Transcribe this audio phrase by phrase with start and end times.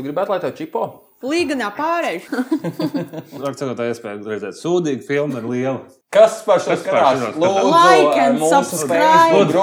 [0.00, 0.82] Tu gribētu, lai tev čipo?
[1.20, 2.38] Līganā pārējuši.
[3.42, 5.80] Var sakot, tā iespēja redzēt sūdīgu filmu ar lielu.
[6.08, 7.34] Kas par šo skatās?
[7.36, 9.34] Lūdzu, Like and subscribe.
[9.34, 9.58] Lūdzu,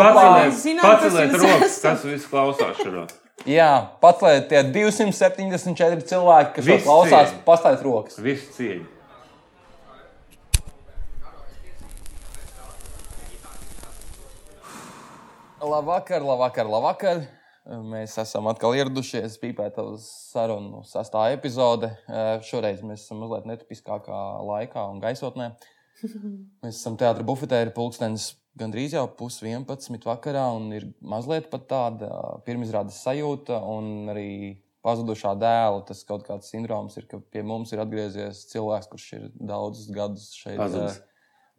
[0.83, 3.07] paceliet jūs rokas, kas viss klausās šurā.
[3.49, 3.71] Jā,
[4.03, 8.21] paceliet tie 274 cilvēki, kas to Visi klausās, pastāviet rokas.
[8.21, 8.85] Viss cieņa.
[15.65, 17.25] Labvakar, labvakar, labvakar.
[17.67, 21.89] Mēs esam atkal ieradušies pīpēt uz sarunu sastāvā epizode.
[22.47, 25.51] Šoreiz mēs esam mazliet netipiskākā laikā un gaisotnē.
[26.63, 31.65] Mēs esam teātris bufetē, ir pulkstenis gandrīz jau pus 11 vakarā, un ir mazliet pat
[31.71, 32.11] tāda
[32.45, 34.29] pirmizrādes sajūta, un arī
[34.85, 35.83] pazudušā dēla.
[35.89, 40.29] Tas kaut kāds sindroms ir, ka pie mums ir atgriezies cilvēks, kurš ir daudzus gadus
[40.37, 40.59] šeit.
[40.61, 41.01] Pazudis.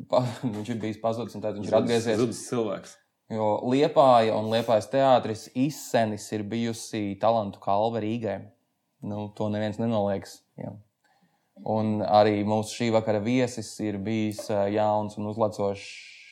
[0.08, 0.22] Pa,
[0.56, 2.22] viņš ir bijis pazudis, un tad viņš ir atgriezies.
[2.22, 2.96] Zudis cilvēks.
[3.28, 8.38] Jo Liepāja un Liepājas teātris izsenis ir bijusi talantu kalve Rīgai.
[9.04, 10.38] Nu, to neviens nenoliedz.
[11.68, 15.84] Un arī mūsu šī vakara viesis ir bijis jauns un uzlacošs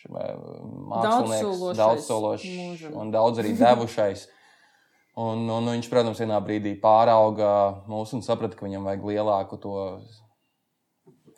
[0.06, 4.27] mākslinieks, daudzsološs un daudz arī devušais.
[5.16, 7.50] Un, un viņš, protams, vienā brīdī pārauga
[7.88, 9.77] mūsu un saprata, ka viņam vajag lielāku to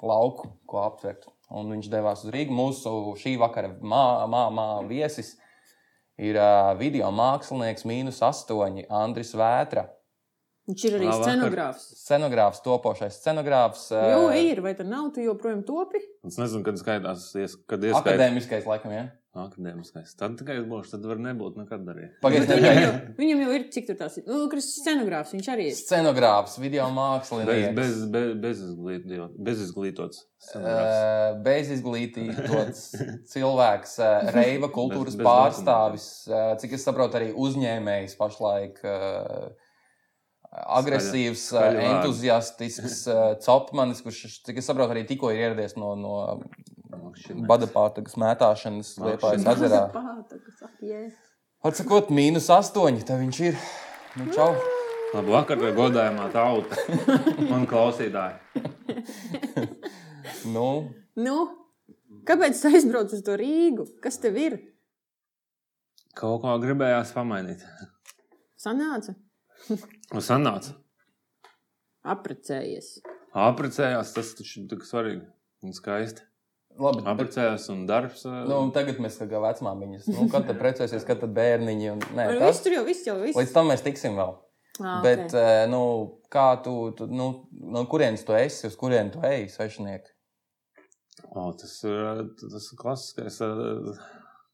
[0.03, 1.29] lauku, ko aptvert.
[1.49, 2.55] Un viņš devās uz Rīgu.
[2.55, 5.37] Mūsu šī vakara mā, mā, mā viesis
[6.19, 6.39] ir
[6.79, 9.87] video mākslinieks, mīnus astoņi, Andris Vētra.
[10.69, 11.85] Viņš ir arī scenogrāfs.
[12.05, 13.87] Scenogrāfs, topošais scenogrāfs.
[13.97, 16.03] ā, Jo, ir, vai tad nav, tu joprojām topi?
[16.29, 19.07] Es nezinu, kad skaitās, ies- kad ieskaitās Akadēmiskais, laikam, ja?
[19.39, 20.17] akadēmiskais.
[20.19, 22.09] Tad tikai es būšu, tad var nebūt nekad arī.
[22.25, 24.25] Pagaidiet, Viņam jau, viņam jau ir cik tur tās ir.
[24.27, 25.77] Nu, kas scenogrāfs, viņš arī ir.
[25.79, 27.71] scenogrāfs, video mākslinieks.
[27.77, 30.25] bez, bez, bez, izglītot, bez izglītots.
[30.59, 32.83] Uh, bez izglītīts
[33.31, 38.83] cilvēks, uh, reiva kultūras Bez- bez pārstāvis, uh, cik es saprotu, arī uzņēmējs pašlaik.
[38.83, 39.49] Uh,
[40.79, 41.85] Agresīvs, uh, vārdi.
[41.91, 46.15] entuziastisks uh, copmanis, kurš, cik es saprotu, arī tikko ir ieradies no, no
[46.91, 47.47] Makšķinieks.
[47.51, 49.83] bada pārtagas mētāšanas Liepājas ezerā.
[51.69, 53.59] Atsakot, mīnus astoņi, tā viņš ir.
[54.19, 54.53] Nu, čau!
[55.15, 56.77] Labu vakaru, godājumā tauta
[57.49, 58.37] un klausītāji.
[60.53, 61.35] Nu, Nu,
[62.29, 63.89] kāpēc tu aizbrauc uz to Rīgu?
[64.05, 64.55] Kas tev ir?
[66.19, 67.65] Kaut ko gribējās pamainīt.
[68.59, 69.17] Sanāca?
[70.15, 70.75] Un sanāca.
[72.09, 72.99] Apprecējies.
[73.37, 75.25] Apprecējās, tas taču ir tik svarīgi
[75.67, 76.25] un skaisti.
[76.79, 77.03] labi.
[77.11, 78.25] Apprecējās un darbs.
[78.25, 80.09] nu, tagad mēs kā vecmāmiņas.
[80.15, 81.91] Nu, kad tad precēsies, kad tad bērniņi.
[81.95, 83.39] Un, nē, tas, viss tur jau, viss jau, viss.
[83.39, 84.37] līdz tam mēs tiksim vēl.
[84.79, 85.35] Ah, Bet, ok.
[85.35, 85.81] eh, nu,
[86.31, 90.13] kā tu, tu nu, no kurienes tu esi, uz kurien tu ej, svešinieki?
[91.35, 93.99] O, tas ir tas klasiskais, eh,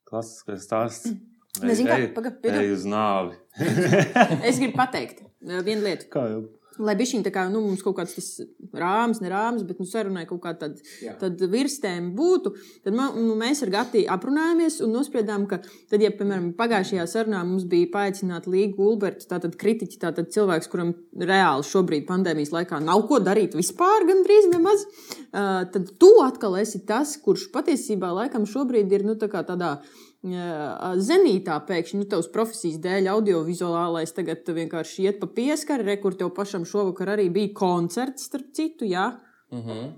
[0.09, 1.13] klasiskais stāsts.
[1.13, 1.21] Ne,
[1.61, 2.61] zini kā, Ej- paga- piedod.
[2.65, 3.39] Ej uz nāvi.
[4.49, 6.11] Es gribu pateikt vienu lietu.
[6.13, 6.45] Kā jau?
[6.83, 8.29] Lai bija šī tā kā nu, mums kaut kāds tas
[8.75, 10.81] rāms, ne rāms, bet nu, sarunai kaut kāda tad,
[11.21, 12.51] tad virstēma būtu,
[12.83, 17.45] tad ma- nu, mēs ar Gati aprunājāmies un nospriedām, ka tad, ja, piemēram, pagājušajā sarunā
[17.47, 23.07] mums bija paaicināta Līga Ulberta, tātad kritiķi, tātad cilvēks, kuram reāli šobrīd pandēmijas laikā nav
[23.07, 24.83] ko darīt vispār, gandrīz nemaz,
[25.31, 29.77] tad tu atkal esi tas, kurš patiesībā laikam šobrīd ir nu, tā kā tādā
[30.25, 36.33] zenītā pēkšņi, nu, tavas profesijas dēļ, audiovizuālais tagad vienkārši iet pa pieskari, re, kur tev
[36.37, 39.21] pašam šovakar arī bija koncerts, starp citu, jā.
[39.53, 39.93] Mm -hmm.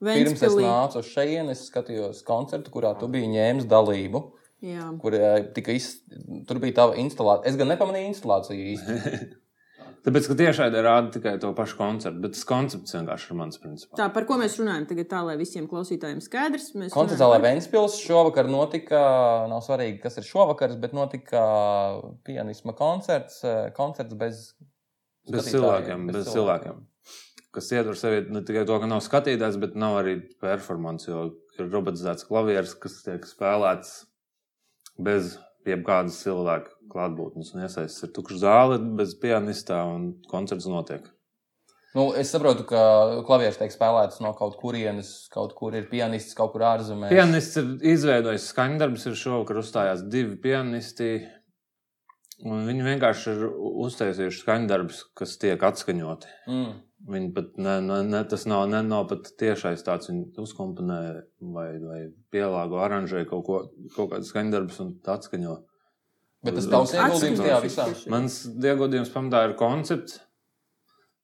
[0.00, 0.24] Ventspilī.
[0.24, 4.22] Pirms es nācu uz šejienes, es skatījos koncertu, kurā tu biji ņēmis dalību.
[4.60, 4.98] Jā.
[5.00, 5.12] Kur
[5.54, 6.02] tika iz...
[6.48, 7.50] Tur bija tā instalācija.
[7.50, 8.92] Es gan nepamanīju instalāciju īsti.
[10.00, 13.98] Tāpēc, ka tiešai rāda tikai to pašu koncertu, bet tas koncepts vienkārši ir mans principā.
[14.00, 16.70] Tā, par ko mēs runājam tagad, tā lai visiem klausītājiem skaidrs.
[16.72, 19.02] Runājam par- Vēnspils šovakar notika,
[19.52, 21.42] nav svarīgi, kas ir šovakars, bet notika
[22.24, 24.54] pianisma koncerts, eh, koncerts bez,
[25.30, 26.80] Bez cilvēkiem, bez cilvēkiem.
[27.52, 31.06] Kas ietver sevi ne tikai to, ka nav skatītājs, bet nav arī performance.
[31.06, 34.06] Jo ir robotizēts klavieris, kas tiek spēlēts
[34.98, 35.36] bez
[35.66, 38.04] jebkādas cilvēka klātbūtnes un iesaistīts.
[38.06, 41.08] Ir tukša zāle bez pianistā un koncerts notiek.
[41.90, 42.80] Nu, es saprotu, ka
[43.26, 47.10] klavieris tiek spēlēts no kaut kurienes, kaut kur ir pianists, kaut kur ārzemēs.
[47.10, 51.16] Pianists ir izveidojis skaņdarbus, ir šovakar uzstājās divi pianisti.
[52.40, 53.42] Viņi vienkārši ir
[53.86, 56.30] uztaisījuši skaņdarbus, kas tiek atskaņoti.
[56.46, 56.78] Mm.
[57.10, 61.00] Viņi pat ne, ne, ne, tas nav, ne, nav pat tiešais tāds, viņi uzkomponē
[61.40, 62.00] vai, vai
[62.32, 63.60] pielāgo, aranžē kaut, ko,
[63.96, 65.56] kaut kādu skaņdarbus un atskaņo.
[66.44, 67.86] Bet tas tavs ieguldījums tajā visā.
[68.12, 70.20] Mans ieguldījums pamatā ir koncepts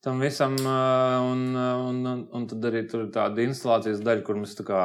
[0.06, 4.52] tam visam, un, un, un, un tad arī tur ir tāda instalācijas daļa, kur mēs
[4.54, 4.82] tā kā,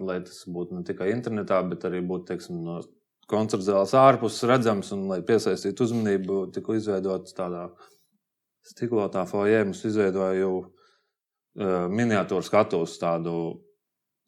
[0.00, 2.78] lai tas būtu ne tikai internetā, bet arī būtu, teiksim, no
[3.28, 7.66] koncerta zāles ārpus redzams un lai piesaistītu uzmanību, tika izveidots tādā
[8.64, 13.36] stiklotā foijē mums izveidoja jau uh, miniatūru skatus, tādu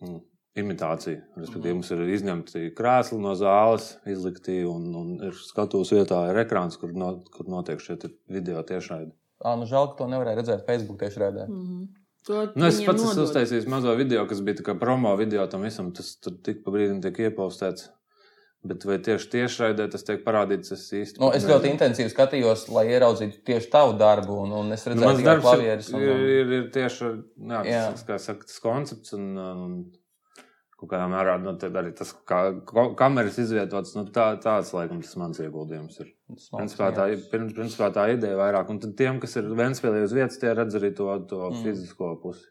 [0.04, 0.20] mm,
[0.58, 1.20] imitāciju.
[1.40, 6.78] Respektīvi, mums ir izņemti krēsli no zāles, izlikti un, un ir skatuves vietā ir ekrāns,
[6.80, 7.98] kur, no, kur notiek šie
[8.30, 9.12] video tiešraidi.
[9.44, 11.48] Ah, nu žēl, ka to nevarēja redzēt Facebook tiešraidē.
[11.48, 11.92] Mm -hmm.
[12.54, 15.90] Nu, es pats esmu uztaisījis mazo video, kas bija kā promo video tam visam.
[15.92, 17.90] Tas tur tik pa brīdim tiek iepaustēts.
[18.64, 20.72] Bet vai tieši tiešraidē tas tiek parādīts?
[20.72, 24.86] Es īsti Nu, es ļoti intensīvi skatījos, lai ieraudzītu tieši tavu darbu, un, un es
[24.86, 27.82] Nu, redzēju, Mans ka darbs ir, klavieris un, ir, un, ir, ir tieši jā, Jā.
[27.92, 29.76] tas, kā saka, tas koncepts un, un
[30.84, 32.40] kaut kādā mērā nu, arī tas, kā
[32.98, 33.94] kameras izvietotas.
[33.96, 36.12] Nu, tā, tāds, laikam, tas mans ieguldījums ir.
[36.52, 38.70] Principā tā, ir- principā tā ideja vairāk.
[38.70, 41.64] Un tiem, kas ir Ventspēlī uz vietas, tie redz arī to, to mm.
[41.64, 42.46] fizisko pusi,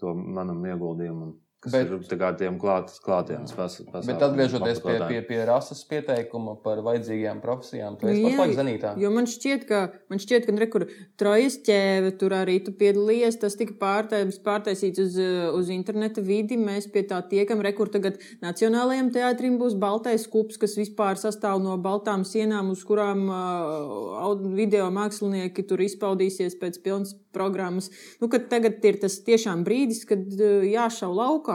[0.00, 1.36] to manam ieguldījumam.
[1.60, 4.06] Kas Bet- ir tā kā tiem klāt, klātienes pasākumiem.
[4.08, 8.54] Bet atgriežoties pie, pie, pie rases pieteikuma par vajadzīgajām profesijām, tu esi Nu, jā, pašlaik
[8.56, 8.92] zenītā.
[8.96, 10.86] Jo man šķiet, ka, man šķiet, ka rekur,
[11.20, 13.36] trojas ķēve tur arī tu piedalījies.
[13.42, 15.18] Tas tika pārtais, pārtaisīts uz,
[15.58, 16.56] uz interneta vidi.
[16.56, 17.60] Mēs pie tā tiekam.
[17.60, 23.28] Rekur tagad Nacionālajiem teātrim būs baltais kups, kas vispār sastāv no baltām sienām, uz kurām
[23.28, 27.90] uh, video mākslinieki tur izpaudīsies pēc pilnas programmas.
[28.22, 31.49] Nu, kad tagad ir tas tiešām brīdis, kad uh, jāšau laukā.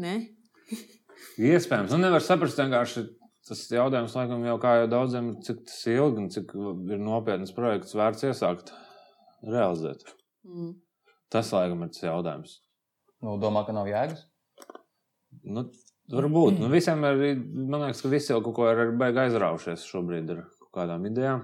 [0.00, 0.14] Ne?
[1.40, 3.04] Iespējams, nu nevar saprast vienkārši.
[3.42, 6.52] Tas jautājums, laikam, jau kā jau daudziem, ir, cik tas ilgi un cik
[6.94, 8.70] ir nopietns projekts vērts iesākt
[9.42, 10.04] realizēt.
[10.46, 10.76] Mm.
[11.32, 12.60] Tas, laikam, ir tas jautājums.
[13.22, 14.22] Nu, domā, ka nav jēgas.
[15.42, 15.66] Nu,
[16.12, 16.60] varbūt.
[16.62, 20.44] Nu, visiem ir, man liekas, ka visi jau kaut ko ir baigi aizraujušies šobrīd ar
[20.76, 21.42] kādām idejām.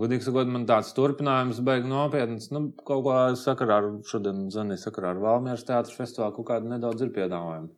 [0.00, 2.48] Godīgi sakot, man tāds turpinājums beigas nopietns.
[2.50, 7.04] Nu, kaut kā sakarā ar šodien zvanīju sakarā ar Valmieras teātras festivālu, kaut kāda nedaudz
[7.06, 7.70] ir piedāvājuma.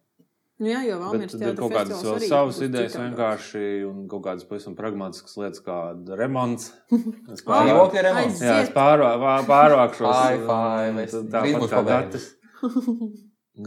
[0.57, 4.25] Nu, jā, jo Bet Valmieras tad ir kaut kādas vēl savas idejas vienkārši un kaut
[4.25, 5.77] kādas pavisam pragmatiskas lietas, kā
[6.17, 6.71] remonts.
[7.37, 8.41] Es pārvā- Dzīvokļa remonts.
[8.41, 10.09] Jā, es pārvā, vā- pārvākšos.
[10.09, 11.85] Fai, un fai, es tad drīz Tāpat kā.
[11.93, 12.31] Gatis.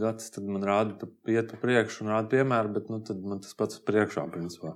[0.02, 3.54] Gatis tad man rāda, iet pa priekšu un rāda piemēru, bet nu, tad man tas
[3.58, 4.74] pats priekšā, principā.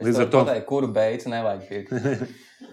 [0.00, 1.92] Es Līdz ar to- pateicu, kuru beidz nevajag pirkt.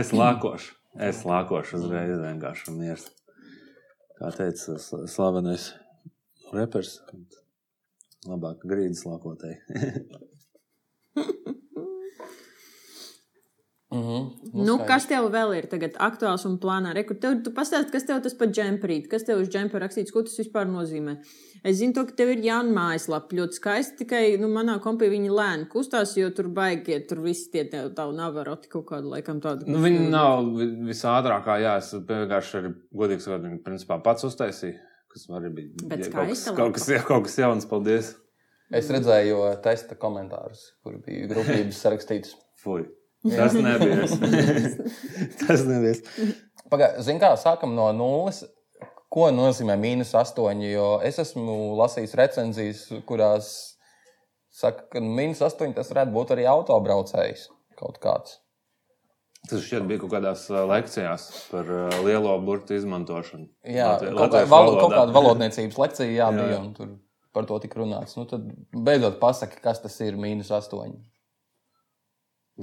[0.00, 0.74] Es lākošu.
[0.98, 3.06] Es lākošu uzreiz vienkārši miers.
[4.18, 5.68] Kā teica sl- slavenais
[6.52, 6.96] repers,
[8.26, 9.60] labāk grīdas lākotēji.
[14.54, 16.90] Nu, kas tev vēl ir tagad aktuāls un plānā?
[16.96, 20.24] Rekur, tev, tu pastāsti, kas tev tas par džemperīt, kas tev uz džempera rakstīts, ko
[20.26, 21.16] tas vispār nozīmē.
[21.62, 25.30] Es zinu, to, ka tev ir jāna mājaslapa ļoti skaisti, tikai nu, manā kompī viņi
[25.30, 29.68] lēni kustās, jo tur baigi, tur visi tie tev tavu navaroti kaut kādu laikam tādu.
[29.70, 34.78] Nu, viņi nav vi- visātrākā, jā, es vienkārši arī godīgi sakot, viņi principā pats uztaisīju.
[35.10, 38.14] Kas arī bija Bet ja, kaut, kas, kaut, kas, jā, kaut kas jauns, paldies.
[38.70, 42.36] Es redzēju testa komentārus, kur bija grupības sarakstītas.
[42.62, 42.84] Fui.
[43.24, 44.06] Tas nebija.
[45.42, 45.94] Tas nebija.
[46.72, 48.44] Pagaidiet, kā sākam no nulles.
[49.10, 50.60] Ko nozīmē mīnus 8?
[50.70, 53.48] Jo es esmu lasījis recenzijas, kurās
[54.54, 57.48] saka, ka mīnus 8 tas varētu būt arī autobraucējs
[57.80, 58.38] kaut kāds.
[59.50, 63.48] Tas šķiet bija kaut kādās ā, lekcijās par ā, lielo burtu izmantošanu.
[63.64, 66.30] Jā, Latvi- kaut, kā, valo, kaut kāda valodniecības lekcija jā, Jā.
[66.36, 66.90] bija, un tur
[67.34, 68.14] par to tika runāts.
[68.20, 68.44] Nu, tad
[68.74, 70.92] beidzot pasaki, kas tas ir mīnus 8.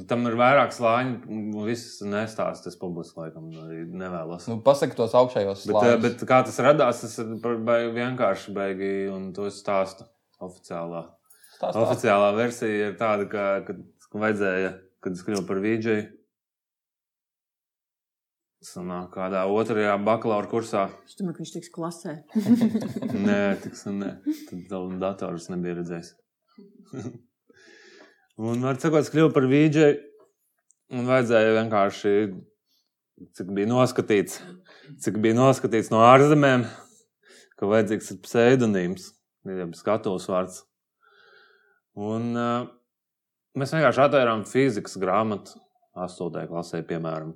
[0.06, 2.70] Tam ir vairāk slāņu, un viss nestāsta.
[2.70, 4.46] Es publiski laikam arī nevēlos.
[4.52, 6.02] Nu, pasaki tos augšējos Bet, slāņus.
[6.04, 10.06] bet kā tas radās, tas ir par- baigi vienkārši beigi, un to es stāstu
[10.44, 11.08] oficiālā.
[11.56, 11.82] Stāst, stāst.
[11.82, 13.82] Oficiālā versija ir tāda, ka, kad
[14.12, 14.70] ka vajadzēja,
[15.02, 16.06] kad es kļuvu par vīdžeju,
[18.68, 20.88] sanāk kādā otrajā bakalaura kursā.
[21.08, 22.16] Es domāju, ka viņš tiks klasē.
[23.28, 24.14] Nē, tiks, nē.
[24.50, 26.14] Tad vēl dators nebija redzējis.
[28.38, 29.98] un, var sakot, es kļuvu par vīdžeju,
[30.98, 32.14] un vajadzēja vienkārši,
[33.38, 34.40] cik bija noskatīts,
[35.04, 36.68] cik bija noskatīts no ārzemēm,
[37.58, 39.12] ka vajadzīgs ir pseidonīms,
[39.50, 40.62] jeb skatuves vārds.
[41.98, 42.68] Un uh,
[43.58, 45.58] mēs vienkārši atvērām fizikas grāmatu
[45.98, 46.46] 8.
[46.52, 47.34] klasē, piemēram.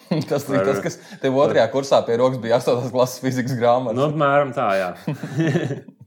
[0.30, 2.92] tas bija tas, kas tev otrajā kursā pie rokas bija 8.
[2.92, 3.96] klases fizikas grāmata.
[3.96, 4.92] Nu, apmēram tā, jā.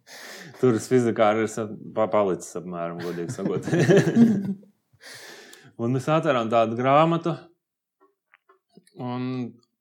[0.63, 3.65] Tur es fizikā arī esmu pa- palicis, apmēram, godīgi sakot.
[5.83, 7.33] un mēs atvērām tādu grāmatu.
[9.03, 9.25] Un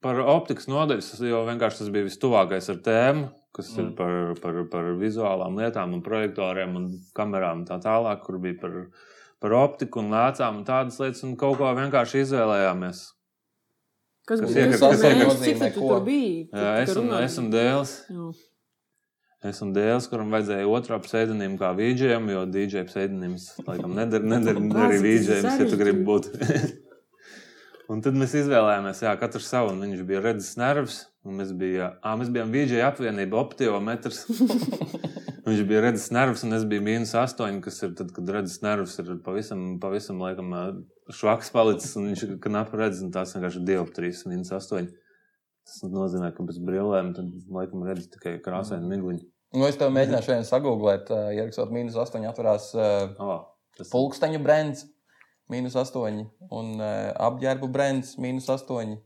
[0.02, 3.80] par optikas nodaļas, jo vienkārši tas bija vistuvākais ar tēmu, kas mm.
[3.84, 8.58] ir par, par, par vizuālām lietām, un projektoriem un kamerām un tā tālāk, kur bija
[8.64, 8.78] par,
[9.44, 13.04] par optiku un lēcām un tādas lietas, un kaut ko vienkārši izvēlējāmies.
[14.26, 15.06] Kas Kas bija tas kas tu
[16.82, 17.94] es un, es un Dēls.
[18.10, 18.32] Jā.
[19.42, 24.60] Es un Dēls, kuram vajadzēja otrā pseidonīmu kā vīdžiem, jo DJ pseidonīms laikam neder, neder
[24.60, 26.28] Bāc, arī tas ir vīdžiem, ja tu gribi būt.
[27.92, 29.72] Un tad mēs izvēlējāmies, jā, katrs savu.
[29.74, 34.22] un Viņš bija redzes nervs, un mēs, bija, ā, mēs bijām VJ apvienība, optiometrs.
[35.48, 38.94] Viņš bija redzes nervs, un es biju mīnus 8, kas ir tad, kad redzes nervs
[39.02, 40.54] ir pavisam, pavisam laikam,
[41.10, 44.86] švaks palicis, un viņš knapi redz, un tās vienkārši dioptrijas, mīnus 8.
[45.66, 49.26] Tas nozīmē, ka bez brillēm tad, laikam, redz tikai krāsaini migliņi.
[49.52, 53.42] Nu, es tev mēģināšu šodien sagūglēt, uh, ierakstot mīnus 8, atverās uh, Oh,
[53.76, 54.86] tas pulksteņu brands,
[55.52, 58.96] mīnus 8, un uh, apģērbu brands, mīnus 8.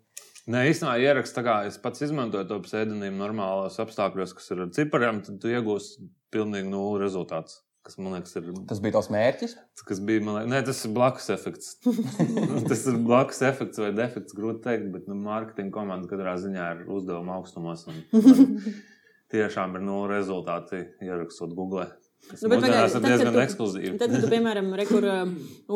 [0.46, 4.74] Nē, īstenībā ieraksts, tā kā es pats izmantoju to pseidonīmu normālos apstākļos, kas ir ar
[4.76, 7.64] cipariem, tad tu iegūsi pilnīgi nulli rezultāts.
[7.86, 8.46] Kas liekas, ir.
[8.66, 9.52] Tas bija tavs mērķis.
[9.86, 11.76] Kas bija, liekas, nē, tas ir blakus efekts.
[12.70, 16.80] tas ir blakus efekts vai defekts, grūti pateikt, bet nu, mārketinga komanda katrā ziņā ir
[16.90, 17.86] uzdevuma augstumos.
[17.90, 18.02] Un,
[19.32, 21.86] tiešām ir nulli rezultāti ierakstot Google.
[22.30, 23.98] Tas Nu, bet nu, pagaidi, ir tad, diezgan kad tu- ekskluzīvi.
[24.00, 25.28] Tad, kad tu, piemēram, rekur, uh,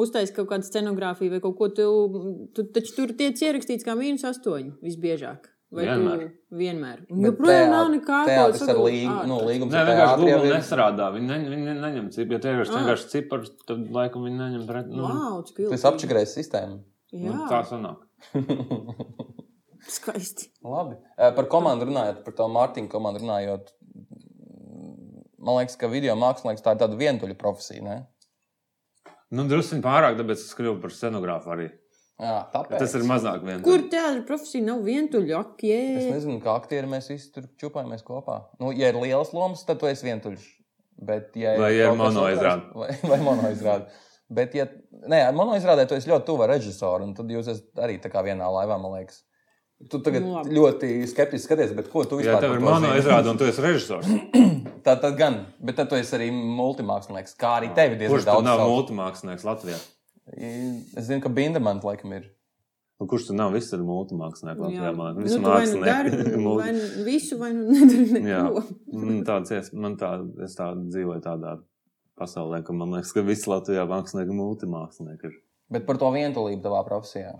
[0.02, 4.24] uztaisīji kaut kādu scenogrāfiju vai kaut ko tādu, tu taču tur tiek ierakstīts kā mīnus
[4.26, 5.46] astoņi visbiežāk.
[5.70, 6.22] Vai Vienmēr.
[6.50, 7.04] Tu vienmēr.
[7.06, 8.90] Joprojām teā- nav nekā teātris ko ar sagatavot.
[8.90, 11.06] līgu, Ā, nu, līgums Nē, vienkārši Google ir- nestrādā.
[11.14, 12.32] Viņi, ne, viņi neņem cipu.
[12.32, 12.74] Ja tie ir Ah.
[12.74, 14.88] vienkārši cipars, tad laikam viņi neņem pret.
[14.88, 16.80] Nu, Wow, esi apčakarējis sistēmu.
[17.12, 17.98] nu, Jā, tā sanāk.
[19.88, 20.50] skaisti.
[20.66, 20.96] Labi.
[21.16, 23.72] Par komandu runājot, par to Mārtiņu komandu runājot.
[25.40, 27.84] Man liekas, ka video mākslinieks tā ir tāda vientuļa profesija.
[27.84, 28.00] Ne?
[29.32, 31.70] Nu, druskuļi pārāk, tāpēc es kļuvu par scenogrāfu arī.
[32.20, 32.82] Jā, tāpēc.
[32.82, 33.64] Tas ir mazāk vienkārši.
[33.64, 35.38] Kur teātris profesija nav vientuļa?
[35.40, 38.42] Ak, Es nezinu, kā aktieri mēs visi tur čupājamies kopā.
[38.60, 40.44] Nu, ja ir liels lomas, tad tu esi vientuļš.
[41.00, 42.68] Bet, ja Vai ir monoizrāde.
[42.76, 43.88] Vai, vai monoizrāde.
[44.30, 44.66] Bet, ja
[45.08, 48.50] nē, monoizrādē tu esi ļoti tuvu režisoru, un tad jūs esat arī tā kā vienā
[48.52, 49.22] laivā, man liekas.
[49.88, 50.50] Tu tagad Nu, labi.
[50.52, 52.98] ļoti skeptiski skaties, bet ko tu Jā, vispār tev par ir to mono zini?
[53.00, 54.06] izrāde, un tu esi režisors.
[54.86, 58.34] Tā tad gan, bet tad tu esi arī multimākslinieks, kā arī tevi diezgan Kurš tad
[58.36, 58.44] daudz.
[58.44, 58.74] nav sauc.
[58.74, 59.78] multimākslinieks Latvijā?
[60.36, 62.28] Es zinu, ka Bindemans laikam ir.
[63.00, 63.54] Nu, kurš tad nav?
[63.56, 64.92] Viss ir multimākslinieks Latvijā.
[64.96, 66.54] Man liekas, Nu, nu dari, mākslinieki.
[66.60, 68.42] vai nu visu, vai nu nedari Jā.
[68.44, 68.62] neko.
[69.00, 70.12] Man tāds, ies- man tā,
[70.44, 71.56] es tā dzīvoju tādā
[72.20, 75.24] pasaulē, ka man liekas, ka visi Latvijā mākslinieki ir multimākslinieki.
[75.32, 75.40] ir.
[75.72, 77.32] Bet par to vientulību tavā profesijā.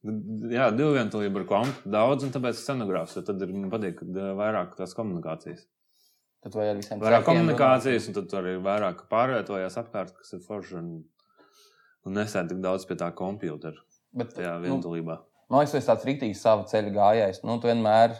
[0.00, 4.16] Jā, divu vientulību ir kompu daudz, un tāpēc scenogrāfs, jo tad ir, man patīk, kad
[4.16, 5.66] ir vairāk tās komunikācijas.
[6.40, 10.32] Tad vai ar visiem Vairāk ceļiem komunikācijas, un tad tur arī vairāk pārvietojās apkārt, kas
[10.38, 10.88] ir forši, un,
[12.08, 14.00] un nesēd tik daudz pie tā kompjutera runāt?
[14.16, 15.18] Bet, tajā nu, vientulībā.
[15.50, 17.42] Man liekas, tas ir tāds rīktīgs sava ceļa gājējs.
[17.44, 18.16] Nu, tu vienmēr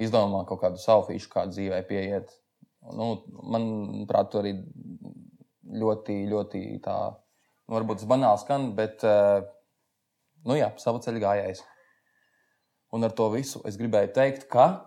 [0.00, 2.30] izdomā kaut kādu savu fišu, kā dzīvē pieiet.
[2.94, 3.10] Nu,
[3.52, 4.54] manuprāt, tu arī
[5.82, 6.96] ļoti, ļoti tā,
[7.66, 9.42] nu, varbūt tas banāli skan, bet, eh,
[10.48, 11.62] nu jā, sava ceļa gājējs.
[12.96, 14.86] Un ar to visu es gribēju teikt, ka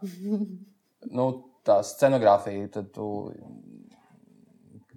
[1.18, 1.26] nu,
[1.68, 3.08] tā scenogrāfija, tad tu.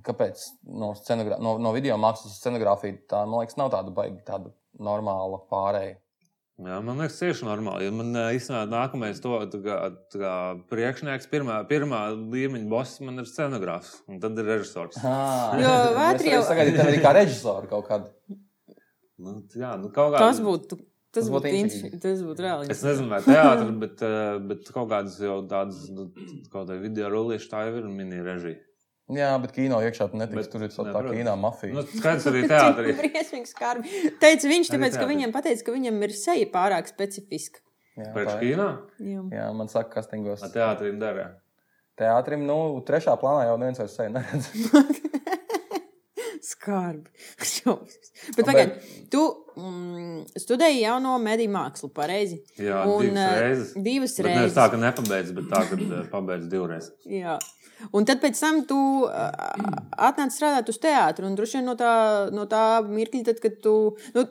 [0.05, 1.39] Kāpēc no, scenogra...
[1.41, 4.51] no, no video mākslas scenogrāfija tā, man liekas, nav tāda baigta, tāda
[4.85, 5.95] normāla pārēja.
[6.61, 7.87] Jā, man liekas, tieši normāli.
[7.89, 9.79] Jo man eh, īstenībā nākamais to tā kā,
[10.13, 10.35] tā kā
[10.71, 15.01] priekšnieks, pirmā, pirmā līmeņa boss man ir scenogrāfs, un tad ir režisors.
[15.01, 18.13] Jo es- vētri es jau- sagaidīju tevi arī kā režisoru kaut kādu.
[19.23, 20.81] Nu, jā, nu, kaut kā, Tas būtu.
[21.15, 21.99] Tas Tas būtu interesanti.
[22.03, 22.67] Tas būtu reāli.
[22.75, 26.09] Es nezinu, vai teātris, bet, eh, bet kaut kādas jau tādas nu,
[26.51, 28.59] kaut kāda video rullīša tā jau ir un mini režija.
[29.15, 30.35] Jā, bet kino iekšā tu netiks.
[30.41, 31.19] Bet- Tur ir ne, tā protams.
[31.21, 31.75] kino mafija.
[31.77, 32.95] Nu, skaidrs arī teātrī.
[32.99, 33.95] Briesmīgi skarbi.
[34.19, 37.61] Teica viņš, tāpēc, ka viņam pateica, ka viņam ir seja pārāk specifiska.
[38.01, 38.39] Jā, Pēc ir.
[38.43, 38.69] kīnā?
[39.07, 39.23] Jā.
[39.39, 40.43] Jā, man saka, kastingos.
[40.43, 41.29] Ar teātrī dara.
[42.01, 44.49] Teātrim, nu, trešā plānā jau neviens vairs sevi neredz.
[46.65, 47.11] Skarbi.
[48.37, 48.77] Bet, pagaid,
[49.13, 49.21] tu
[49.59, 52.39] mm, studēji jauno mediju mākslu, pareizi?
[52.57, 53.75] Jā, Un, divas eh, reizes.
[53.77, 54.57] Divas Bet nevis reizes.
[54.57, 56.89] tā, ka nepabeidz, bet tā, ka eh, pabeidz divreiz.
[57.11, 57.37] Jā.
[57.93, 58.79] Un tad pēc tam tu
[59.11, 59.27] ā,
[60.09, 61.29] atnāci strādāt uz teātru.
[61.29, 61.93] Un droši vien no tā,
[62.33, 63.75] no tā mirkļa, tad, kad tu.
[64.15, 64.25] Nu,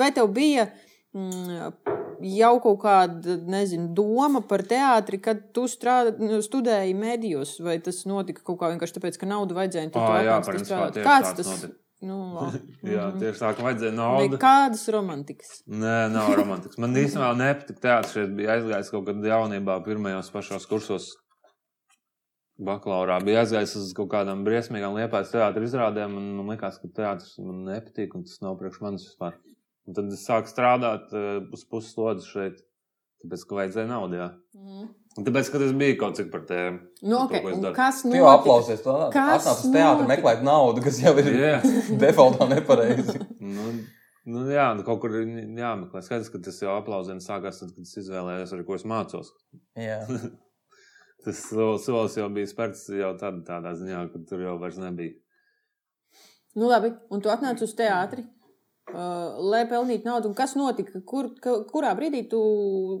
[0.00, 0.85] vai tev bija mm,
[1.16, 7.56] jau kaut kāda nezinu, doma par teātri, kad tu strādā, nu, studēji medijos?
[7.64, 9.92] Vai tas notika kaut kā vienkārši tāpēc, ka naudu vajadzēja?
[9.94, 11.02] tu Ā, jā, principā strādāt?
[11.06, 11.76] Kāds tas notika.
[12.04, 12.16] Nu.
[12.84, 14.36] Jā, tieši tā, ka vajadzēja naudu.
[14.36, 15.62] Nekādas romantikas.
[15.64, 16.76] Nē, nav romantikas.
[16.82, 18.12] Man īstenībā nepatīk teātris.
[18.12, 21.14] Šeit bija aizgājis kaut kad jaunībā, pirmajos pašos kursos.
[22.68, 27.34] Bakalaurā bija aizgājis uz kaut kādām briesmīgām liepais teātris izrādēm, un man liekas, ka teātris
[27.40, 29.40] man nepatīk, un tas nav priekš manis vispār.
[29.86, 32.62] Un tad es sāku strādāt uh, uz puses slodzes šeit,
[33.22, 34.18] tāpēc, ka vajadzēja naudu.
[34.18, 34.30] Jā.
[34.58, 34.88] Mm.
[35.16, 36.80] Un tāpēc, ka tas bija kaut cik par tēmu.
[37.06, 37.42] Nu, par to, okay.
[37.44, 37.76] ko es un daru.
[37.78, 38.32] Kas jau notika?
[38.34, 38.82] aplausies.
[38.84, 40.10] Tu Kas atnāc uz teātru notika?
[40.10, 41.52] meklēt naudu, kas jau ir Jā.
[42.02, 43.14] defaultā nepareizi.
[43.40, 43.68] Nu,
[44.26, 46.02] nu, jā, nu, kaut kur jāmeklē.
[46.04, 49.32] Skaidrs, ka tas jau aplausiens sākās tad, kad es izvēlējos, ar ko es mācos.
[49.80, 50.02] Jā.
[51.26, 55.16] Tas sol- solis jau bija spērts jau tad, tādā ziņā, ka tur jau vairs nebija.
[56.54, 58.22] Nu, labi, un tu atnāci uz teātri.
[58.94, 60.30] Lai pelnītu naudu.
[60.30, 61.00] Un kas notika?
[61.06, 62.40] Kur, kurā brīdī tu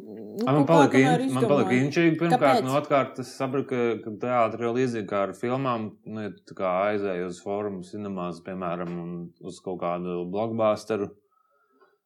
[0.02, 2.16] nu, A, Man palika, in, man palika inčīgi.
[2.20, 3.68] Pirmkārt, no atkārt, es sapratu,
[4.02, 5.92] ka, teātris ir līdzīgi kā ar filmām.
[6.04, 9.16] Nu, ja kā aizēji uz fórumu, cinemās, piemēram, un
[9.46, 11.12] uz kaut kādu blockbusteru.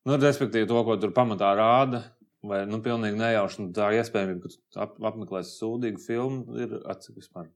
[0.09, 2.05] Nu, respektīvi, to, ko tur pamatā rāda.
[2.41, 7.19] Vai nu, pilnīgi nejauši nu, tā iespējamība, ka tu ap, apmeklēsi sūdīgu filmu, ir atcīm
[7.19, 7.51] vispār.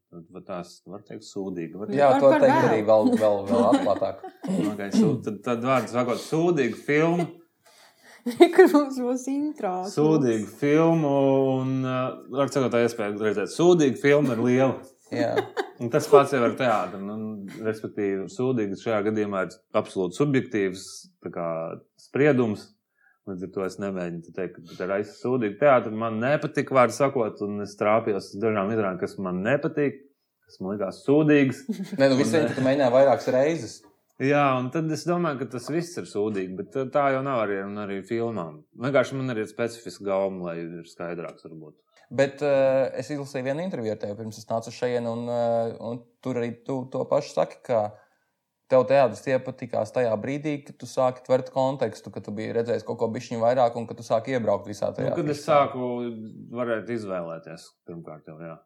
[0.44, 1.78] Tās var teikt, sūdīga?
[1.80, 2.00] Var teikt?
[2.02, 2.66] Jā, to teikt vēl.
[2.68, 4.26] arī vēl, vēl, vēl atklātāk.
[4.74, 7.24] Okay, sūd, tad, tad vārds sakot, sūdīgu filmu.
[8.56, 9.72] Kur mums būs intro?
[9.88, 11.14] Sūdīgu filmu,
[11.54, 14.74] un uh, var sakot, tā iespēja redzēt, sūdīga filma ir liela.
[15.14, 15.32] Jā.
[15.82, 17.02] Un tas pats jau ir teātris.
[17.02, 17.16] Nu,
[17.64, 20.86] respektīvi, sūdīgs šajā gadījumā ir absolūti subjektīvs
[21.24, 21.48] tā kā,
[22.00, 22.74] spriedums.
[23.25, 25.97] Līdz ar to es nemēģinu te teikt, ka tā ir aizsūdīga teātris.
[25.97, 29.97] Man nepatika, vārdu sakot, un es trāpījos uz dažām izrādēm, kas man nepatīk,
[30.45, 31.62] kas man likās sūdīgas.
[32.00, 33.78] Nē, nu, visi viņi mēģināja vairākas reizes.
[34.23, 37.62] Jā, un tad es domāju, ka tas viss ir sūdīgi, bet tā- jau nav arī,
[37.83, 38.61] arī filmām.
[38.78, 41.81] Vienkārši man ir specifiska gauma, lai ir skaidrāks varbūt.
[42.14, 46.02] Bet uh, es izlasīju vienu interviju ar tevi pirms es nācu šeit, un, uh, un
[46.23, 47.81] tur arī tu to pašu saki, ka
[48.73, 52.99] tev teātris iepatikās tajā brīdī, kad tu sāki tvert kontekstu, ka tu biji redzējis kaut
[53.02, 55.14] ko bišķiņu vairāk un ka tu sāki iebraukt visā Nu, tajā.
[55.18, 55.90] kad es sāku
[56.54, 58.56] varēt izvēlēties, pirmkārt jau, jā.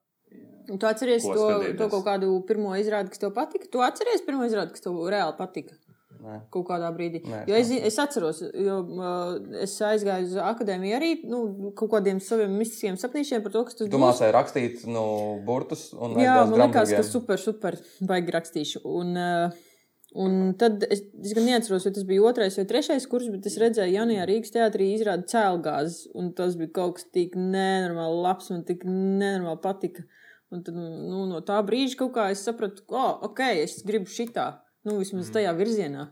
[0.68, 1.76] Un tu atceries Ko to, skatīties?
[1.80, 3.70] to kaut kādu pirmo izrādi, kas tev patika?
[3.72, 5.78] Tu atceries pirmo izrādi, kas tev reāli patika?
[6.18, 6.40] Nē.
[6.50, 7.20] Kaut kādā brīdī.
[7.30, 12.18] Nē, jo es, es atceros, jo uh, es aizgāju uz akadēmiju arī nu, kaut kādiem
[12.22, 15.04] saviem mistiskiem sapnīšiem par to, kas tas Tu mācīji rakstīt nu,
[15.46, 18.82] burtus un Jā, man liekas, ka super, super, baigi rakstīšu.
[18.82, 19.67] Un, uh,
[20.16, 23.58] un tad es, es gan neatceros, vai tas bija otrais vai trešais kurs, bet es
[23.60, 28.64] redzēju, Janijā Rīgas teātrī izrāda cēlgāzes, un tas bija kaut kas tik nenormāli labs, man
[28.68, 30.06] tik nenormāli patika.
[30.48, 34.08] Un tad nu, no tā brīža kaut kā es sapratu, ka, oh, ok, es gribu
[34.08, 34.48] šitā,
[34.88, 36.08] nu, vismaz tajā virzienā.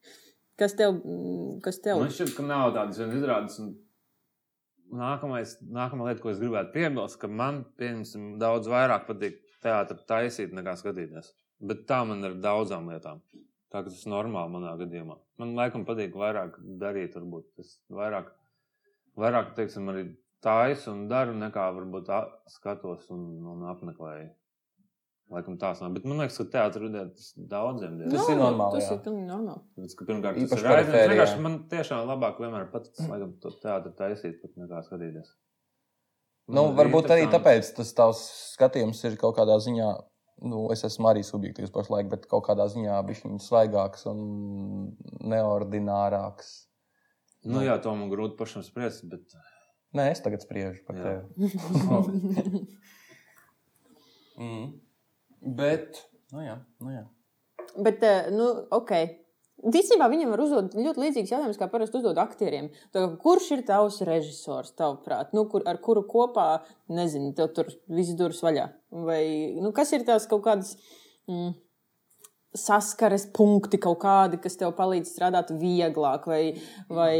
[0.60, 2.02] kas tev, mm, kas tev?
[2.02, 3.60] Man šķiet, ka nav tādas izrādes.
[3.62, 3.74] un
[4.96, 10.54] Nākamais, nākamā lieta, ko es gribētu piebilst, ka man pieņemsim, daudz vairāk patīk teātris taisīt
[10.54, 11.32] nekā skatīties.
[11.60, 13.22] Bet tā man ir daudzām lietām.
[13.72, 15.16] Tā tas ir normāli manā gadījumā.
[15.40, 18.28] Man laikam patīk vairāk darīt, varbūt tas vairāk,
[19.20, 20.04] vairāk teiksim, arī
[20.44, 22.10] taisu un daru, nekā varbūt
[22.52, 24.28] skatos un, un apmeklēju.
[25.34, 25.90] Laikam tās nav.
[25.96, 27.96] Bet man liekas, ka teātris ir daudziem.
[27.98, 28.12] diezgan.
[28.14, 28.94] Tas ir normāli, Tas jā.
[28.94, 29.62] ir pilnīgi normāli.
[29.74, 31.10] Tāpēc, pirmkārt, tas ir.
[31.10, 35.32] Vienkārši Man tiešām labāk vienmēr patiks, laikam, to teātri taisīt, pat nekā skatīties.
[36.46, 39.88] Nu, Man ir varbūt arī tāpēc tas tavs skatījums ir kaut kādā ziņā.
[40.44, 44.18] Nu, es esmu arī subjektīvs pašlaik, bet kaut kādā ziņā viņš svaigāks un
[45.24, 46.50] neordinārāks.
[47.46, 49.32] Nu, jā, to man grūti pašam spriest, bet
[49.96, 51.04] Nē, es tagad spriežu par Jā.
[51.06, 51.48] tevi.
[54.42, 54.66] mm.
[55.56, 56.02] Bet,
[56.34, 57.04] nu jā, nu jā.
[57.76, 58.92] Bet, eh, nu, ok.
[59.56, 62.68] Ticībā viņam var uzdot ļoti līdzīgus jautājumus, kā parasti uzdod aktieriem.
[62.92, 66.60] Tā, kurš ir tavs režisors, tavuprāt, nu, kur, ar kuru kopā,
[66.92, 68.66] nezinu, tev tur viss durvis vaļā?
[69.08, 69.22] Vai
[69.56, 70.74] nu, kas ir tās kaut kādas
[71.24, 71.54] mm,
[72.56, 76.42] saskares punkti, kaut kādi, kas tev palīdz strādāt vieglāk, vai,
[76.92, 77.16] vai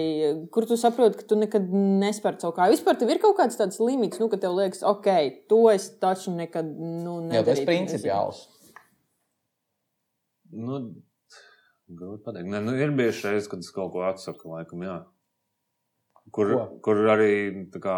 [0.52, 2.76] kur tu saproti, ka tu nekad nespēr savu kāju?
[2.76, 5.08] Vispār tev ir kaut kāds tāds limits, nu, ka tev liekas, ok,
[5.48, 8.44] to es taču nekad nu, Jā, tas ir principiāls.
[10.52, 10.84] nu,
[11.88, 12.48] grūti pateikt.
[12.50, 14.96] Nē, nu, ir bijuši reizes, kad es kaut ko atsaku, laikam, jā.
[16.34, 16.62] Kur, Ko?
[16.82, 17.32] kur arī
[17.78, 17.96] kā,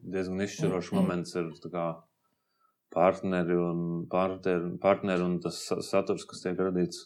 [0.00, 1.86] diezgan izšķirošs moments ir kā,
[2.94, 7.04] partneri un, partneri, partneri un tas sa- saturs, kas tiek radīts.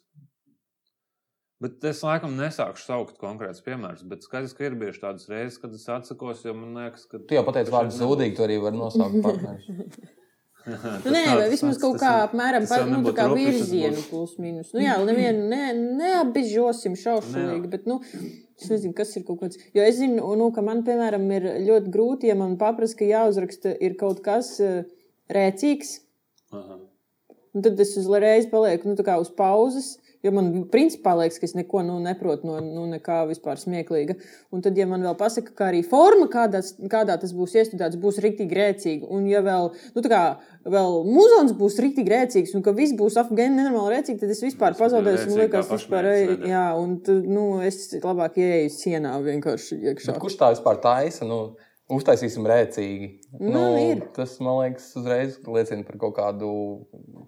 [1.65, 5.75] Bet es laikam nesākšu saukt konkrētus piemērus, bet skaidrs, ka ir bijuši tādas reizes, kad
[5.75, 7.19] es atsakos, jo man liekas, ka.
[7.19, 9.69] Tu jau pateici vārdu zudīgi, tu arī vari nosaukt partnerus.
[10.65, 14.71] Nu, nē, vai vismaz kaut kā apmēram par nu, tā virzienu, plus mīnus.
[14.73, 15.65] Nu, jā, nevienu ne,
[16.01, 17.99] neapbežosim šaušalīgi, bet, nu,
[18.57, 19.61] es nezinu, kas ir kaut kāds.
[19.77, 23.75] Jo es zinu, nu, ka man, piemēram, ir ļoti grūti, ja man paprasa, ka jāuzraksta
[23.85, 24.81] ir kaut kas uh,
[25.37, 25.99] rēcīgs,
[26.57, 26.81] Aha.
[27.53, 29.95] un tad es uzreiz palieku, nu, uz pauzes.
[30.25, 34.17] Jo man principā liekas, ka es neko nu, neprotu no nu, nekā vispār smieklīga.
[34.55, 38.23] Un tad, ja man vēl pasaka, ka arī forma, kādā, kādā tas būs iestudēts, būs
[38.25, 40.23] rīktīgi rēcīga, un ja vēl, nu, tā kā
[40.65, 44.73] vēl muzons būs rīktīgi rēcīgs, un ka viss būs afgāni nenormāli rēcīgi, tad es vispār
[44.73, 45.29] Tas pazaudēšu.
[45.29, 46.41] ir Man liekas, kā vispār, ne?
[46.55, 50.15] jā, un tad, nu, es labāk ieeju sienā vienkārši iekšā.
[50.15, 51.29] Bet kurš tā vispār taisa?
[51.29, 51.41] Nu,
[51.93, 53.11] uztaisīsim rēcīgi.
[53.41, 54.07] Nu, ir.
[54.17, 56.53] tas, man liekas, uzreiz liecina par kaut kādu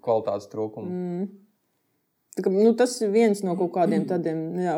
[0.05, 0.89] kvalitātes trūkumu.
[0.89, 1.35] Mm.
[2.37, 4.77] Tā Kā, nu, tas ir viens no kaut kādiem tādiem jā,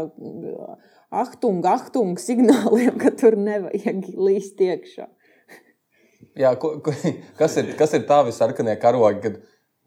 [1.10, 5.08] ahtung, ahtung signāliem, ka tur nevajag līst iekšā.
[6.38, 6.94] Jā, ko, ko,
[7.38, 9.40] kas, ir, kas ir tavi sarkanie karogi, kad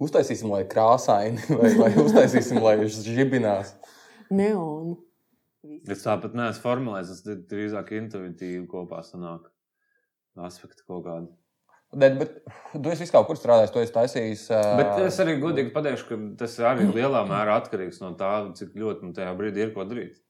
[0.03, 3.71] uztaisīsim, lai krāsaini, vai, vai uztaisīsim, lai viņš žibinās?
[4.31, 4.97] Neonu.
[5.61, 9.47] Es tāpat neesmu formulējis, tas drīzāk intuitīvi kopā sanāk.
[10.41, 11.27] Aspekti kaut kādi.
[11.91, 12.37] Bet, bet
[12.71, 14.45] tu esi kaut kur strādājis, tu esi taisījis.
[14.53, 18.77] Uh, Bet es arī godīgi pateikšu, ka tas arī lielā mērā atkarīgs no tā, cik
[18.79, 20.21] ļoti man tajā brīdī ir ko darīt.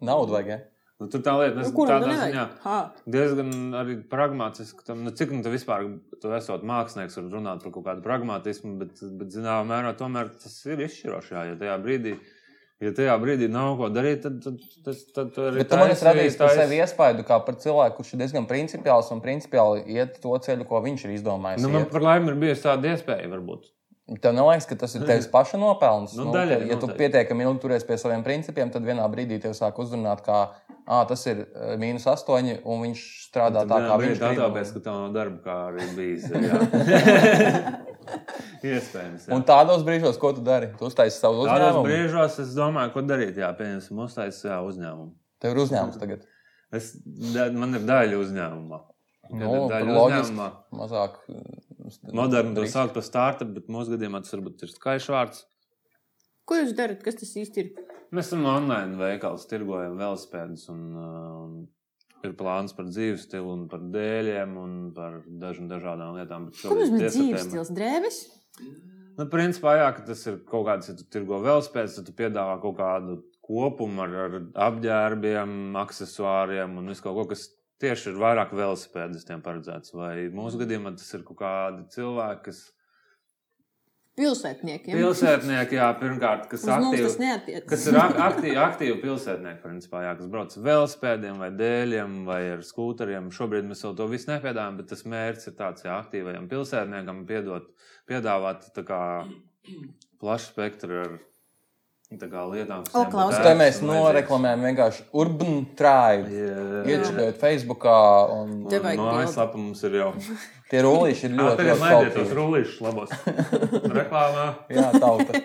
[0.00, 0.48] Naudu vajag.
[0.54, 0.58] Ja?
[0.96, 2.54] Nu, tur tā lieta, Nu, kuram tādā nevajag?
[2.64, 2.76] ziņā
[3.12, 4.86] diezgan arī pragmatiski.
[4.86, 5.84] Tam, nu, cik nu, tu vispār,
[6.22, 10.56] tu esot mākslinieks, var runāt par kaut kādu pragmatismu, bet, bet zināmā mērā tomēr tas
[10.64, 11.34] ir izšķirošs.
[11.36, 12.14] jā, Ja tajā brīdī,
[12.80, 15.90] ja tajā brīdī nav ko darīt, tad, tad, tad, tad tu arī Bet tu man
[15.90, 19.86] esi taisi- radījis par sevi iespēju kā par cilvēku, kurš ir diezgan principiāls un principiāli
[19.96, 21.62] iet to ceļu, ko viņš ir izdomājis.
[21.62, 23.70] Nu, Nu, man par laimi ir bijusi tāda iespēja, varbūt.
[24.06, 26.12] Tev neliekas, ka tas ir tevs paša nopelns.
[26.14, 26.98] Nu, daļai ka, ja tu noteikti.
[27.00, 30.36] pietiekami ilgi turies pie saviem principiem, tad vienā brīdī tev sāk uzrunāt, ka
[30.86, 31.40] ah, tas ir
[31.82, 34.38] mīnus astoņi, un viņš strādā Tad tā, kā viņš grib.
[34.44, 36.30] Tāpēc, ka tā nav darba, kā arī bijis.
[38.66, 39.26] Iespējams.
[39.26, 39.34] jā.
[39.34, 40.70] Un tādos brīžos, ko tu dari?
[40.78, 41.86] Tu uztaisīji savu Tādos uzņēmumu.
[41.88, 43.38] brīžos es domāju, ko darīt.
[43.42, 45.12] Jā, pieņemsim, uztaisīt jā, uzņēmumu.
[45.42, 46.26] Tev ir uzņēmums tagad.
[46.74, 46.92] Es,
[47.54, 48.80] man ir daļa uzņēmumā.
[49.26, 50.48] Kad Nu, daļa uzņēmumā.
[50.78, 51.18] Mazāk.
[52.16, 55.44] Moderni to sauc par startup, bet mūsu gadījumā tas varbūt ir skaļš vārds.
[56.46, 57.02] Ko jūs darat?
[57.02, 57.70] Kas tas īsti ir?
[58.14, 61.54] Mēs esam online veikals, tirgojam velospēdus un um,
[62.26, 66.50] ir plāns par dzīves stilu un par dēļiem un par dažām dažādām lietām.
[66.50, 67.72] bet Ko nozīmē dzīves stils?
[67.74, 68.20] Drēbes?
[69.16, 72.58] Nu, principā, jā, ka tas ir kaut kāds, ja tu tirgo velospēdus, tad tu piedāvā
[72.62, 77.46] kaut kādu kopumu ar, ar apģērbiem, accessoriem un visu kaut ko, kas
[77.82, 79.92] tieši ir vairāk velosipēdistiem paredzēts.
[79.96, 82.62] Vai mūsu gadījumā tas ir kaut kādi cilvēki, kas
[84.16, 84.96] Pilsētniekiem.
[84.96, 87.02] pilsētnieki, jā, pirmkārt, kas aktīvi.
[87.68, 92.38] Kas ir ak- aktīvi, aktīvi pilsētnieki, principā, jā, kas brauc ar velospēdiem, vai dēļiem, vai
[92.54, 93.28] ar skūteriem.
[93.28, 97.68] Šobrīd mēs to visu nepiedāvājam, bet tas mērķis ir tāds, ja aktīvajam pilsētniekam piedot,
[98.08, 99.02] piedāvāt kā
[100.22, 101.18] plašu spektru ar
[102.14, 106.30] tā kā lietām, kas Tā ērtas mēs noreklamējam vienkārši Urban Tribe.
[106.30, 106.60] Jā,
[106.92, 107.96] Iečakojot Facebookā,
[108.36, 110.12] un Tev vajag No aizslapa mums ir jau.
[110.70, 113.10] tie rullīši ir ļoti, Tagad ļoti laidiet tos rullīšus labos.
[113.98, 114.46] Reklāmā.
[114.70, 115.42] Jā, tauta.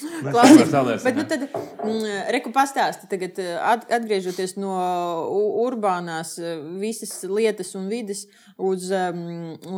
[0.00, 0.72] Klausies,
[1.04, 1.44] Bet, nu, tad,
[1.84, 4.72] mm, reku pastāsti tagad, eh, at, atgriežoties no
[5.64, 8.24] urbānās eh, visas lietas un vidas
[8.56, 8.88] uz,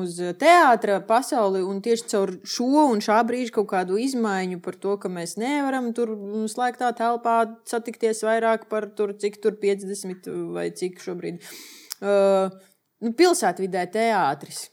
[0.02, 4.96] uz teātra pasauli un tieši caur šo un šā brīža kaut kādu izmaiņu par to,
[5.02, 10.68] ka mēs nevaram tur mm, slēgtā telpā satikties vairāk par tur, cik tur 50 vai
[10.76, 11.42] cik šobrīd.
[12.02, 12.50] Uh,
[13.02, 14.66] nu, pilsētvidē teātris.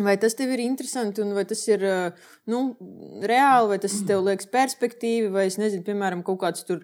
[0.00, 2.62] Vai tas tev ir interesanti, un vai tas ir uh, nu,
[3.28, 6.80] reāli, vai tas tev liekas perspektīvi, vai es nezinu, piemēram, kaut kāds tur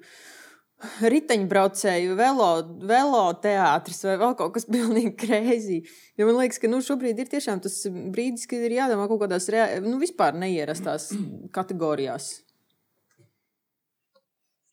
[1.00, 2.50] riteņbraucēju, velo,
[2.86, 5.78] velo teātris vai vēl kaut kas pilnīgi krēsī.
[6.20, 9.48] Jo man liekas, ka nu, šobrīd ir tiešām tas brīdis, kad ir jādomā kaut kādās
[9.54, 9.80] rea...
[9.80, 11.08] nu, vispār neierastās
[11.56, 12.28] kategorijās.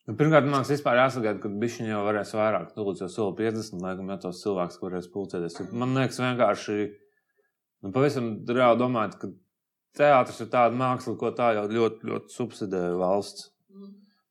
[0.06, 3.80] Nu, pirmkārt, man liekas, vispār jāsagaida, ka viņš jau varēs vairāk, nu, jau soli 50,
[3.82, 5.58] laikam, ja tos cilvēkus varēs pulcēties.
[5.72, 6.76] Man liekas, vienkārši,
[7.84, 9.32] nu, pavisam reāli domājot, ka
[9.96, 13.50] teātris ir tāda māksla, ko tā jau ļoti, ļoti subsidē valsts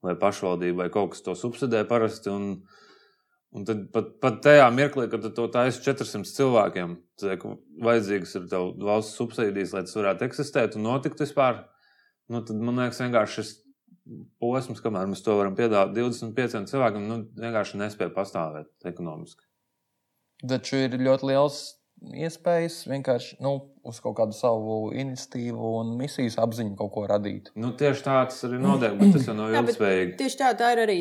[0.06, 2.30] vai pašvaldība vai kaut kas to subsidē parasti.
[2.30, 2.48] Un,
[3.56, 7.46] un tad pat, pat tajā mirklī, kad to taisi 400 cilvēkiem, tad
[7.88, 8.50] vajadzīgas ir
[8.86, 11.64] valsts subsīdijas, lai tas varētu eksistēt un notikt vispār.
[12.32, 13.56] Nu, tad man liekas, vienkārši šis
[14.42, 19.46] posms, kamēr mēs to varam piedāvāt 25 cilvēkiem, nu, vienkārši nespēja pastāvēt ekonomiski.
[20.46, 21.60] Taču ir ļoti liels
[22.14, 27.52] iespējas vienkārši nu, uz kaut kādu savu iniciatīvu un misijas apziņu kaut ko radīt.
[27.60, 30.16] Nu, tieši tā tas arī notiek, bet tas jau nav ilgspējīgi.
[30.22, 30.98] Tieši tā, tā ir arī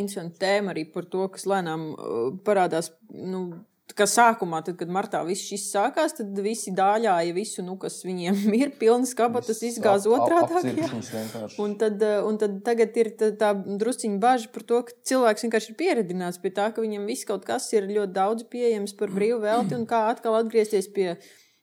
[0.00, 2.92] interesanta tēma arī par to, kas lēnām uh, parādās.
[3.08, 3.44] Nu,
[3.96, 8.36] Kā sākumā, tad, kad martā viss šis sākās, tad visi dāļāja visu, nu, kas viņiem
[8.60, 10.88] ir, pilnas kabatas izgāza otrā daļā.
[11.62, 15.46] Un tad, uh, un tad tagad ir tā, tā drusciņa bažas par to, ka cilvēks
[15.46, 19.14] vienkārši ir pieredzināts pie tā, ka viņam viss kaut kas ir ļoti daudz pieejams par
[19.14, 21.14] brīvu velti, un kā atkal atgriezties pie,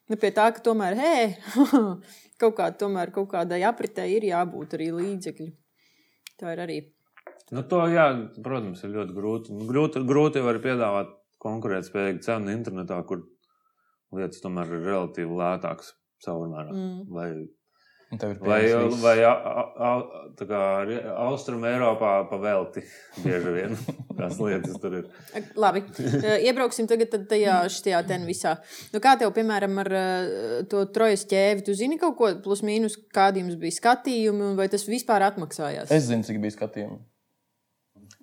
[0.10, 1.28] nu, pie tā, ka tomēr, hei,
[2.42, 5.52] kaut, kā, tomēr kaut kādai apritē ir jābūt arī līdzekļi.
[6.42, 6.80] Tā ir arī.
[7.54, 8.10] Nu, to, jā,
[8.42, 9.60] protams, ir ļoti grūti.
[9.70, 11.14] Grūti, grūti var piedāvāt
[11.46, 13.24] konkurētspējīgu cenu internetā, kur
[14.16, 15.94] lietas tomēr ir relatīvi lētākas
[16.26, 16.72] savumērā.
[16.74, 17.06] Mm.
[17.14, 17.30] Vai,
[18.16, 18.60] Vai, vai,
[19.02, 20.60] vai a- a- tā kā
[21.26, 22.84] Austrum Eiropā pavelti
[23.24, 23.74] bieži vien
[24.20, 25.08] tās lietas tur ir.
[25.60, 25.82] Labi,
[26.30, 28.54] Eh, iebrauksim tagad tad tajā šajā ten visā.
[28.94, 32.96] Nu, kā tev, piemēram, ar eh, to trojas ķēvi, tu zini kaut ko plus mīnus,
[33.12, 35.92] kādi jums bija skatījumi, un vai tas vispār atmaksājās?
[35.92, 37.02] Es zinu, cik bija skatījumi.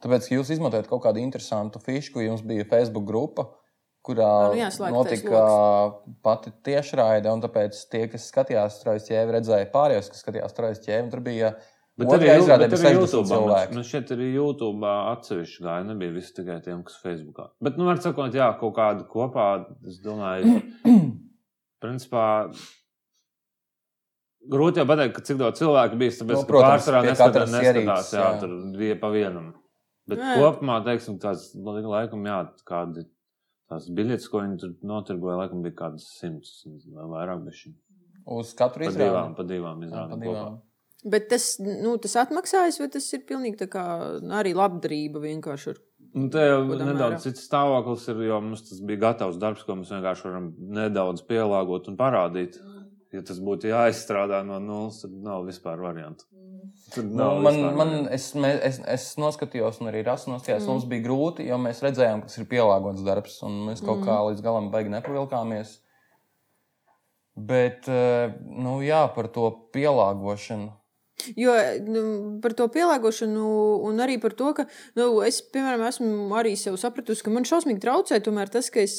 [0.03, 3.47] Tāpēc, ka jūs izmantojat kaut kādu interesantu fišu, jums bija Facebook grupa,
[4.03, 5.43] kurā Nu jā, notika
[6.27, 7.31] pati tiešraide.
[7.31, 11.13] un Tāpēc tie, kas skatījās straujas ķēvi, redzēja pārējos, kas skatījās straujas ķēvi.
[11.13, 11.55] Tur bija
[12.01, 13.29] Bet Otrajā arī, izrādē bija arī 60 YouTube.
[13.29, 13.75] Man, cilvēki.
[13.77, 15.87] man šķiet, arī YouTube atsevišķi gāja.
[15.91, 17.51] Nebija visi tikai tiem, kas Facebookā.
[17.63, 19.49] Bet, nu, var sakot, jā, kaut kādu kopā,
[19.91, 20.55] es domāju,
[21.85, 22.25] principā.
[24.53, 26.17] Grūti jau pateikt, ka cik daudz cilvēku bija.
[26.17, 28.41] Tāpēc, Nu, no, protams, pārsvarā pie neskatās, neskatās jā, jā.
[28.41, 29.53] tur bija pa vienam.
[30.11, 30.33] Bet Jā.
[30.35, 30.41] jā.
[30.43, 33.05] kopumā, teiksim, tāds laikam, jā, kādi
[33.71, 37.45] tās biļetes, ko viņi tur notirgoja, laikam bija kādas simts vai vairāk.
[37.47, 37.77] bišķiņ.
[38.33, 39.37] Uz katru Pa divām, izrādi.
[39.37, 40.21] pa divām izrādēm.
[40.27, 40.51] kopā.
[41.13, 43.85] Bet tas, nu, tas atmaksājas, vai tas ir pilnīgi tā kā
[44.23, 45.73] nu, arī labdarība vienkārši?
[45.75, 45.81] Ar...
[46.15, 47.23] Nu, te jau Kādā nedaudz mērā?
[47.25, 51.89] cits stāvoklis ir, jo mums tas bija gatavs darbs, ko mēs vienkārši varam nedaudz pielāgot
[51.91, 52.59] un parādīt.
[53.13, 56.25] Ja tas būtu jāizstrādā no nulles, tad nav vispār variantu.
[56.95, 58.13] Tad Nu, nav man, vispār man, variantu.
[58.17, 60.65] es, mē- es, es noskatījos, un arī Rasa noskatījās.
[60.65, 60.71] Mm.
[60.73, 64.07] Mums bija grūti, jo mēs redzējām, ka tas ir pielāgots darbs, un mēs kaut mm.
[64.09, 65.75] kā līdz galam baigi nepavilkāmies.
[67.37, 70.73] Bet, eh, nu, jā, par to pielāgošanu.
[71.39, 71.53] Jo
[71.87, 72.03] nu,
[72.43, 73.45] par to pielāgošanu,
[73.87, 74.67] un arī par to, ka
[74.99, 78.99] nu, es, piemēram, esmu arī sev sapratusi, ka man šausmīgi traucē tomēr tas, ka es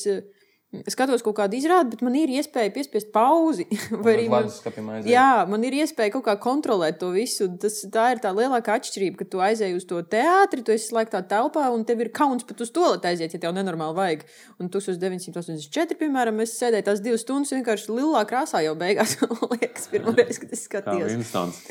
[0.74, 3.68] eh, skatos kaut kādu izrādi, bet man ir iespēja piespiest pauzi.
[4.04, 4.50] Vai arī man,
[4.88, 5.08] man...
[5.08, 7.48] jā, man ir iespēja kaut kā kontrolēt to visu.
[7.62, 11.24] Tas, tā ir tā lielākā atšķirība, ka tu aizēji uz to teātri, tu esi slēgtā
[11.30, 14.28] telpā, un tev ir kauns pat uz to aiziet, ja tev nenormāli vajag.
[14.62, 19.18] Un 1984, piemēram, es sēdēju tās divas stundas vienkārši lilā krāsā jau beigās.
[19.54, 21.18] liekas, pirmā reize, kad es skatījos.
[21.18, 21.62] instants.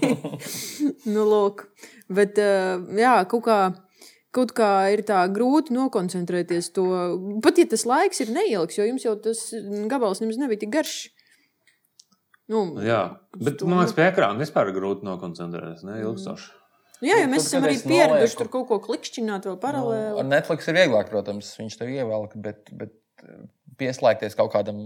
[1.14, 1.66] nu, lūk.
[2.10, 3.58] Bet, uh, jā, kaut kā,
[4.34, 6.84] kaut kā ir tā grūti nokoncentrēties to.
[7.44, 9.40] Pat ja tas laiks ir neilgs, jo jums jau tas
[9.90, 10.94] gabals nemaz nebija tik garš.
[12.50, 13.02] Nu, Jā,
[13.38, 15.84] bet man liekas, pie ekrāna vispār ir grūti nokoncentrēties.
[15.86, 16.48] Ne, ilgstoši.
[17.06, 20.16] jā, jo Nu, mēs esam arī pieraduši tur kaut ko klikšķināt vēl Nu, paralēli.
[20.18, 22.96] ar Netflix ir vieglāk, protams, viņš tev ievelk, bet, bet
[23.80, 24.78] pieslēgties kaut, kādam,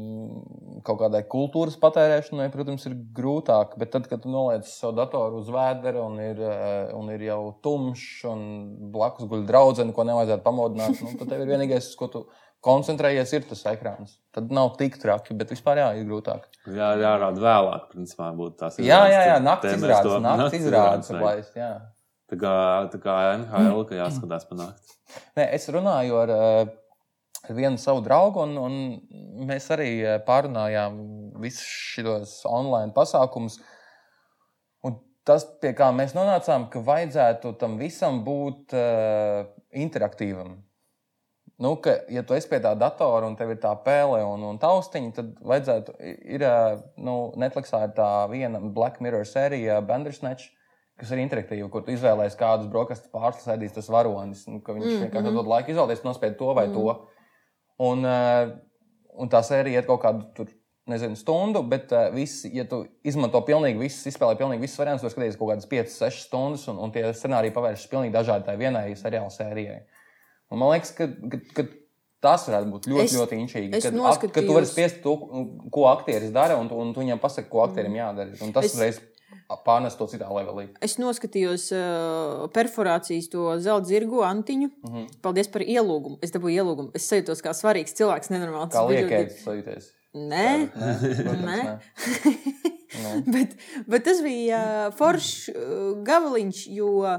[0.86, 3.74] kaut kādai kultūras patērēšanai, protams, ir grūtāk.
[3.80, 7.40] Bet tad, kad tu noliec savu datoru uz vēdera un ir, eh, un ir jau
[7.64, 8.40] tumšs un
[8.94, 12.24] blakus guļ draudzene, ko nevajadzētu pamodināt, nu, tad tev ir vienīgais, uz ko tu
[12.64, 14.14] koncentrējies, ir tas ekrāns.
[14.32, 16.46] Tad nav tik traki, bet vispār jā, ir grūtāk.
[16.64, 21.10] Jā, jārāda vēlāk, principā, būtu tās Jā, jā, jā, te mēs izrādes, to- naktas izrādes.
[21.20, 21.74] laist, jā.
[22.32, 22.54] Tā kā,
[22.88, 24.96] tā kā NHL, ka jāskatās pa nakti.
[25.36, 26.70] Nē, es runāju ar, ar
[27.52, 30.98] vienu savu draugu, un, un mēs arī eh, pārunājām
[31.42, 33.58] visus šos online pasākumus.
[34.84, 40.54] Un tas, pie kā mēs nonācām, ka vajadzētu tam visam būt uh, interaktīvam.
[41.58, 44.58] Nu, ka, ja tu esi pie tā datora un tev ir tā pēle un, un
[44.58, 45.94] taustiņa, tad vajadzētu.
[46.34, 50.50] Ir eh, nu, Netflixā ir tā viena Black Mirror sērija, Bandersnatch,
[50.98, 54.42] kas ir interaktīva, kur tu izvēlējies kādus brokastu pārslas ēdīs tas varonis.
[54.50, 56.74] Un, ka viņš mm, vienkārši dod laiku izvēlēties, nospēj to vai mm.
[56.74, 57.13] to.
[57.82, 58.52] Un, eh,
[59.18, 60.52] un tā sērija iet kaut kādu tur.
[60.84, 65.14] Nezinu, stundu, bet uh, visi, ja tu izmanto pilnīgi visus, izspēlē pilnīgi visus variantus, tad
[65.14, 68.90] skaties kaut kādas 5, 6 stundas, un, un tie scenāriji pavēršas pilnīgi dažādi tai vienai
[69.00, 69.78] seriāla sērijai.
[70.52, 71.64] Un man liekas, ka, ka, ka
[72.20, 73.70] tas varētu būt ļoti, Es- ļoti inčīgi.
[73.80, 75.14] Kad, ak- kad tu vari spiest to,
[75.72, 78.36] ko aktieris dara, un, un tu viņam pasaki, ko aktierim jādara.
[78.44, 79.00] Un tas Es- uzreiz
[79.66, 80.68] pārnes to citā levelī.
[80.84, 84.70] Es noskatījos uh, perforācijas to zelta zirgu antiņu.
[84.70, 84.94] Mm.
[84.94, 85.20] -hmm.
[85.22, 86.18] Paldies par ielūgumu.
[86.22, 86.90] Es dabūju ielūgumu.
[86.94, 88.72] Es jūtos kā svarīgs cilvēks, nenormāli.
[88.72, 89.92] Kā liekais sajūties.
[90.14, 90.48] Nē,
[90.80, 90.92] Nē,
[91.22, 91.58] protams, Nē.
[93.02, 93.22] nē.
[93.34, 93.56] Bet,
[93.90, 97.18] bet tas bija uh, foršs uh, gabaliņš, jo uh,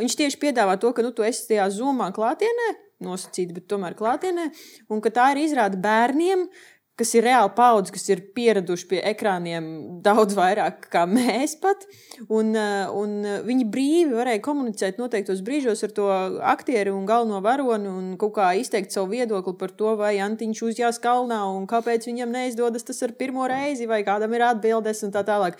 [0.00, 2.70] viņš tieši piedāvā to, ka nu, tu esi tajā zumā klātienē,
[3.04, 4.48] nosacīti, bet tomēr klātienē,
[4.88, 6.46] un ka tā ir izrāda bērniem.
[6.94, 9.64] Kas ir reāli paudze, kas ir pieraduši pie ekrāniem
[10.04, 11.82] daudz vairāk nekā mēs pat.
[12.28, 16.06] Un, uh, un uh, viņi brīvi varēja komunicēt noteiktos brīžos ar to
[16.54, 21.02] aktieru un galveno varoni un kaut kā izteikt savu viedokli par to, vai Antiņš uzjās
[21.02, 25.26] kalnā un kāpēc viņam neizdodas tas ar pirmo reizi, vai kādam ir atbildes un tā
[25.26, 25.58] tālāk.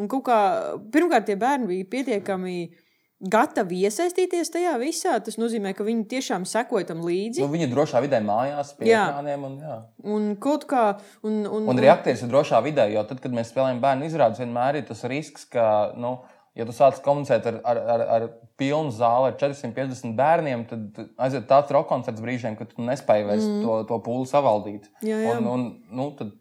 [0.00, 0.40] Un kā,
[0.94, 2.70] pirmkārt, tie bērni bija pietiekami
[3.20, 5.18] gatavi iesaistīties tajā visā.
[5.24, 7.44] Tas nozīmē, ka viņi tiešām sekoja tam līdzi.
[7.44, 9.46] Nu, viņi ir drošā vidē mājās, pie ekrāniem.
[9.46, 9.78] Un, jā.
[10.16, 10.84] Un kaut kā.
[11.26, 14.40] Un, un, Un arī aktieris ir drošā vidē, jo tad, kad mēs spēlējam bērnu izrādes,
[14.40, 15.66] vienmēr ir tas risks, ka,
[16.00, 16.16] nu,
[16.56, 18.26] ja tu sāc komunicēt ar, ar, ar, ar
[18.60, 23.46] pilnu zāli, ar 450 bērniem, tad aiziet tāds roka koncerts brīžiem, kad tu nespēji vairs
[23.46, 23.62] mm.
[23.64, 24.88] to, to pūli savaldīt.
[25.04, 25.36] Jā, jā.
[25.36, 26.32] Un, un, nu, tad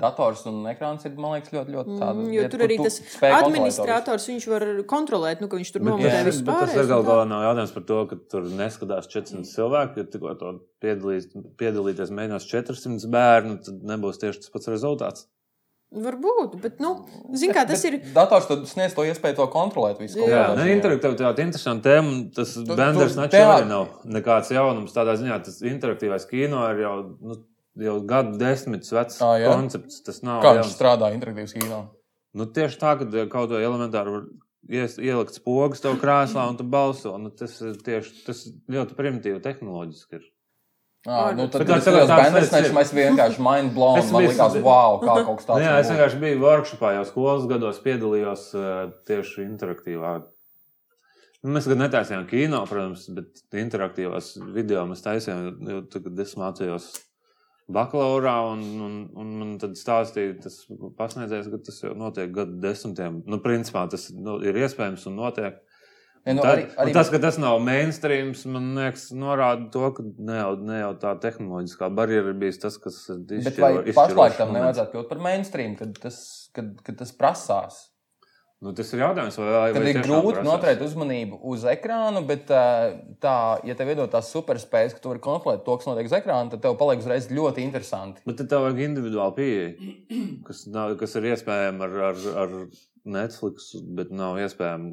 [0.00, 2.14] dators un ekrāns ir, man liekas, ļoti, ļoti tāda.
[2.16, 2.98] Mm, jo vieta, tur arī tas
[3.40, 5.84] administrators viņš var kontrolēt, nu, ka viņš tur
[6.24, 6.84] tas, visu bet tas pārējo.
[6.84, 10.00] ir gal galā nav jautājums par to, ka tur neskatās 400 cilvēku.
[10.00, 11.28] Ja tikko to piedalīs,
[11.60, 15.26] piedalīties mēģinās 400 bērnu, tad nebūs tieši tas pats rezultāts.
[15.90, 16.92] Varbūt, bet, nu,
[17.34, 17.96] zin kā, tas Bet ir.
[18.14, 19.98] Dators tad sniedz to iespēju to kontrolēt.
[19.98, 20.76] Visu, Jā, kādā ne, ziņā.
[20.78, 22.12] interaktivitāte ir interesanta tēma.
[22.14, 23.16] un Tas Tu- Benders
[23.58, 24.94] arī nav nekāds jaunums.
[24.94, 27.34] Tādā ziņā tas interaktīvais kino ir jau, nu,
[27.86, 29.50] jau gadu desmitus vecs Ā, jā?
[29.54, 30.02] koncepts.
[30.06, 31.80] Tas nav Kā viņš strādā interaktīvas kino?
[32.36, 34.24] Nu, tieši tā, ka eh, kaut ko elementāru
[34.70, 37.16] ielikt spogus tev krēslā un tu balso.
[37.18, 40.20] Nu, tas ir tieši tas ļoti primitīvi tehnoloģiski.
[40.20, 40.28] Ir.
[41.08, 43.98] Ah, nu, tad, kad tā- es tas ir- mēs vienkārši mind blown.
[43.98, 45.62] Es Man biju- likās, wow, kā kaut kas tāds.
[45.64, 50.12] jā, es vienkārši biju workshopā jau skolas gados, piedalījos uh, tieši interaktīvā.
[51.42, 56.34] Nu, mēs gan netaisījām kino, protams, bet interaktīvās video mēs taisījām, jo tad, kad es
[56.36, 56.90] mācījos
[57.74, 60.62] bakalaurā, un, un, un man tad stāstīja tas
[60.98, 63.22] pasniedzējs, ka tas jau notiek gadu desmitiem.
[63.30, 65.60] Nu, principā tas nu, ir iespējams un notiek.
[66.20, 69.86] Ja, nu, Tad, arī, arī, un tas, ka tas nav mainstream, man liekas, norāda to,
[69.96, 73.70] ka ne jau, ne jau tā tehnoloģiskā barjera ir bijusi tas, kas ir Bet vai
[73.78, 76.18] pašlaik izšķirošs tam nevajadzētu kļūt par mainstream, kad tas,
[76.56, 77.80] kad, kad tas prasās?
[78.60, 82.42] Nu, tas ir jautājums, vai, vai Kad vai ir grūti noturēt uzmanību uz ekrāna, bet
[82.50, 86.52] tā, ja tev iedod tās superspējas, ka tu vari kontrolēt to, kas notiek uz ekrāna,
[86.52, 88.20] tad tev paliek uzreiz ļoti interesanti.
[88.28, 89.92] Bet tad tev vajag individuāli pieeja,
[90.44, 92.58] kas, nav, kas ir iespējama ar, ar, ar
[93.16, 94.92] Netflix, bet nav iespējama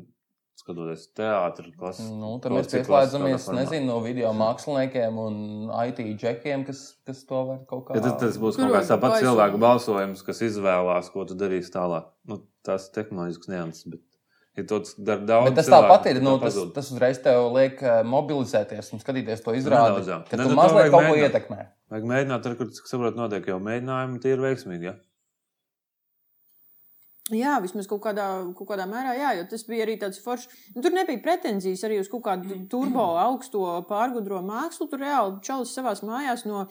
[0.57, 1.71] skatoties teātrī.
[2.17, 5.37] Nu, tad mēs pieslēdzamies nezinu, no video māksliniekiem un
[5.85, 8.91] IT džekiem, kas, kas to var kaut kā Ja tas, tas būs Tur kaut kāds
[8.95, 9.23] baisot.
[9.27, 12.09] cilvēku balsojums, kas izvēlās, ko tu darīsi tālāk.
[12.27, 13.87] Nu, tas ir tehnoloģisks nianses.
[13.93, 14.03] Bet,
[14.59, 16.21] ja daudz, Bet tas tāpat ir.
[16.21, 16.71] Nu, tā tas, pazūd.
[16.75, 19.97] tas uzreiz tev liek ā, mobilizēties un skatīties to izrādi.
[19.97, 20.21] Nedaudz, jā.
[20.29, 21.59] Ka Ne, tu nu, to mazliet kaut ko ietekmē.
[21.93, 24.89] Vajag mēģināt, tur, kur cik saprotu, notiek jau mēģinājumi, tie ir veiksmīgi.
[24.91, 24.97] Ja?
[27.35, 28.25] Jā, vismaz kaut kādā,
[28.55, 30.47] kaut kādā mērā, jā, jo tas bija arī tāds foršs.
[30.77, 34.87] Nu, tur nebija pretenzijas arī uz kaut kādu turbo augsto pārgudro mākslu.
[34.87, 36.67] Tur reāli čalis savās mājās no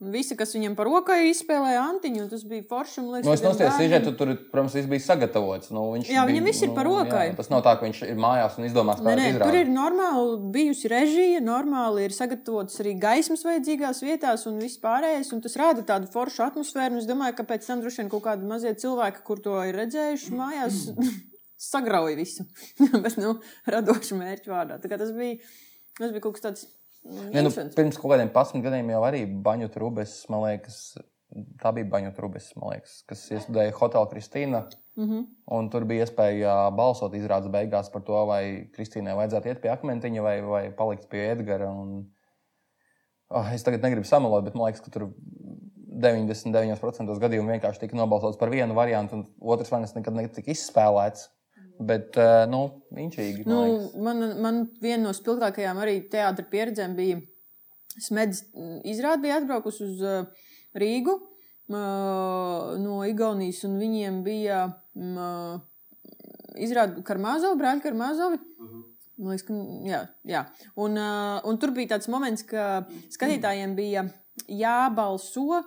[0.00, 2.28] visa, kas viņam par rokai izspēlēja antiņu.
[2.30, 3.02] Tas bija forši.
[3.02, 5.70] liekas, Nu, es nostājos bērniem- sižetu, tur, protams, viss bija sagatavots.
[5.74, 7.24] Nu, viņš Jā, viņam viss ir par rokai.
[7.32, 9.60] Jā, tas nav tā, ka viņš ir mājās un izdomās Nē, nē, tur izrādi.
[9.64, 15.32] ir normāli bijusi režija, normāli ir sagatavotas arī gaismas vajadzīgās vietās un viss pārējais.
[15.32, 16.98] Un tas rada tādu foršu atmosfēru.
[17.02, 20.30] Es domāju, ka pēc tam droši vien kaut kādi mazie cilvēki, kur to ir redzējuši
[20.30, 20.94] mājās,
[21.58, 22.44] sagrauj visu.
[23.02, 24.78] Bet, nu, radošu mērķu vārdā.
[24.78, 25.38] Tā kā tas bija,
[25.98, 26.66] tas bija kaut kas tāds.
[27.04, 30.80] Mm, Ja, nu, pirms kaut kādiem pasmit gadiem jau arī Baņu Trubes, man liekas,
[31.62, 34.66] tā bija Baņu Trubes, man liekas, kas iestudēja Hotel Kristīna.
[34.98, 35.24] Mhm.
[35.54, 38.42] Un tur bija iespēja balsot izrādes beigās par to, vai
[38.74, 41.70] Kristīnai vajadzētu iet pie akmentiņa vai, vai palikt pie Edgara.
[41.70, 42.08] Un...
[43.28, 45.06] Oh, es tagad negribu samalot, bet man liekas, ka tur
[46.02, 51.28] 99% gadījumu vienkārši tika nobalsots par vienu variantu, un otrs variants nekad netika izspēlēts.
[51.78, 52.16] Bet,
[52.50, 52.62] nu,
[52.98, 53.44] inčīgi.
[53.46, 53.58] man Nu,
[54.02, 57.20] man, man viena no spilgtākajām arī teātris pieredzēm bija
[57.98, 58.44] Smedz
[58.86, 65.56] izrāde, bija atbraukusi uz uh, Rīgu uh, no Igaunijas, un viņiem bija uh,
[66.58, 68.38] izrāde Karmāzovi, brāļi Karmāzovi.
[69.18, 69.56] Man liekas, ka,
[69.88, 70.44] jā, jā.
[70.78, 74.04] Un, uh, un tur bija tāds moments, ka skatītājiem bija
[74.46, 75.64] jābalso uh,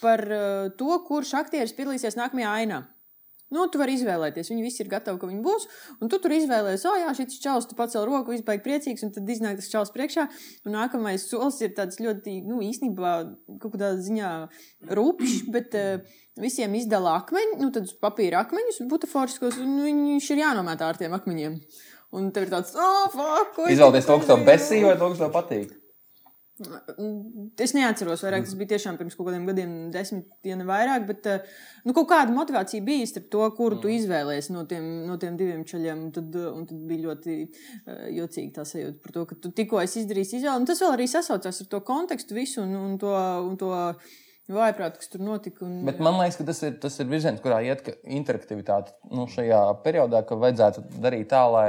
[0.00, 2.80] par uh, to, kurš aktieris piedalīsies nākamajā ainā.
[3.50, 4.52] Nu, tu vari izvēlēties.
[4.52, 5.66] Viņi visi ir gatavi, ka viņi būs.
[5.98, 9.32] Un tu tur izvēlējies, oh, jā, šis čels, tu pacēl roku, izbaigi priecīgs, un tad
[9.34, 10.28] iznāk tas čels priekšā.
[10.68, 13.14] Un nākamais solis ir tāds ļoti, nu, īstenībā
[13.58, 14.30] kaut kādā ziņā
[14.94, 20.92] rupšs, bet uh, visiem izdala akmeņus, nu, tādus papīra akmeņus, butaforskos, un viņš ir jānomētā
[20.92, 21.58] ar tiem akmeņiem.
[22.14, 25.22] Un tev ir tāds, oh, fuck, Izvēlēties to, kas tev izdarīju?" besīja, vai to, kas
[25.26, 25.79] tev patīk.
[27.60, 31.06] Es neatceros, vairāk tas bija tiešām pirms kaut kādiem gadiem, desmit, ne vairāk.
[31.08, 31.46] Bet eh,
[31.86, 35.62] nu, kaut kāda motivācija bija starp to, kuru tu izvēlējies no tiem, no tiem diviem
[35.68, 36.06] ceļiem.
[36.06, 39.52] Un tad, eh, un tad bija ļoti uh, jocīgi tā sajūta par to, ka tu
[39.56, 40.56] tikko esi izdarījis izvēli.
[40.60, 43.14] Un tas vēl arī sasaucās ar to kontekstu visu un, un to.
[43.46, 43.70] Un to
[44.50, 45.62] Vājprāt, kas tur notika.
[45.62, 49.60] Un, Bet man liekas, ka tas ir, tas ir virziens, kurā iet interaktivitāte nu, šajā
[49.84, 51.68] periodā, ka vajadzētu darīt tā, lai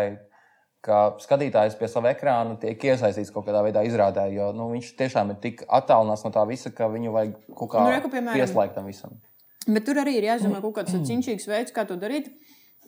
[0.85, 5.33] ka skatītājs pie sava ekrāna tiek iesaistīts kaut kādā veidā izrādē, jo nu, viņš tiešām
[5.33, 9.19] ir tik attālināts no tā visa, ka viņu vajag kaut kā Nu, pieslēgt tam visam.
[9.67, 12.31] Bet tur arī ir jāizdomā kaut kāds cīņšīgs veids, kā to darīt.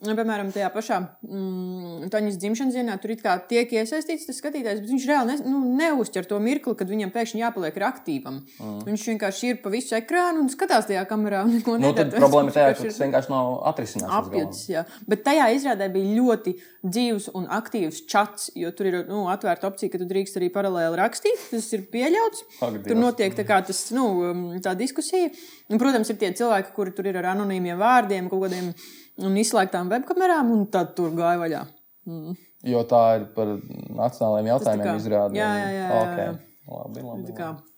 [0.04, 4.92] Piemēram, tajā pašā mm, Taņas dzimšanas dienā tur it kā tiek iesaistīts tas skatītājs, bet
[4.92, 8.42] viņš reāli ne, nu, neuzķer to mirkli, kad viņam pēkšņi jāpaliek aktīvam.
[8.60, 8.82] Mm.
[8.88, 11.44] Viņš vienkārši ir pa visu ekrānu un skatās tajā kamerā.
[11.48, 12.10] Nu, nedara.
[12.12, 14.16] tad problēma ir tajā, ka tas vienkārši nav atrisināts.
[14.20, 14.64] apjūts.
[14.72, 14.84] jā.
[15.10, 19.94] Bet tajā izrādē bija ļoti dzīves un aktīvs čats, jo tur ir nu, atvērta opcija,
[19.94, 21.48] ka tu drīkst arī paralēli rakstīt.
[21.54, 22.44] Tas ir pieļauts.
[22.60, 25.32] Ak, Tur notiek tā, tas, nu, um, tā diskusija.
[25.72, 28.74] Un, protams, ir tie cilvēki, kuri tur ir ar anonīmiem vārdiem, kaut kādiem
[29.18, 31.62] un izslēgtām webkamerām, un tad tur gāja vaļā.
[32.10, 32.38] Mm.
[32.64, 35.36] Jo tā ir par nacionālajiem jautājumiem kā- izrādē.
[35.38, 36.26] jā, jā, jā, jā, Okay.
[36.26, 36.40] jā.
[36.74, 37.70] Labi, labi, Tā kā labi.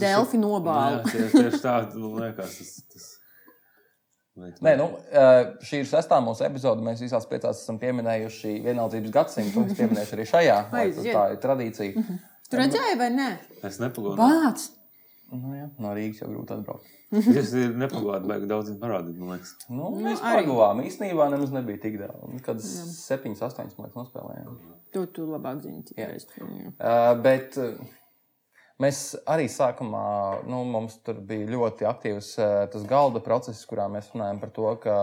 [0.00, 1.02] Delfi Jā, nobāla.
[1.08, 2.82] tieši, tā, man liekas, tas.
[2.92, 3.06] tas...
[4.60, 4.86] Nē, nu,
[5.64, 6.80] šī ir sestā mūsu epizode.
[6.84, 9.64] Mēs visās piecās esam pieminējuši vienaldzības gadsimtu.
[9.68, 10.58] Es pieminēšu arī šajā.
[10.72, 11.12] Aiziet.
[11.16, 12.04] Tā ir tradīcija.
[12.50, 13.26] Tu redzēji vai nē?
[13.68, 14.16] Es nepagūnu.
[15.30, 16.88] Nu, jā, no Rīgas jau grūti atbraukt.
[17.40, 19.52] Es nepagāju, vajag daudz parādīt, man liekas.
[19.68, 20.44] Nu, Nu, mēs arī.
[20.44, 20.82] pagavām.
[20.86, 22.34] Īstenībā nemaz nebija tik daudz.
[22.46, 24.58] Kad septiņas, astoņas liekas nospēlējām.
[24.94, 25.82] To tu labāk zini.
[25.94, 26.10] Jā.
[26.10, 26.26] citreiz.
[26.38, 26.70] Jā.
[26.78, 27.78] Uh, bet uh,
[28.82, 30.04] mēs arī sākumā,
[30.50, 34.70] nu, mums tur bija ļoti aktīvs uh, tas galda process, kurā mēs runājam par to,
[34.82, 34.96] ka,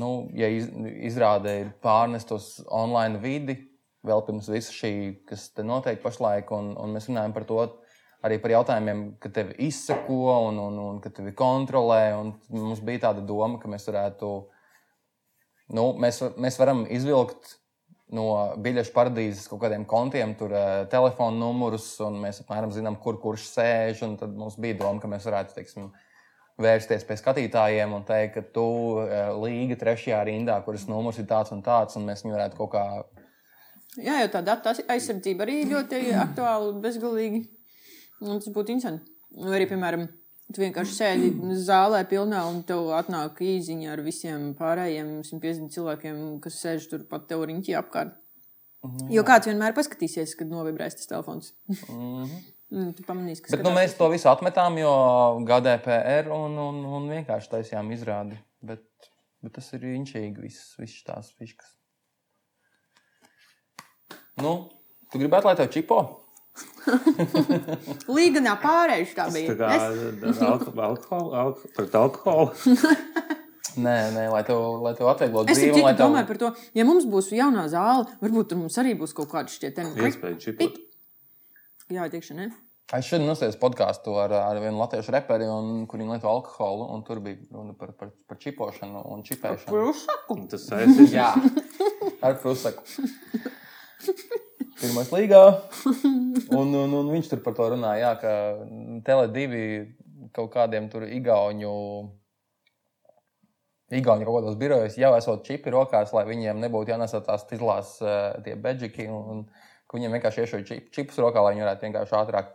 [0.00, 0.68] nu, ja iz,
[1.10, 3.56] izrāde ir pārnest uz online vidi,
[4.06, 4.92] vēl pirms visa šī,
[5.28, 7.60] kas te notiek pašlaik, un, un mēs runājam par to.
[8.26, 12.02] Arī par jautājumiem, ka tevi izsako un, un, un ka tevi kontrolē.
[12.52, 14.28] Mums bija tāda doma, ka mēs varētu,
[15.78, 17.54] nu, mēs, mēs varam izvilkt
[18.12, 18.26] no
[18.60, 23.46] biļešu paradīzes kaut kādiem kontiem, tur uh, telefona numurus, un mēs apmēram zinām, kur kurš
[23.54, 24.02] sēž.
[24.20, 25.88] Tad mums bija doma, ka mēs varētu teiksim,
[26.60, 28.66] vērsties pie skatītājiem un teikt, ka tu
[28.98, 32.74] uh, līga trešajā rindā, kuras numurs ir tāds un tāds, un mēs viņu varētu kaut
[32.74, 32.84] kā.
[33.96, 37.46] Jā, jo tā datu aizsardzība arī ļoti aktuāla un bezgalīga.
[38.20, 39.08] Un tas būtu interesanti.
[39.40, 40.06] Vai arī, piemēram,
[40.50, 46.58] tu vienkārši sēdi zālē pilnā un tev atnāk īziņa ar visiem pārējiem 150 cilvēkiem, kas
[46.64, 48.16] sēž tur pat tev riņķī apkārt.
[49.12, 51.52] Jo kāds vienmēr paskatīsies, kad novibrēs tas telefons.
[51.68, 54.92] Mm, tu pamanīsi, ka Bet nu, mēs to visu atmetām, jo
[55.48, 58.40] GDPR un, un, un vienkārši taisījām izrādi.
[58.64, 58.86] Bet,
[59.44, 61.76] bet tas ir inčīgi, visas, visas tās fiškas.
[64.40, 64.54] Nu,
[65.12, 66.00] tu gribētu, lai tev čipo?
[68.16, 69.54] Līganā pārējuši tā bija.
[69.54, 69.68] tā kā
[70.30, 72.76] Es, alkoholu, alkoholu, pret alkoholu.
[73.80, 75.76] Nē, nē, lai tev, lai tev atvieglotu es dzīvi.
[75.76, 78.74] tikai un lai tev- domāju par to, ja mums būs jaunā zāle, varbūt tur mums
[78.82, 79.92] arī būs kaut kāda šķietena.
[79.94, 80.80] Iespēja čipot.
[81.94, 82.48] Jā, teikšu, ne?
[82.90, 86.88] Es šodien nosēju podkāstu ar, ar vienu latviešu reperi, un, kur viņi lieto alkoholu.
[86.96, 89.70] un Tur bija runa par, par, par čipošanu un čipēšanu.
[89.70, 90.38] Prusaku.
[90.50, 91.14] Tas saistīts.
[91.14, 91.30] Jā,
[92.26, 92.82] ar prusaku.
[94.80, 95.42] Pirmais līgā.
[96.60, 98.30] Un, un, un viņš tur par to runāja, jā, ka
[99.06, 99.60] Tele2
[100.34, 101.72] kaut kādiem tur igauņu.
[103.98, 107.96] Igauni kaut kādos birojos jau esot čipi rokās, lai viņiem nebūtu jānesa tās tīzlās
[108.46, 109.08] tie beidžiki.
[109.10, 109.44] Un,
[109.90, 112.52] ka viņiem vienkārši iešauj čip, čipus rokā, lai viņi varētu vienkārši ātrāk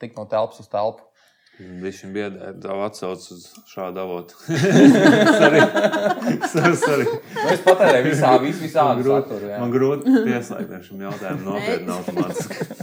[0.00, 1.08] tikt no telpas uz telpu.
[1.58, 4.36] Viņš ir biedē, tev atsauc uz šādu avotu.
[4.52, 5.64] Es arī.
[6.54, 6.84] Es.
[7.38, 12.78] Nu, patērēju visā, vis, visādi grūti, man grūti pieslēgt šim jautājumam nopietni automātiski.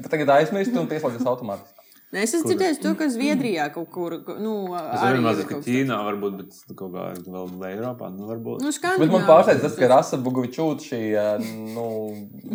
[0.00, 1.80] Bet Tagad aizmirst un pieslēdzas automātiski.
[2.10, 5.98] Nē, es esmu dzirdējis to, ka Zviedrijā kaut kur, nu, Es arī mazliet, ka Ķīnā
[6.08, 8.64] varbūt, bet kaut kā vēl Eiropā, nu varbūt.
[8.66, 11.84] Nu, Bet man pārsteidz tas, ka Rasa Buļbuļsūta šī eh, nu,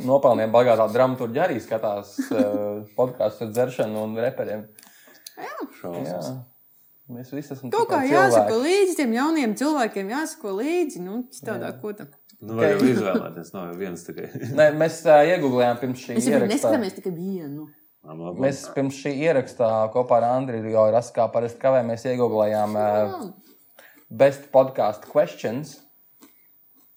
[0.04, 4.68] nopelniem bagātā dramaturga arī skatās uh, podkāstu ar dzeršanu un reperiem.
[5.40, 6.30] Jā, Šausmas.
[7.12, 11.01] Mēs visi esam Kaut kā jāsako līdzi tiem jauniem cilvēkiem, jāsako līdzi.
[11.06, 12.12] Nu, tādā ko tam.
[12.41, 14.28] Nu, var jau izvēlēties, nav jau viens tikai.
[14.60, 16.53] Nē, mēs uh, iegūlējām pirms šī Mēs jau ieraksta.
[16.53, 17.70] neskatāmies tikai vienu.
[18.38, 23.16] Mēs pirms šī ierakstā kopā ar Andriu jau Rasa kā parasti kavējamies iegūlējām uh,
[24.14, 25.80] best podkāstu questions.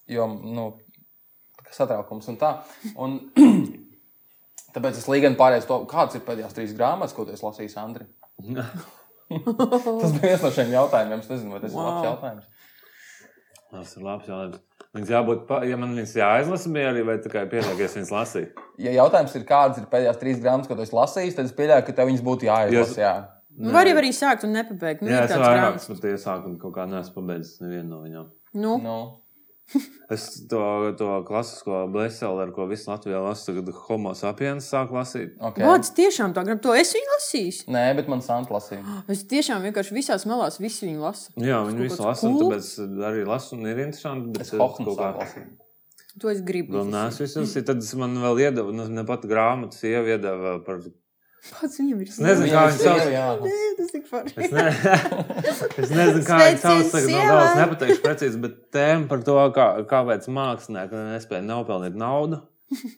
[0.09, 0.67] Jo, nu,
[1.73, 2.51] satraukums un tā.
[2.99, 3.17] Un,
[4.75, 8.09] tāpēc es līgani pārējais to, kādas ir pēdējās trīs grāmatas, ko tu esi lasījis, Andri?
[10.01, 11.21] Tas bija viens no šiem jautājumiem.
[11.21, 11.81] Es nezinu, vai tas wow.
[11.81, 12.49] ir labs jautājums.
[13.69, 14.65] Tas ir labs jautājums.
[14.97, 18.63] Viņas jābūt, pa, ja man viņas jāizlasa, arī, vai tikai pietiekami viņas lasīja.
[18.81, 21.85] Ja jautājums ir, kādas ir pēdējās trīs grāmatas, ko tu esi lasījis, tad es pieļauju,
[21.85, 23.03] ka tev viņas būtu jāizlasa.
[23.03, 23.13] Jā.
[23.59, 25.03] Nu, var jau arī sākt un nepabeigt.
[25.03, 25.87] Nu, Jā, ir es tāds vairākas grāmatas.
[25.91, 28.27] pat iesāku un kaut kā neesmu pabeidzis nevienu no viņām.
[28.57, 28.97] Nu, Nu,
[30.09, 30.59] Es to,
[30.97, 35.35] to klasisko bestselleru, ko visu Latviju lasu, tagad Homo sapiens sāk lasīt.
[35.37, 35.61] okay.
[35.61, 36.61] Vārds tiešām tā grib.
[36.65, 37.67] To es viņu lasīju.
[37.75, 38.81] Nē, bet man sānt lasīja.
[39.13, 41.29] Es tiešām vienkārši visās malās visu viņu lasu.
[41.37, 42.55] Jā, viņi visu lasa, un cool.
[42.55, 44.33] tāpēc arī lasu, un ir interesanti.
[44.33, 45.51] Bet Es eh, hohmu sāku lasīt.
[46.19, 46.73] To es gribu.
[46.79, 47.67] vēl neesmu izlasījis.
[47.69, 50.81] Tad es man vēl iedeva, nu, ne pat grāmatu, sieva iedeva par.
[51.49, 52.09] Pats viņam ir.
[52.11, 53.05] Es nezinu, kā viņi sauc.
[53.13, 54.35] Jā, Nē, tas tik forši.
[54.43, 54.65] Es, ne,
[55.85, 59.67] es nezinu, kā viņi sauc, tagad no galvas nepateikšu precīzi, bet tēma par to, kā,
[59.89, 62.41] kāpēc mākslinieki nespēja nopelnīt naudu.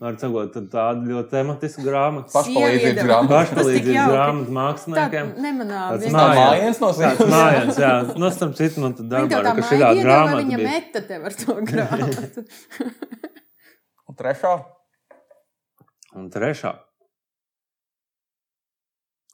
[0.02, 2.28] Var sakot, tad tāda ļoti tematiska grāmata.
[2.34, 2.98] Pašpalīdzības.
[2.98, 4.26] Tas tik Pašpalīdzības Tā
[4.58, 5.30] māksliniekiem.
[5.32, 6.42] Tā Mājās.
[6.42, 7.22] mājiens no sienas.
[7.32, 7.94] mājās, jā.
[8.20, 10.74] Nu, starp citu, man tad darbā, tā ka šī iedeva, grāmata viņa bija.
[10.76, 12.44] meta tev ar to grāmatu.
[14.12, 14.54] Un Trešā.
[16.20, 16.74] Un trešā.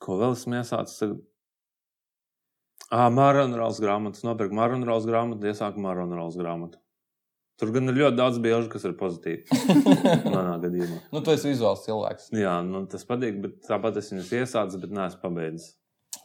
[0.03, 1.23] Ko vēl esmu iesācis tagad?
[2.87, 4.23] Ah, Māronrāls grāmatas.
[4.23, 6.79] Nopirku Māronrāls grāmatu, iesāku Māronrāls grāmatu.
[7.57, 9.57] Tur gan ir ļoti daudz biežu, kas ir pozitīvi.
[10.35, 10.99] Manā gadījumā.
[11.11, 12.29] Nu, tu esi vizuāls cilvēks.
[12.37, 15.73] Jā, nu, tas patīk, bet tāpat es viņus iesācu, bet neesmu pabeidzis.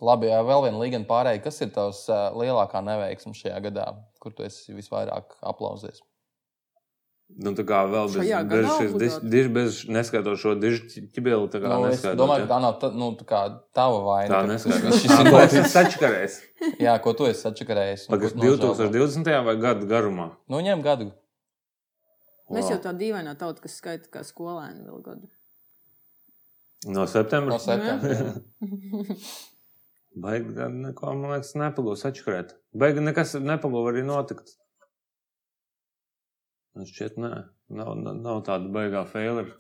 [0.03, 1.41] Labi, jā, vēl viena līga pārējai.
[1.43, 2.05] Kas ir tavs
[2.37, 3.89] lielākā neveiksme šajā gadā,
[4.23, 6.05] kur tu esi visvairāk aplausies?
[7.41, 9.31] Nu, tā kā vēl bez, bez, gadā šis, diž, obligāti?
[9.33, 10.83] diž, bez neskaitot šo dižu
[11.17, 11.49] ķibeli.
[11.53, 13.41] Tā kā Nu, es neskaitot, domāju, ka tā nav ta, nu, tā kā
[13.73, 14.29] tava vaina.
[14.35, 14.97] Tā ka neskaitot.
[15.01, 15.73] Šis ir ir noticis.
[15.73, 16.37] sačakarējis.
[16.85, 17.41] Jā, ko tu esi
[18.37, 18.91] tu nožēlo?
[18.93, 19.33] 2020.
[19.49, 20.29] vai gadu garumā?
[20.53, 21.09] Nu, ņem gadu.
[22.53, 22.75] Mēs Wow.
[22.75, 25.31] jau tā dīvainā tauta, kas skaita kā skolēni vēl gadu.
[26.93, 27.57] No septembra.
[27.57, 28.35] No septembra.
[30.23, 32.53] Baigi, neko, man liekas, nepagūs atšķirēt.
[32.77, 34.59] Baigi, nekas nepagūs arī notikt.
[36.77, 37.33] Man šķiet, nē,
[37.77, 39.53] nav, nav, nav tāda baigā failera.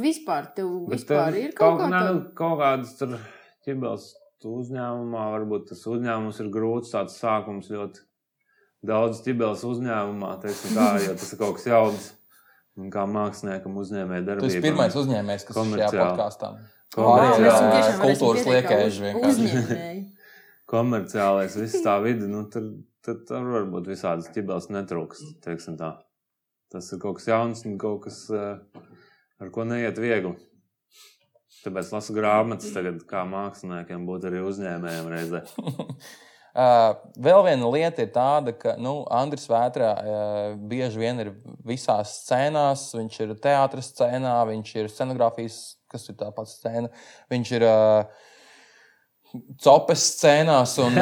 [0.00, 2.16] Vispār, tev vispār tev ir kaut kaut, tāda.
[2.36, 3.14] kaut kādas tur
[3.64, 4.10] ķibels
[4.44, 8.04] uzņēmumā, varbūt tas uzņēmums ir grūts, tāds sākums ļoti
[8.86, 12.10] daudz ķibels uzņēmumā, teiksim tā, jo tas ir kaut kas jauns.
[12.80, 14.52] Un kā māksliniekam uzņēmē Tu darbību.
[14.52, 16.52] esi pirmais uzņēmējs, kas ir šajā podkāstā.
[16.96, 19.48] Ir, varēsim kultūras liekēži vienkārši.
[19.48, 20.04] Uzņēmēji.
[20.70, 22.70] komerciālais, viss tā vidi, nu, tur,
[23.04, 25.96] tur, tur var būt visādas ķibels netrūks, teiksim tā.
[26.70, 28.82] Tas ir kaut kas jauns un kaut kas, eh,
[29.42, 30.36] ar ko neiet viegli.
[31.60, 35.46] Tāpēc lasu grāmatas tagad, kā māksliniekiem būt arī uzņēmējiem reizē.
[36.50, 41.28] Uh, vēl viena lieta ir tāda, ka nu, Andris Vētrā uh, bieži vien ir
[41.62, 42.88] visās scēnās.
[42.98, 46.90] Viņš ir teātris scēnā, viņš ir scenogrāfijas, kas ir tā pati scēna.
[47.30, 48.26] Viņš ir uh,
[49.62, 50.96] copes scēnās un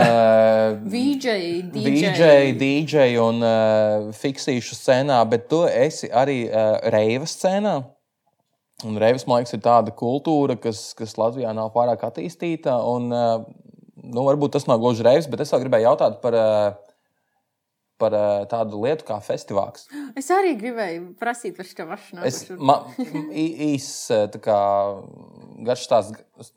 [0.85, 1.37] VJ,
[1.72, 1.93] DJ.
[1.93, 7.79] DJ, DJ un uh, fiksīšu scēnā, bet tu esi arī uh, reivas scēnā.
[8.87, 12.76] Un reivas, man liekas, ir tāda kultūra, kas, kas Latvijā nav pārāk attīstīta.
[12.87, 13.41] Un, uh,
[14.05, 17.01] nu, varbūt tas nav gluži reivs, bet es vēl gribēju jautāt par, uh,
[17.99, 19.89] par uh, tādu lietu kā festivāls.
[20.18, 22.22] Es arī gribēju prasīt par šo mašīnu.
[22.29, 22.45] Es
[23.72, 24.61] īsi tā
[25.66, 26.53] garš stāsts.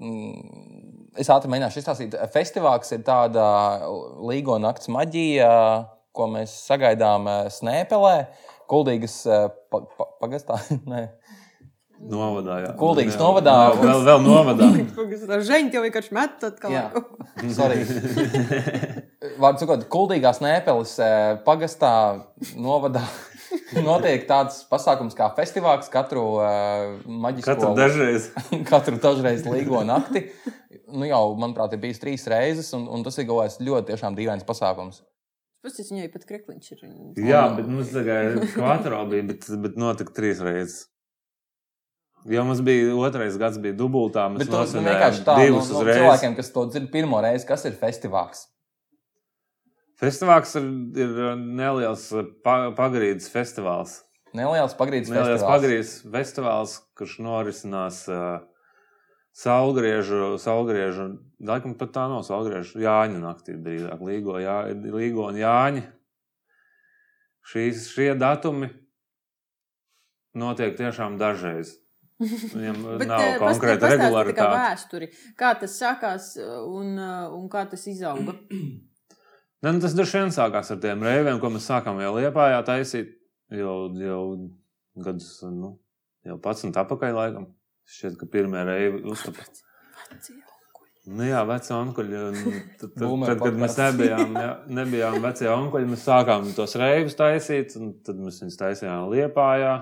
[1.20, 2.16] Es ātri mēģināšu izstāstīt.
[2.32, 3.43] Festivāls ir tāda
[4.24, 5.49] līgo nakts maģija,
[6.16, 8.16] ko mēs sagaidām eh, Snēpelē,
[8.72, 10.62] Kuldīgas pa, pa, pagastā.
[10.91, 11.09] Nē.
[12.12, 12.70] Novadā, jā.
[12.80, 13.55] Kuldīgas Jā, novadā.
[13.76, 14.70] Vēl, vēl, vēl novadā.
[15.49, 16.74] Žēņi jau vienkārši met atkal.
[16.74, 16.86] Jā.
[17.57, 17.84] Sorry.
[19.41, 20.95] Vārdu sakot, Kuldīgās Nēpeles
[21.45, 21.91] pagastā
[22.55, 23.03] novadā
[23.84, 28.32] notiek tāds pasākums kā festivāls katru uh, maģisko Katru dažreiz.
[28.70, 30.26] katru dažreiz līgo nakti.
[30.91, 34.17] Nu, jau, manuprāt, ir bijis trīs reizes, un, un tas ir kaut kāds ļoti tiešām
[34.17, 35.01] dīvains pasākums.
[35.61, 36.85] Puses viņai pat krekliņš ir.
[37.21, 40.87] Jā, bet mums tagad kvatro bija, bet, bet notika trīs reizes.
[42.29, 44.27] Jo mums bija otrais gads, bija dubultā.
[44.29, 45.99] Mēs tas nosvinējām vienkārši tā, nu, divus nu, uzreiz.
[46.01, 48.43] cilvēkiem, kas to dzird pirmo reizi, kas ir festivāls.
[50.01, 50.67] Festivāls ir,
[50.97, 52.07] ir neliels
[52.45, 53.99] pa, pagrīdes festivāls.
[54.37, 55.51] Neliels pagrīdes Neliels festivāls.
[55.53, 58.39] pagrīdes festivāls, kurš norisinās uh,
[59.32, 61.05] Saulgriežu, saulgriežu,
[61.47, 65.86] laikam pat tā nav saulgriežu, Jāņa naktī drīzāk, Līgo, jā, Līgo un Jāņa.
[67.51, 68.69] Šīs, šie datumi
[70.38, 71.77] notiek tiešām dažreiz.
[72.21, 74.59] Viņam Bet, nav eh, konkrēta pastāsti kā regularitāte.
[74.59, 75.09] vēsturi,
[75.39, 78.38] kā tas sākās uh, un, uh, un kā tas izauga.
[79.61, 83.11] Ne, nu, tas droši vien sākās ar tiem reiviem, ko mēs sākām jau Liepājā taisīt.
[83.53, 84.21] Jau, jau
[85.05, 85.75] gadus, nu,
[86.25, 87.45] jau pats un apakaļ laikam.
[87.91, 89.45] Šķiet, ka pirmie reivi uztapa.
[91.11, 92.19] Nu, jā, veci onkuļi.
[92.27, 92.37] un
[92.81, 97.73] Tad, tad, tad kad mēs nebijām, jā, nebijām veci onkuļi, mēs sākām tos reivus taisīt,
[97.79, 99.73] un tad mēs viņus taisījām Liepājā.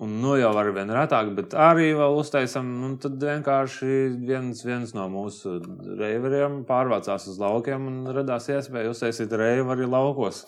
[0.00, 2.70] Un nu jau ar vien retāk, bet arī vēl uztaisām.
[2.86, 5.58] Un tad vienkārši viens, viens no mūsu
[6.00, 10.46] reiveriem pārvācās uz laukiem un radās iespēja uztaisīt reivu arī laukos.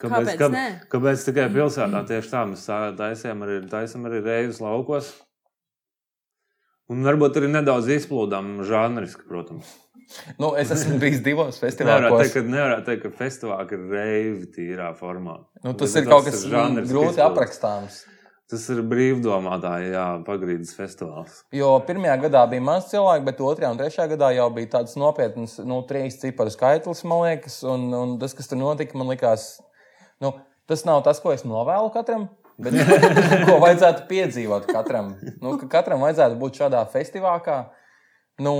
[0.00, 0.66] Kāpēc kāpēc, nē?
[0.92, 2.00] kāpēc tikai pilsētā?
[2.08, 2.64] Tieši tā mēs
[2.96, 5.10] taisījām arī, taisām arī reivus laukos.
[6.90, 9.68] Un varbūt arī nedaudz izplūdām žanriski, protams.
[10.42, 12.22] Nu, es esmu bijis divos Nevarētu festivālos.
[12.24, 15.36] teikt, ka, nevarētu teikt, ka festivāli ir reivi tīrā formā.
[15.62, 17.22] Nu, tas Bet ir kaut kas grūti izpildīts.
[17.28, 18.00] aprakstāms.
[18.50, 21.44] Tas ir brīvdomātāji, jā, pagrīdes festivāls.
[21.54, 25.60] Jo pirmajā gadā bija maz cilvēku, bet otrajā un trešajā gadā jau bija tāds nopietns,
[25.62, 27.60] nu, trīs ciparu skaitlis, man liekas.
[27.62, 29.60] Un, un tas, kas tur notika, man likās,
[30.24, 30.34] nu,
[30.70, 32.28] tas nav tas, ko es novēlu katram.
[32.60, 32.76] Bet
[33.48, 35.14] ko vajadzētu piedzīvot katram?
[35.40, 37.60] Nu, ka katram vajadzētu būt šādā festivālā.
[38.40, 38.54] Nu,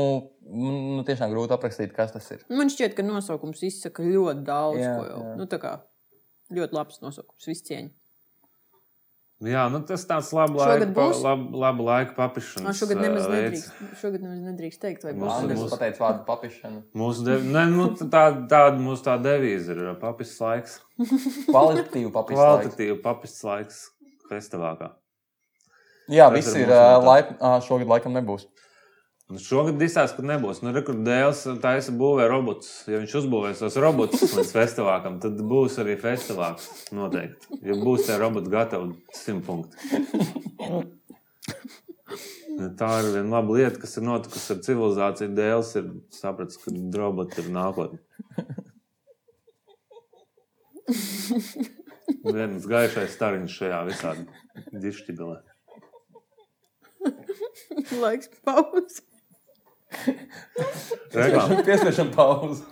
[0.44, 2.42] nu, tiešām grūti aprakstīt, kas tas ir.
[2.52, 4.80] Man šķiet, ka nosaukums izsaka ļoti daudz.
[4.82, 5.20] Jā, ko jau.
[5.24, 5.36] jā.
[5.40, 5.76] Nu, tā kā
[6.52, 7.88] ļoti labs nosaukums, viss cieņa.
[9.40, 12.76] Jā, nu, tas tāds Šogad laika, pa, lab, labi laika Man papišanas.
[12.76, 15.30] šogad nemaz nedrīkst, šogad nemaz nedrīkst teikt, vai būs.
[15.32, 16.82] Andris mūsu- pateica vārdu papišana.
[17.00, 17.46] Mūsu dev...
[17.54, 20.74] ne, nu, tā, tāda mūsu tā devīze ir papis laiks.
[21.48, 22.42] Kvalitatīvu papišanu.
[22.42, 23.80] Kvalitatīva papis laiks
[24.28, 24.90] festivālā.
[26.10, 27.32] Jā, Tas viss ir ir laip,
[27.64, 28.44] šogad laikam nebūs.
[29.30, 30.58] Nu, šogad izsāks, ka nebūs.
[30.64, 32.70] Nu, re, kur dēls taisa būvē robotus.
[32.90, 36.66] Ja viņš uzbūvēs tos robotus līdz festivālam, tad būs arī festivāls.
[36.96, 37.60] Noteikti.
[37.62, 39.78] Ja būs tie roboti gatavi, simt punkti.
[42.80, 45.34] Tā ir viena laba lieta, kas ir notikusi ar civilizāciju.
[45.36, 48.02] Dēls ir sapratis, ka roboti ir nākotne.
[52.26, 54.16] Viens gaišais stariņš šajā visā
[54.74, 55.38] dišķibilē.
[58.02, 59.00] Laiks pauzes.
[61.14, 61.62] Reklāma.
[61.66, 62.62] Piespiešam pauzi.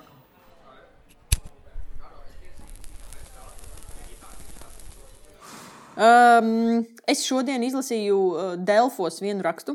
[5.98, 9.74] Um, es šodien izlasīju uh, Delfos vienu rakstu,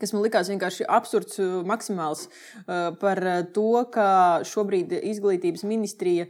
[0.00, 4.08] kas man likās vienkārši absurds, uh, maksimāls uh, par uh, to, ka
[4.46, 6.28] šobrīd izglītības ministrija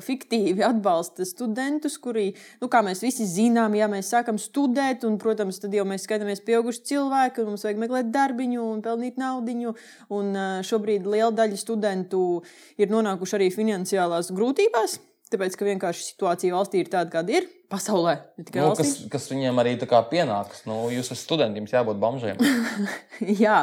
[0.00, 2.30] fiktīvi atbalsta studentus, kuri,
[2.62, 6.40] nu, kā mēs visi zinām, ja mēs sākam studēt, un, protams, tad jau mēs skatāmies
[6.46, 9.74] pieauguši cilvēki, un mums vajag meklēt darbiņu un pelnīt naudiņu,
[10.16, 10.30] un
[10.64, 12.22] šobrīd liela daļa studentu
[12.80, 14.96] ir nonākuši arī finansiālās grūtībās.
[15.26, 17.46] Tāpēc, ka vienkārši situācija valstī ir tāda, kāda ir.
[17.66, 18.12] Pasaulē,
[18.54, 19.72] Nu, kas, kas viņiem arī
[20.10, 20.60] pienāks.
[20.68, 22.38] Nu, jūs esat studenti, jums jābūt bamžiem.
[23.42, 23.56] Jā,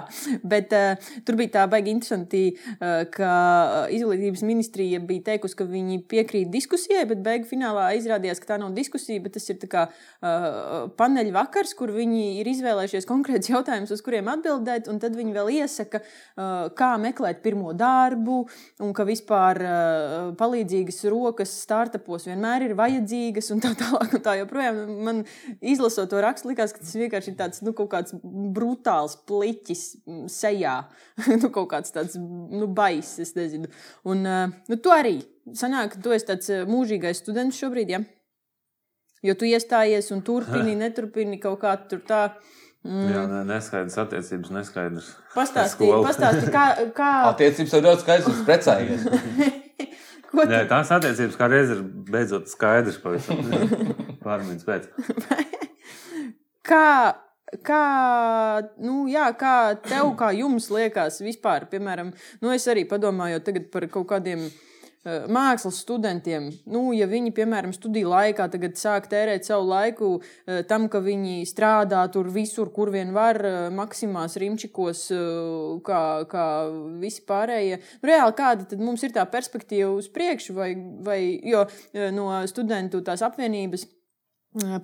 [0.43, 5.67] bet uh, tur bija tā baigi interesanti, uh, ka uh, izglītības ministrija bija teikusi, ka
[5.69, 9.85] viņi piekrīt diskusijai, bet beigu finālā izrādījās, ka tā nav diskusija, bet tas ir kā
[9.87, 15.37] uh, paneļa vakars, kur viņi ir izvēlējušies konkrēts jautājums, uz kuriem atbildēt, un tad viņi
[15.37, 18.41] vēl iesaka, uh, kā meklēt pirmo darbu,
[18.83, 23.92] un ka vispār uh, palīdzīgas rokas startupos vienmēr ir vajadzīgas, un tā tālāk.
[23.99, 25.21] Un tā joprojām man
[25.61, 30.25] izlasot to rakstu, likās, ka tas vienkārši ir tāds nu, kaut kāds brutāls pliķis mm,
[30.31, 30.75] sejā.
[31.41, 33.71] nu, kaut kāds tāds nu, baiss, es nezinu.
[34.09, 35.19] Un uh, nu, tu arī
[35.57, 38.03] sanāk, ka tu esi tāds uh, mūžīgais students šobrīd, ja?
[39.23, 42.25] Jo tu iestājies un turpini, neturpini kaut kā tur tā.
[42.83, 45.11] Jā, ne, neskaidrs attiecības, neskaidrs.
[45.31, 46.63] Pastāstīji, pastāstī, kā,
[46.97, 49.05] kā Attiecības ir ļoti skaidrs, precējies.
[50.33, 53.39] Ko Nē, tās attiecības kā reiz ir beidzot skaidrs pavisam.
[54.25, 54.89] Pārmaiņas pēc.
[56.69, 56.87] kā,
[57.63, 57.83] kā,
[58.83, 59.55] nu, jā, kā
[59.85, 64.72] tev, kā jums liekas vispār, piemēram, nu, es arī padomāju tagad par kaut kādiem eh,
[65.03, 66.47] mākslas studentiem.
[66.69, 71.43] Nu, ja viņi, piemēram, studiju laikā tagad sāk tērēt savu laiku eh, tam, ka viņi
[71.49, 75.25] strādā tur visur, kur vien var, eh, maksimās, rimčikos, eh,
[75.83, 76.45] kā, kā
[77.01, 77.81] visi pārējie.
[77.99, 80.71] Nu, reāli kāda tad mums ir tā perspektīva uz priekšu, vai,
[81.03, 83.85] vai jo eh, no studentu tās apvienības.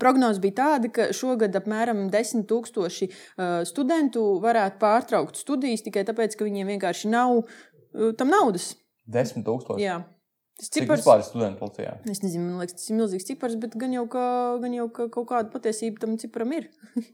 [0.01, 6.47] Prognoze bija tāda, ka šogad apmēram 10,000 uh, studentu varētu pārtraukt studijas tikai tāpēc, ka
[6.47, 7.43] viņiem vienkārši nav
[8.17, 8.71] tam naudas.
[9.09, 9.83] Desmit tūkstoši.
[9.83, 9.99] Jā.
[10.59, 11.93] Tas Cik cipars, ir studentu policijā?
[12.11, 14.23] es nezinu, man liekas, tas ir milzīgs cipars, bet gan jau, ka,
[14.59, 16.67] gan jau ka kaut kāda patiesība tam ciparam ir.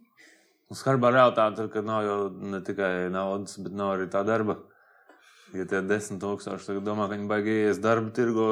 [0.80, 2.18] Skarbā realitāte ir, ka nav jau
[2.54, 4.58] ne tikai naudas, bet nav arī tā darba.
[5.56, 8.48] Ja tie desmit tūkstoši tagad domā, ka viņi baigījies darba tirgu,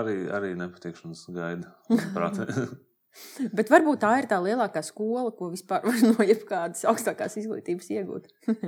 [0.00, 1.68] arī, arī nepatikšanas gaida.
[3.56, 8.28] Bet varbūt tā ir tā lielākā skola, ko vispār var no jebkādas augstākās izglītības iegūt.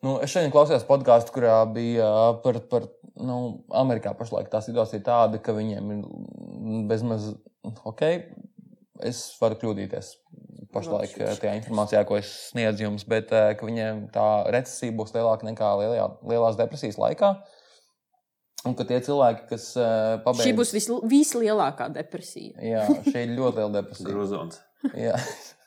[0.00, 2.06] Nu, es šodien klausījos podkāstu, kurā bija
[2.40, 2.86] par, par
[3.24, 3.36] nu,
[3.76, 6.02] Amerikā pašlaik tā situācija tāda, ka viņiem ir
[6.90, 7.32] bezmaz
[7.64, 8.04] ok.
[9.06, 10.10] Es varu kļūdīties
[10.74, 15.70] pašlaik tajā informācijā, ko es sniedzu jums, bet ka viņiem tā recesija būs lielāka nekā
[15.80, 17.34] lielajā, lielās depresijas laikā.
[18.68, 19.86] Un ka tie cilvēki, kas ā,
[20.20, 20.44] pabeidz.
[20.44, 22.58] Šī būs vis, vislielākā depresija.
[22.60, 24.10] Jā, šī ir ļoti liela depresija.
[24.12, 24.60] Grozons.
[24.92, 25.16] Jā.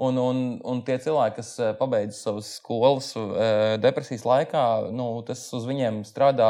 [0.00, 4.62] Un, un, un tie cilvēki, kas eh, pabeidz savas skolas eh, depresijas laikā,
[4.96, 6.48] nu, tas uz viņiem strādā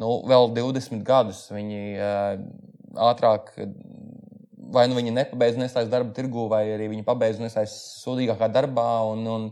[0.00, 1.44] nu, vēl 20 gadus.
[1.54, 2.40] Viņi eh,
[3.06, 3.52] ātrāk,
[4.74, 8.88] vai nu viņi nepabeidz nestājas darba tirgu, vai arī viņi pabeidz nestājas sūdīgākā darbā.
[9.12, 9.46] Un, un,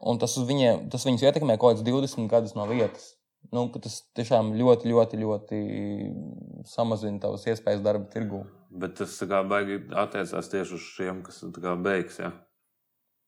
[0.00, 3.15] un tas, viņiem, tas viņus ietekmē kaut kāds 20 gadus no vietas.
[3.54, 5.60] Nu, ka tas tiešām ļoti, ļoti, ļoti
[6.68, 8.42] samazina tavas iespējas darba tirgū.
[8.76, 12.18] Bet tas kā baigi attiecās tieši uz šiem, kas kā beigs.
[12.22, 12.32] Ja?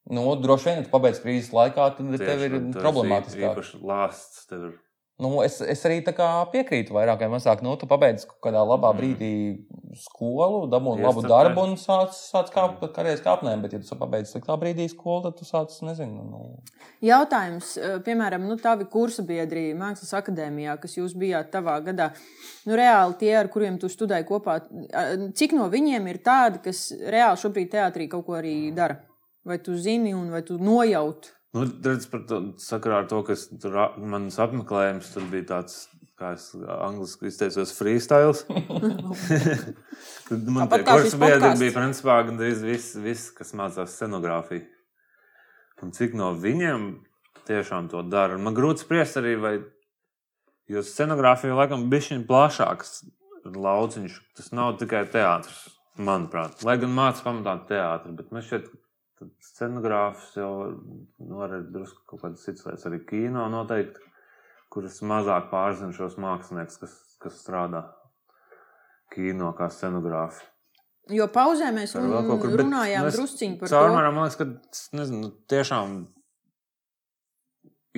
[0.08, 3.44] Nu, droši vien, ja tu pabeidz krīzes laikā, tad tev ir problemātiski.
[3.44, 4.76] Īpaši lāsts tev ir.
[5.18, 7.58] Nu, es, es arī tā kā piekrītu vairāk vai mazāk.
[7.66, 9.30] Nu, tu pabeidz kaut kādā labā brīdī
[9.98, 13.64] skolu, dabūji labu darbu un sāc, sāc kāpt pa karjeras kāpnēm.
[13.64, 16.22] Bet, ja tu pabeidz sliktā brīdī skolu, tad tu sāc, nezinu.
[16.22, 16.44] Nu,
[17.02, 22.12] Jautājums, eh, piemēram, nu, tavi kursa biedri Mākslas akadēmijā, kas jūs bijāt tavā gadā,
[22.68, 24.60] nu, reāli tie, ar kuriem tu studēji kopā,
[25.34, 29.00] cik no viņiem ir tādi, kas reāli šobrīd teātrī kaut ko arī dara?
[29.42, 31.34] Vai tu zini, un vai tu nojauti?
[31.59, 35.80] Nu, redz, par to sakarā ar to, kas tur manas apmeklējums, tur bija tāds,
[36.18, 38.36] kā es angliski izteicos, freestyle.
[40.28, 44.66] Tad man tie kursi biedri bija principā gandrīz viss, viss, kas mācās scenogrāfiju.
[45.82, 46.88] Un cik no viņiem
[47.48, 48.38] tiešām to dara.
[48.38, 49.54] Man grūti spriest arī, vai
[50.70, 53.00] jo scenogrāfija laikam šī plašāks
[53.48, 54.18] lauciņš.
[54.38, 55.64] Tas nav tikai teātris,
[55.98, 56.62] manuprāt.
[56.66, 58.88] Lai gan mācās pamatā teātris, bet man šķiet, ka
[59.44, 64.04] scenogrāfs jau nu, var drusku kaut kādas citas lietas, arī kino noteikti,
[64.72, 67.84] kuras mazāk pārzina šos māksliniekus, kas, kas strādā
[69.14, 70.44] kino kā scenogrāfi.
[71.08, 75.94] Jo pauzē mēs kaut kur, runājām mēs drusciņi par Caurmērā man liekas, ka nezinu, tiešām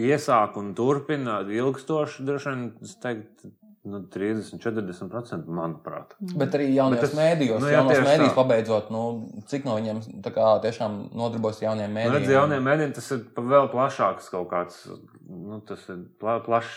[0.00, 3.50] iesāk un turpina ilgstoši, droši vien, es teiktu,
[3.84, 6.12] nu, 30, 40%, manuprāt.
[6.36, 9.02] Bet arī jaunajos Bet tas- mēdījos, nu nu, jā, jaunos mēdījos pabeidzot, nu,
[9.48, 12.18] cik no viņiem tiešām nodarbojas ar jauniem Nu, mēdījiem.
[12.18, 14.82] redz, jauniem mēdījiem tas ir vēl plašāks kaut kāds,
[15.28, 16.74] nu, tas ir pla, plašs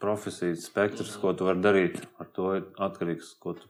[0.00, 2.00] profesijas spektrs, ko tu vari darīt.
[2.22, 3.66] Ar to ir atkarīgs, ko tu,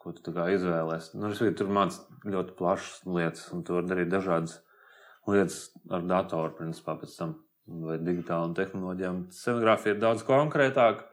[0.00, 1.14] ko tu tā kā izvēlēsies.
[1.18, 4.60] Nu, respektīvi, tur mācās ļoti plašas lietas, un tu vari darīt dažādas
[5.28, 5.58] lietas
[5.92, 7.34] ar datoru, principā, pēc tam,
[7.70, 9.22] vai digitālām tehnoloģijām.
[9.34, 11.06] Scenogrāfija ir daudz konkrētāka.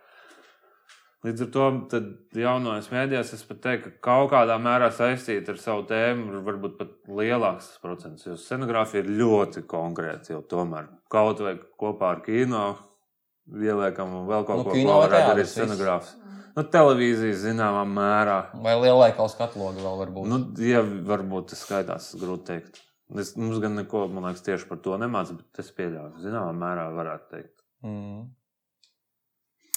[1.26, 5.58] Līdz ar to tad jaunajos mēdījos es pat teiktu, ka kaut kādā mērā saistīta ar
[5.60, 8.28] savu tēmu varbūt pat lielāks procents.
[8.28, 10.92] Jo scenogrāfija ir ļoti konkrēta jau tomēr.
[11.12, 12.68] Kaut vai kopā ar kino
[13.50, 16.16] ieliekam vēl kaut Nu, ko kino ko varētu darīt scenogrāfs.
[16.58, 18.38] Nu, televīzijas zināmā mērā.
[18.66, 20.30] Vai lielveikals katloga vēl var būt?
[20.32, 22.80] Nu, ja varbūt tas skaitās, grūti teikt.
[23.16, 26.20] Es, mums gan neko, man liekas, tieši par to nemācās, bet es pieļauju.
[26.26, 27.64] Zināmā mērā varētu teikt.
[27.88, 28.26] Mm.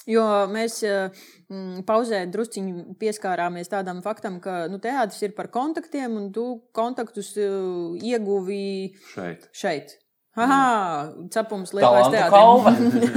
[0.09, 1.21] Jo mēs eh,
[1.51, 7.35] mm, pauzē drusciņi pieskārāmies tādam faktam, ka nu, teātris ir par kontaktiem, un tu kontaktus
[7.37, 9.45] uh, ieguvi Šeit.
[9.53, 9.95] šeit.
[10.39, 13.11] Aha, cepums lielais teātris.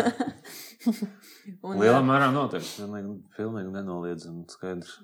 [1.65, 2.83] Lielā eh, mērā noteikti.
[2.83, 4.99] Pilnīgi, pilnīgi nenoliedzami skaidrs.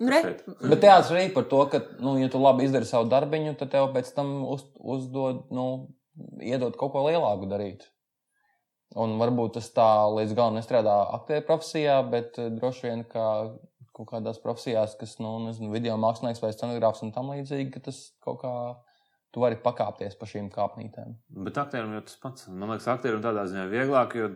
[0.00, 0.42] Nu, re, šeit.
[0.64, 3.90] Bet teātris arī par to, ka, nu, ja tu labi izdari savu darbiņu, tad tev
[3.94, 5.66] pēc tam uz, uzdod, nu,
[6.42, 7.86] iedod kaut ko lielāku darīt.
[8.98, 13.26] Un varbūt tas tā līdz galam nestrādā aktieru profesijā, bet eh, droši vien kā
[13.94, 18.00] kaut kādās profesijās, kas, nu, nezinu, video mākslinieks vai scenogrāfs un tam līdzīgi, ka tas
[18.24, 18.54] kaut kā
[19.30, 21.14] tu vari pakāpties pa šīm kāpnītēm.
[21.46, 22.48] Bet aktierim jau tas pats.
[22.50, 24.30] Man liekas, aktierim tādā ziņā vieglāk, jo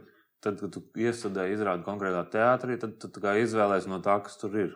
[0.45, 4.75] tad, kad tu iestudēji izrādi konkrētā teātrī, tad tu izvēlēsies no tā, kas tur ir.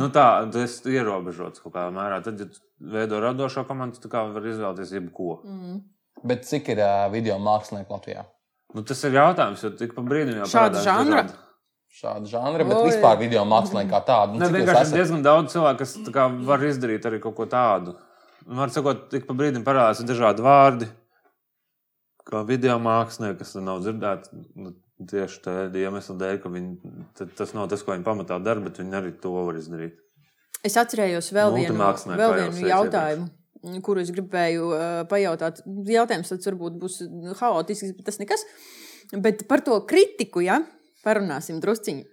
[0.00, 2.20] Nu tā, tu esi ierobežots kaut kādā mērā.
[2.22, 5.40] Tad, ja veido radošo komandu, kā vari izvēlēties jebko.
[5.44, 5.80] mm.
[6.30, 8.26] Bet cik ir uh, video mākslinieki Latvijā?
[8.76, 11.22] Nu, tas ir jautājums, jo tik pa brīdim jau Šāda parādās žanra?
[11.24, 11.46] dažādi-
[12.00, 12.90] Šāda žanra, bet Oi.
[12.90, 14.36] vispār video mākslinieki kā tādi.
[14.38, 14.94] Nu, Ne, vienkārši ir esat?
[15.00, 17.96] diezgan daudz cilvēku, kas tā kā var izdarīt arī kaut ko tādu.
[18.46, 20.86] Man sakot, tik pa brīdim parādās dažādi vārdi,
[22.30, 24.28] kā video mākslinieki, kas nav dzirdēti.
[24.54, 24.74] Nu,
[25.08, 26.94] tieši tādā iemesla dēļ, ka viņi,
[27.38, 29.98] tas nav tas, ko viņi pamatā dara, bet viņi arī to var izdarīt.
[30.66, 33.30] Es atcerējos vēl vienu, Multimākslinieki, vēl vienu jautājumu,
[33.86, 35.62] kuru es gribēju uh, pajautāt.
[35.88, 37.00] Jautājums tas varbūt būs
[37.40, 38.44] haotisks, bet tas nekas.
[39.24, 40.60] Bet par to kritiku, ja
[41.04, 42.04] parunāsim drusciņi.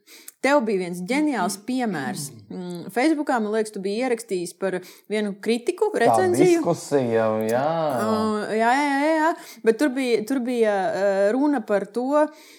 [0.45, 2.27] Tev bija viens ģeniāls piemērs.
[2.47, 4.79] Mm, Facebookā, man liekas, tu biji ierakstījis par
[5.11, 6.61] vienu kritiku, recenziju.
[6.61, 7.65] diskusija, jā.
[7.97, 9.33] Uh, jā, jā, jā, jā,
[9.67, 12.53] bet tur bija, tur bija uh, runa par to, uh,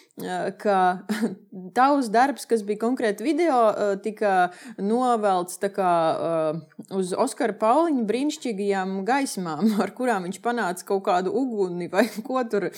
[0.58, 0.78] ka
[1.76, 3.58] tavs darbs, kas bija konkrēti video,
[4.02, 4.50] tika
[4.82, 5.92] novelts kā,
[6.96, 12.68] uz Oskara Pauliņa brīnišķīgajām gaismām, ar kurām viņš panāca kaut kādu uguni vai ko tur,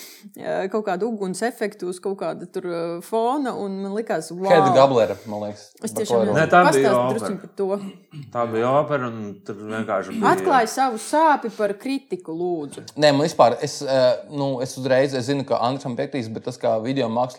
[0.71, 2.69] kaut kādu uguns efektu uz kaut kāda tur
[3.05, 3.55] fona.
[3.57, 5.71] Un man likās, wow, Heda Gablera, man liekas.
[5.81, 7.67] Es tiešām Ne, tā bija druskuļi par to.
[8.31, 10.31] Tā bija opera, un tur vienkārši bija.
[10.31, 12.85] Atklāj savu sāpi par kritiku, lūdzu.
[13.01, 13.79] Nē, man vispār, es,
[14.31, 17.30] nu, es uzreiz es zinu, ka Andrēs piekrīs, bet tas kā video mākslinieks.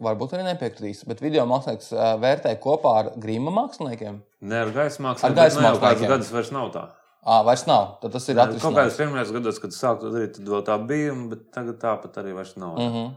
[0.00, 4.22] Varbūt arī nepiekritīs, bet video mākslinieks uh, vērtē kopā ar grīma māksliniekiem.
[4.40, 5.36] Ne ar gaisa Ar mākslinieku.
[5.36, 6.08] gaisa nu jau māksliniekiem.
[6.08, 6.84] gadus vairs nav tā.
[7.20, 7.98] À, vairs nav.
[8.00, 8.96] Tad tas ir Kaut kādā atrisināts.
[8.96, 12.56] pirmajos gados, kad sāku to darīt, tad vēl tā bija, bet tagad tāpat arī vairs
[12.56, 12.78] nav.
[12.78, 13.10] Mm -hmm.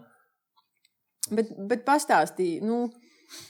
[1.31, 2.89] Bet, bet pastāstīji, nu,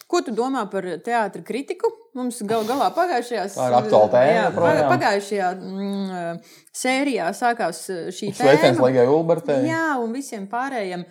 [0.08, 1.90] ko tu domā par teātrus kritiku?
[2.14, 4.90] Mums gal galā pagājušajā Tā ir aktuāla tēma jā, joprojām.
[4.94, 6.40] pagājušajā mm,
[6.84, 8.88] sērijā sākās uh, šī Sveiciens tēma.
[8.88, 9.66] Ligai Ulbertei.
[9.68, 11.06] Jā, un visiem pārējiem.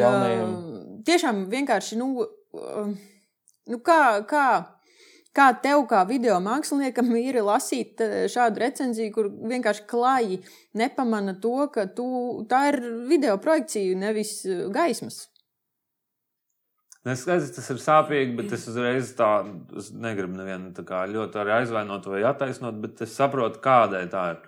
[0.00, 0.50] Ļaunajiem.
[0.50, 2.90] Uh, tiešām vienkārši, nu, uh,
[3.68, 4.44] nu kā, kā,
[5.36, 10.42] kā tev, kā video māksliniekam, ir lasīt šādu recenziju, kur vienkārši klāji
[10.78, 12.06] nepamana to, ka tu,
[12.50, 12.80] tā ir
[13.10, 14.40] video projekcija, nevis
[14.74, 15.26] gaismas.
[17.08, 19.30] Es skaidrs, tas ir sāpīgi, bet es uzreiz tā
[19.78, 24.24] es negribu nevienu tā kā ļoti arī aizvainot vai attaisnot, bet es saprotu, kādēļ tā
[24.34, 24.40] ir.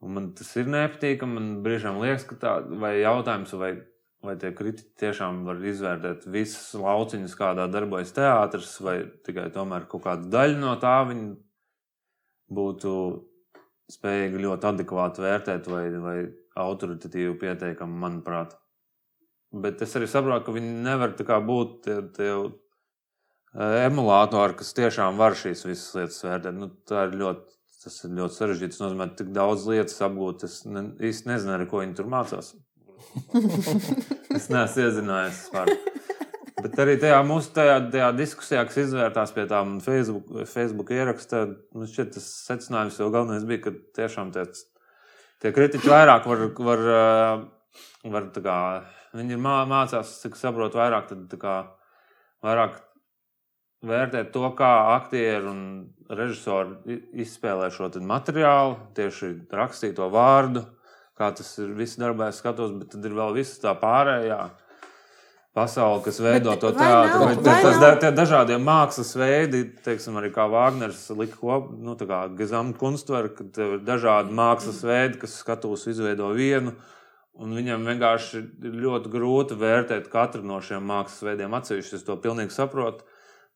[0.00, 1.36] Un man tas ir nepatīkami.
[1.36, 3.72] Man brīžiem liekas, ka tā vai jautājums, vai,
[4.24, 10.04] vai tie kritiķi tiešām var izvērtēt visus lauciņus, kādā darbojas teātris, vai tikai tomēr kaut
[10.04, 11.30] kāda daļa no tā viņi
[12.52, 12.94] būtu
[13.90, 16.16] spējīgi ļoti adekvāti vērtēt vai, vai
[16.60, 18.56] autoritatīvi pieteikami, manuprāt.
[19.50, 21.14] Bet es arī saprotu, ka viņi nevar
[21.46, 22.34] būt tie, tie
[23.58, 26.54] emulātori, kas tiešām var šīs visas lietas vērtēt.
[26.54, 28.76] Nu, tā ir ļoti, tas ir ļoti sarežģīti.
[28.76, 30.44] Tas nozīmē, ka tik daudz lietas apgūt.
[30.46, 32.52] Es ne, īsti nezinu, ar ko viņi tur mācās.
[34.38, 35.70] es neesmu iezinājies par.
[36.60, 41.46] Bet arī tajā mūsu tajā, tajā diskusijā, kas izvērtās pie tām Facebook, Facebook ierakstā,
[41.76, 44.44] nu šķiet, tas secinājums jau galvenais bija, ka tiešām tie,
[45.40, 46.84] tie kritiķi vairāk var, var,
[48.16, 48.58] var kā,
[49.16, 51.56] viņi mācās, cik saprot, vairāk, tad kā,
[52.44, 52.76] vairāk
[53.86, 55.62] vērtēt to, kā aktieri un
[56.12, 60.66] režisori izspēlē šo materiālu, tieši rakstīto vārdu,
[61.20, 64.40] kā tas ir viss darbā, es skatos, bet tad ir vēl viss tā pārējā
[65.56, 67.24] pasaule, kas veido bet to teātru.
[67.24, 71.96] Vai, vai tas da, tie dažādie mākslas veidi, teiksim, arī kā Vāgners lika kopā, nu,
[71.98, 76.76] tā kā Gazam Kunstver, ka tev ir dažādi mākslas veidi, kas skatos izveido vienu.
[77.40, 81.96] Un viņam vienkārši ir ļoti grūti vērtēt katru no šiem mākslas veidiem atsevišķi.
[81.96, 83.06] Es to pilnīgi saprotu.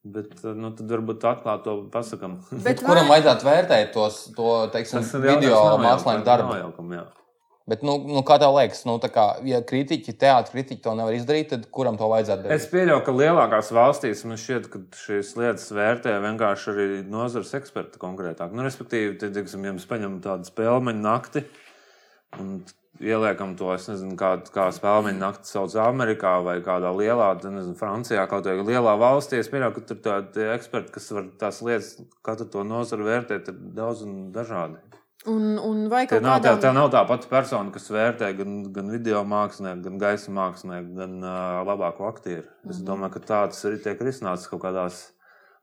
[0.05, 2.37] Bet nu, tad varbūt atklāt to pasakām.
[2.65, 6.57] Bet kuram vajadzētu vērtēt tos, to teiksim, video mākslinieku darbu?
[6.59, 7.05] Jājaukam, jā.
[7.65, 11.49] Bet, nu, nu, kā tev liekas, nu, kā, ja kritiķi, teātris kritiķi to nevar izdarīt,
[11.49, 12.61] tad kuram to vajadzētu darīt?
[12.61, 18.03] Es pieļauju, ka lielākās valstīs man šķiet, ka šīs lietas vērtē vienkārši arī nozares eksperti
[18.03, 18.53] konkrētāk.
[18.53, 21.47] Nu, respektīvi, tad, tiksim, ja mēs paņemam tādu spēļu nakti
[22.37, 22.59] un
[23.01, 28.27] ieliekam to, es nezinu, kā, kā spēļu nakti sauc Amerikā vai kādā lielā, nezinu, Francijā,
[28.29, 29.41] kaut kādā lielā valstī.
[29.41, 31.95] Es pieļauju, ka tur tādi eksperti, kas var tās lietas,
[32.29, 34.94] katru to nozaru vērtēt, ir daudz un dažādi.
[35.31, 36.59] Un, un vai tā nav, kādām...
[36.61, 41.14] tā, nav tā pati persona, kas vērtē gan, gan video mākslinieku, gan gaisa mākslinieku, gan
[41.22, 42.45] uh, labāko aktieru.
[42.45, 42.70] Mm -hmm.
[42.70, 42.87] Es mhm.
[42.91, 45.11] domāju, ka tā tas arī tiek risināts kaut kādās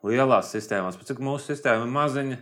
[0.04, 0.98] lielās sistēmās.
[0.98, 2.38] Pat cik mūsu sistēma ir maziņa,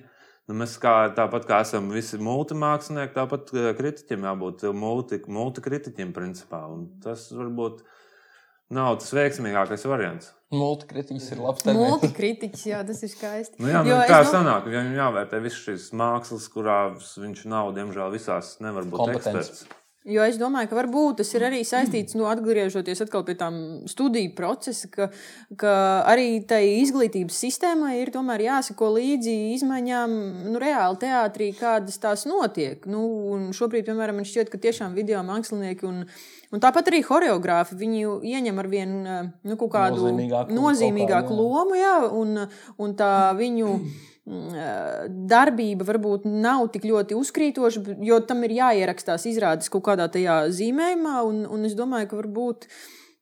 [0.49, 6.63] Nu, mēs kā, tāpat kā esam visi multimākslinieki, tāpat kritiķiem jābūt multi, multikritiķiem principā.
[6.73, 7.83] Un tas varbūt
[8.73, 10.31] nav tas veiksmīgākais variants.
[10.49, 11.65] Multikritiķis ir labs.
[11.77, 13.59] Multikritiķis, jā, tas ir skaisti.
[13.61, 14.29] Nu, jā, nu, tā no...
[14.31, 19.67] sanāk, ka viņam jāvērtē visas šīs mākslas, kurās viņš nav, diemžēl, visās nevar būt eksperts.
[20.07, 24.87] Jo es domāju, ka varbūt tas ir arī saistīts, nu, atgriežoties pie tām studiju procesa,
[24.87, 25.09] ka,
[25.59, 25.73] ka
[26.07, 30.13] arī tai izglītības sistēmai ir tomēr jāsako līdzi izmaiņām
[30.53, 32.87] nu, reāli teātrī, kādas tās notiek.
[32.87, 36.05] Nu, šobrīd, piemēram, man šķiet, ka tiešām video mākslinieki un,
[36.55, 41.97] un tāpat arī choreogrāfi viņi ieņem ar vien nu, kaut kādu nozīmīgāku, nozīmīgāku lomu, jā,
[42.07, 42.47] un,
[42.79, 43.75] un tā viņu.
[43.75, 50.43] Mm, darbība varbūt nav tik ļoti uzkrītoša, jo tam ir jāierakstās izrādes kaut kādā tajā
[50.53, 51.19] zīmējumā.
[51.25, 52.67] Un, un es domāju, ka varbūt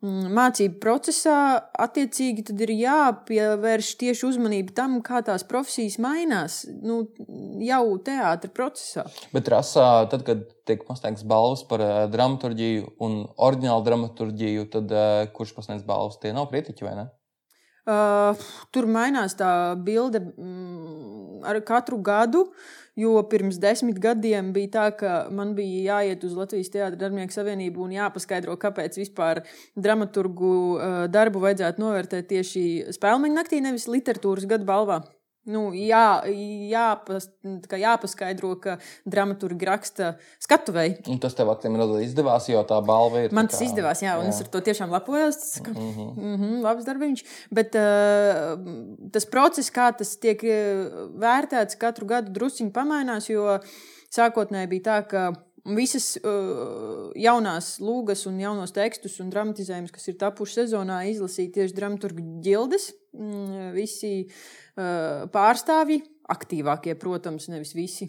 [0.03, 1.37] mm, mācību procesā
[1.85, 7.05] attiecīgi ir jāpievērš tieši uzmanība tam, kā tās profesijas mainās nu,
[7.63, 9.07] jau teātris procesā.
[9.31, 15.23] Bet rasā, tad, kad tiek pasniegts balvas par uh, dramaturgiju un oriģinālu dramaturgiju, tad uh,
[15.31, 16.19] kurš pasniegs balvas?
[16.19, 17.07] Tie nav kritiķi vai ne?
[17.87, 18.35] Uh,
[18.75, 22.49] tur mainās tā bilde mm, ar katru gadu.
[22.97, 27.85] Jo pirms desmit gadiem bija tā, ka man bija jāiet uz Latvijas Teātras darbinieku savienību
[27.85, 29.43] un jāpaskaidro, kāpēc vispār
[29.77, 32.65] dramaturgu uh, darbu vajadzētu novērtēt tieši
[32.97, 35.03] spēļu naktī, nevis literatūras gadu balvā.
[35.47, 36.27] Nu, jā,
[36.67, 37.29] jāpas,
[37.79, 38.77] jāpaskaidro, ka
[39.07, 40.09] dramaturgi raksta
[40.43, 40.97] skatuvēji.
[41.13, 43.35] Un tas tev aktīvi izdevās, jo tā balva ir.
[43.35, 43.69] Man tas kā...
[43.69, 44.33] izdevās, jā, un jā.
[44.35, 45.39] es ar to tiešām lepojos.
[45.39, 46.13] Tas, ka, mm -hmm.
[46.17, 47.23] Mm -hmm, labs darbiņš.
[47.51, 48.59] Bet uh,
[49.11, 50.43] tas process, kā tas tiek
[51.23, 53.59] vērtēts, katru gadu drusciņi pamainās, jo
[54.11, 60.19] sākotnēji bija tā, ka visas uh, jaunās lūgas un jaunos tekstus un dramatizējumus, kas ir
[60.21, 62.91] tapuši sezonā, izlasīja tieši dramaturgu ģildes.
[63.17, 64.13] Mm, visi
[64.77, 68.05] Eh, pārstāvji, aktīvākie, protams, nevis visi.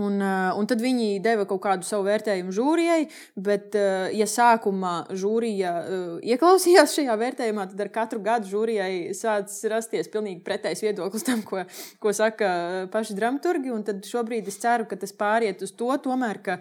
[0.00, 3.02] Un, uh, un tad viņi deva kaut kādu savu vērtējumu žūrijai,
[3.44, 9.66] bet, uh, ja sākumā žūrija uh, ieklausījās šajā vērtējumā, tad ar katru gadu žūrijai sācis
[9.68, 11.66] rasties pilnīgi pretējs viedoklis tam, ko,
[12.00, 13.74] ko saka paši dramaturgi.
[13.84, 16.56] Tad šobrīd es ceru, ka tas pāriet uz to, tomēr, ka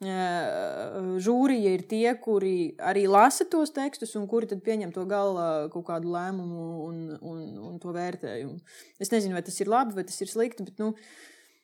[0.00, 5.84] žūrija ir tie, kuri arī lasa tos tekstus un kuri tad pieņem to galā kaut
[5.90, 8.56] kādu lēmumu un, un, un to vērtējumu.
[8.96, 10.94] Es nezinu, vai tas ir labi vai tas ir slikti, bet nu.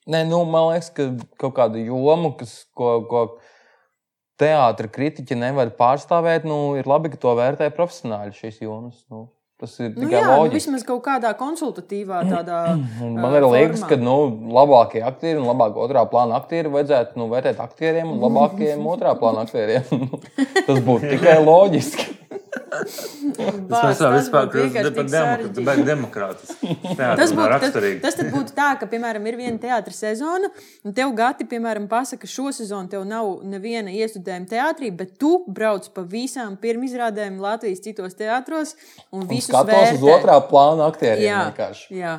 [0.06, 1.08] Nē, nu, man liekas, ka
[1.40, 3.22] kaut kādu jomu, kas, ko, ko
[4.38, 9.00] teātris kritiķi nevar pārstāvēt, nu, ir labi, ka to vērtē profesionāļi šīs jomas.
[9.10, 9.26] Nu.
[9.56, 12.58] Tas ir nu, jā, nu, vismaz kaut kādā konsultatīvā tādā.
[13.22, 14.16] Man uh, liekas, ka nu,
[14.52, 19.46] labākie aktieri un labākie otrā plāna aktieri vajadzētu nu, vērtēt aktieriem un labākajiem otrā plāna
[19.46, 20.10] aktieriem.
[20.68, 22.15] Tas būtu tikai loģiski.
[25.86, 26.76] Demokrātiski.
[26.98, 27.74] Tas, būtu, tas,
[28.04, 30.50] tas tad būtu tā, ka, piemēram, ir viena teātris sezona,
[30.86, 35.38] un tev gati, piemēram, pasaka, ka šo sezonu tev nav neviena iestudējuma teātrī, bet tu
[35.46, 38.76] brauc pa visām pirmizrādēm Latvijas citos teātros
[39.10, 41.28] un visus skatos uz otrā plāna aktieriem.
[41.28, 41.92] Jā, vienkārši.
[42.00, 42.16] jā.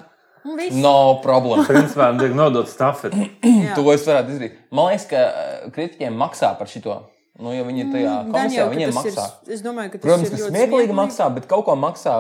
[0.47, 0.78] Un viss.
[0.80, 1.66] No problēma.
[1.68, 3.32] Principā tiek nodot stafeti.
[3.78, 4.60] To es varētu izdarīt.
[4.74, 7.01] Man liekas, ka eh, kritiķiem maksā par šo.
[7.38, 9.26] Nu, ja viņi tajā Gan komisijā, jau, ka viņiem maksā.
[9.46, 12.16] Ir, es domāju, ka tas Protams, ir ka ļoti smieklīgi maksā, bet kaut ko maksā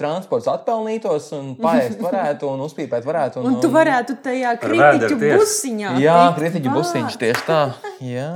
[0.00, 3.44] transports atpelnītos un pāriest varētu un uzpīpēt varētu.
[3.44, 5.92] Un tu varētu tajā kritiķu busiņā.
[6.00, 7.60] Jā, kritiķu busiņš tieši tā.
[8.08, 8.32] Jā.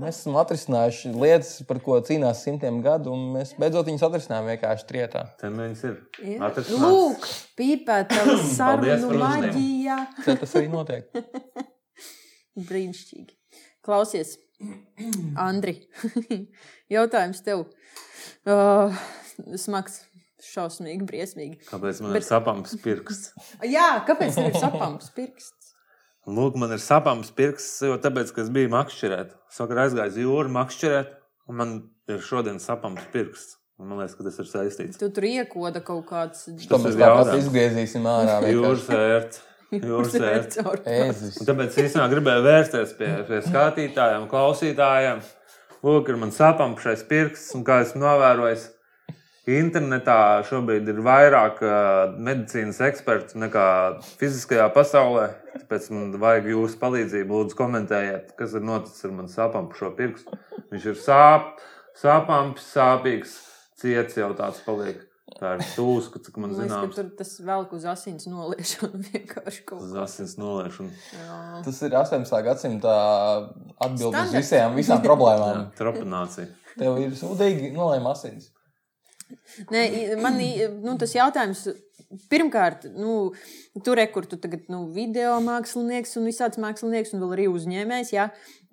[0.00, 4.86] Mēs esam atrisinājuši lietas, par ko cīnās simtiem gadu, un mēs beidzot viņus atrisinājām vienkārši
[4.86, 5.24] trietā.
[5.40, 5.96] Ten viņas ir.
[6.76, 7.26] Lūk,
[7.58, 8.20] pīpēta
[8.58, 9.98] sarunu maģija.
[10.28, 11.10] Tā tas arī notiek.
[12.70, 13.34] Brīnišķīgi.
[13.86, 14.36] Klausies,
[15.40, 15.76] Andri.
[16.94, 17.66] Jautājums tev.
[18.48, 18.94] Uh,
[19.60, 20.00] smags,
[20.44, 21.60] šausmīgi, briesmīgi.
[21.70, 23.32] Kāpēc man Bet- ir sapams pirksts?
[23.76, 25.72] Jā, kāpēc ir sapams pirksts?
[26.30, 29.32] Lūk, man ir sapams pirksts, jo tāpēc, ka es biju makšķerēt.
[29.56, 31.14] Sakar aizgājis jūru makšķerēt,
[31.50, 31.72] un man
[32.12, 33.56] ir šodien sapams pirksts.
[33.80, 34.98] Un Man liekas, ka tas ir saistīts.
[35.00, 37.46] Tu tur iekoda kaut kāds Tas mēs ir jautājums.
[37.46, 38.34] izgriezīsim ārā.
[38.52, 39.38] Jūras vērts.
[39.90, 40.60] Jūras vērts.
[41.46, 45.22] Tāpēc es īstenībā gribēju vērsties pie, pie skatītājiem, klausītājiem.
[45.86, 48.66] Lūk, ir man sapampušais pirksts, un kā esmu novērojis,
[49.50, 53.66] internetā šobrīd ir vairāk uh, medicīnas ekspertu nekā
[54.20, 55.28] fiziskajā pasaulē.
[55.56, 57.40] Tāpēc man vajag jūsu palīdzību.
[57.40, 60.40] Lūdzu, komentējiet, kas ir noticis ar manu sapampušo pirkstu.
[60.70, 61.54] Viņš ir sāp,
[61.98, 63.38] sāpams, sāpīgs,
[63.80, 65.09] ciets jau tāds paliek.
[65.38, 66.96] Tā ir tūska, cik man Man liekas, ka zināms.
[66.98, 70.02] tur tas velk uz asins noliešanu vienkārši kaut Uz kā.
[70.04, 70.90] asins noliešanu.
[71.16, 71.36] Jā.
[71.64, 72.40] Tas ir 18.
[72.48, 72.94] gadsimta
[73.78, 74.34] atbildes uz Standarts.
[74.40, 75.68] visām, visām problēmām.
[75.78, 76.48] Tropinācija.
[76.76, 78.50] Tev ir sūdīgi nolēma asins.
[79.70, 79.84] Nē,
[80.18, 80.36] man
[80.82, 81.68] nu, tas jautājums.
[82.30, 83.30] Pirmkārt, nu,
[83.86, 88.10] tur ir kur tu tagad nu, video mākslinieks un visāds mākslinieks, un vēl arī uzņēmējs.
[88.16, 88.24] Jā.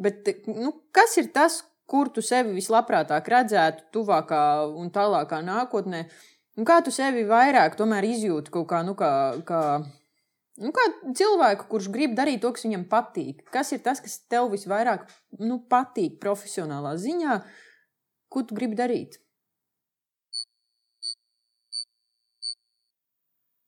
[0.02, 4.42] Bet nu, kas ir tas, kur tu sevi vislabprātāk redzētu, tuvākā
[4.74, 6.08] un tālākā nākotnē?
[6.58, 9.12] Un kā tu sevi vairāk tomēr izjūti kaut kā, nu, kā,
[9.46, 9.62] kā,
[10.64, 10.86] nu, kā
[11.20, 13.44] cilvēku, kurš grib darīt to, kas viņam patīk?
[13.54, 15.06] Kas ir tas, kas tev visvairāk
[15.44, 17.38] nu, patīk profesionālā ziņā?
[18.34, 19.20] Ko tu gribi darīt?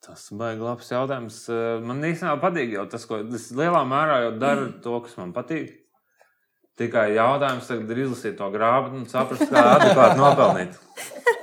[0.09, 1.43] Tas ir labs jautājums.
[1.53, 5.35] Eh, Man īstenībā patīk jau tas, ko es lielā mērā jau daru, to, kas man
[5.35, 5.75] patīk.
[6.79, 10.79] Tikai jautājums tagad ir izlasīt to grāmatu un saprast, kā adekvāti nopelnīt.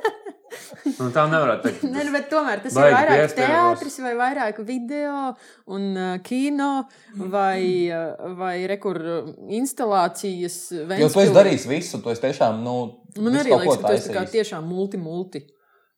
[0.96, 1.82] Nu, tā nevarētu teikt.
[1.90, 5.16] Nē, nu, bet tomēr tas Baigi ir vairāk teātris, vai vairāk video
[5.76, 6.70] un uh, kino,
[7.32, 7.60] vai,
[7.92, 9.00] uh, vai rekur
[9.58, 10.56] instalācijas.
[10.96, 12.62] Jo tu esi darījis visu, tu esi tiešām.
[12.64, 12.78] Nu,
[13.20, 14.34] Man arī liekas, ka tas ir taisījis.
[14.38, 15.44] tiešām multi-multi.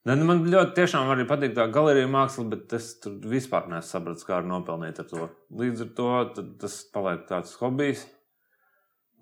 [0.08, 4.24] Ne, nu, man ļoti tiešām arī patīk tā galerija māksla, bet es tur vispār nesapratu,
[4.26, 5.26] kā nopelnīt ar to.
[5.58, 8.06] Līdz ar to tad tas paliek tāds hobijs.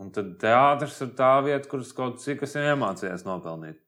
[0.01, 3.81] Un tad teātris ir tā vieta, kuras kaut cik es iemācījos nopelnīt.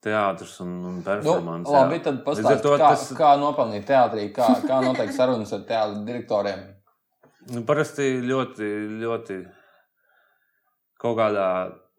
[0.00, 1.68] Teātris un, un Nu, performance.
[1.74, 2.04] labi, jā.
[2.06, 6.62] tad pastāstiet, kā, tas- kā nopelnīt teātrī, kā, kā notiek sarunas ar teātriem direktoriem.
[7.52, 8.70] Nu, parasti ļoti,
[9.02, 9.36] ļoti
[11.00, 11.46] kaut kādā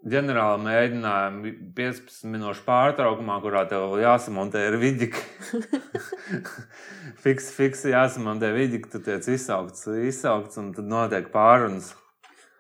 [0.01, 5.21] ģenerāla mēģinājuma 15 minūšu pārtraukumā, kurā tev jāsamontē ir vidika.
[7.23, 11.93] fiks, fiks, jāsamontē vidika, tad tiek izsaukts, izsaukts un tad notiek pārunas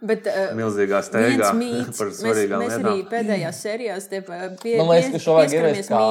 [0.01, 3.09] Bet, uh, milzīgā steigā mīts, par mēs, svarīgām mēs arī lietām.
[3.11, 6.01] pēdējās sērijās te pa- pie, Man liekas, ka šo vajag ieviest kā,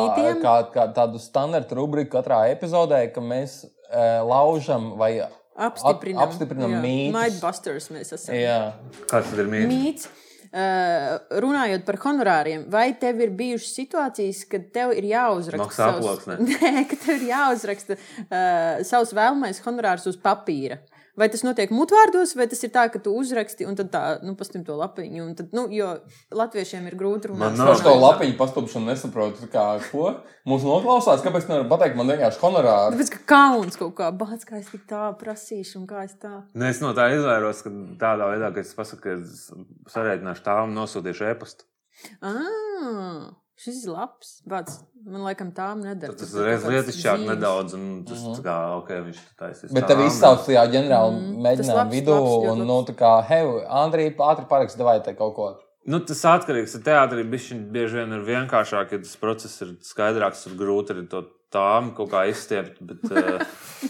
[0.44, 5.12] kā, kā tādu standarta rubriku katrā epizodē, ka mēs e, laužam vai
[5.60, 7.16] Apstiprinam, ap- apstiprinam mītus.
[7.18, 8.34] Mindbusters mēs esam.
[8.38, 8.60] Jā,
[9.10, 9.70] Kāds tad ir mīts?
[9.74, 10.10] Mīts.
[10.50, 16.38] Uh, runājot par honorāriem, vai tev ir bijušas situācijas, kad tev ir jāuzraksta aploksnē.
[16.48, 20.80] Nē, ka tev ir jāuzraksta uh, savs vēlamais honorārs uz papīra.
[21.18, 24.36] Vai tas notiek mutvārdos, vai tas ir tā, ka tu uzraksti un tad tā, nu,
[24.38, 25.24] pastim to lapiņu.
[25.24, 25.88] un Tad, nu, jo
[26.36, 27.56] latviešiem ir grūti runāt.
[27.56, 27.94] Man no nav tā.
[28.04, 29.48] lapiņu pastupšanu nesaprotu.
[29.50, 30.12] Kā, ko?
[30.48, 32.94] Mums noklausās, kāpēc nevar pateikt man vienkārši honorāru?
[32.94, 36.44] Tāpēc, ka kauns kaut kā bācis, kā es tik tā prasīšu, un kā es tā.
[36.54, 39.50] Nu, es no tā izvairos, ka tādā veidā, ka es pasaku, ka es
[39.92, 41.66] sarēķināšu tā un nosūtīšu e-pastu.
[42.24, 43.28] Ah,
[43.60, 44.30] šis ir labs.
[44.48, 44.72] Bāc,
[45.04, 46.16] man laikam tām nedara.
[46.16, 49.72] Tas ir lietišķāk nedaudz, un tas tā kā, ok, viņš taisīs.
[49.76, 53.12] Bet tev un- izsauc tajā ģenerāla Mm, tas mēģinājuma vidū, labs, un, nu, tā kā,
[53.30, 55.50] hei, Andrija, ātri paraksti, vai te kaut ko.
[55.86, 57.22] Nu, tas atkarīgs no teātrī.
[57.30, 60.44] Bieži vien ir vienkāršāk, ja tas process ir skaidrāks.
[60.44, 61.22] Tur grūti arī to
[61.52, 62.78] tām kaut kā izstiept.
[62.86, 63.42] Bet, uh,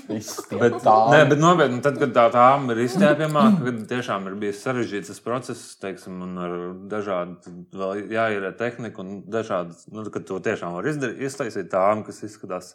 [0.09, 5.13] bet, nē, bet nopietni, tad, kad tā tām ir izstiepjama, kad tiešām ir bijis sarežģīts
[5.13, 6.57] tas process, teiksim, un ar
[6.91, 12.23] dažādu, vēl jāierē tehniku un dažādi, nu, kad to tiešām var izdarīt, iztaisīt tām, kas
[12.27, 12.75] izskatās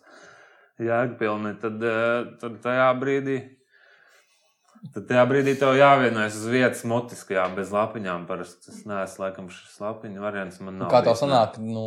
[0.81, 3.38] jēgpilni, tad, eh, tad tajā brīdī.
[4.93, 8.27] Tad tajā brīdī tev jāvienojas uz vietas mutiski, jā, bez lapiņām.
[8.29, 10.91] Parasti tas neesmu, laikam, šis lapiņu variants man nav.
[10.93, 11.15] Kā nē.
[11.17, 11.57] sanāk?
[11.57, 11.86] Nu,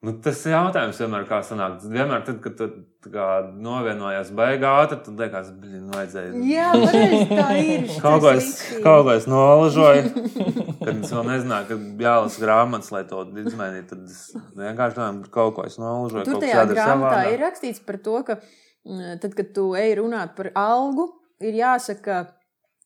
[0.00, 1.74] Nu, tas ir jautājums, vienmēr, kā sanāk.
[1.84, 2.68] Vienmēr, tad, kad tu
[3.04, 6.40] tā kā novienojies beigā, tad tu liekas, blin, vajadzēja.
[6.48, 7.84] Jā, pareizi, tā ir.
[8.00, 8.48] Kaut ko es,
[8.80, 10.24] kaut ko es nolažoju,
[10.86, 13.92] kad es vēl nezināju, ka jālasa grāmatas, lai to izmainītu.
[13.92, 16.26] Tad es vienkārši domāju, ka kaut ko es nolažoju.
[16.30, 20.48] Tur tajā grāmatā ir rakstīts par to, ka mm, tad, kad tu ej runāt par
[20.56, 21.10] algu,
[21.44, 22.39] ir jāsaka, Uh,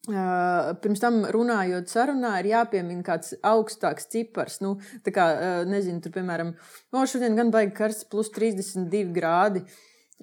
[0.05, 4.61] pirms tam runājot sarunā, ir jāpiemina kāds augstāks cipars.
[4.64, 4.76] Nu,
[5.07, 5.24] tā kā,
[5.68, 6.52] nezinu, tur, piemēram,
[6.92, 9.64] no šodien gan baigi karsts, plus 32 grādi.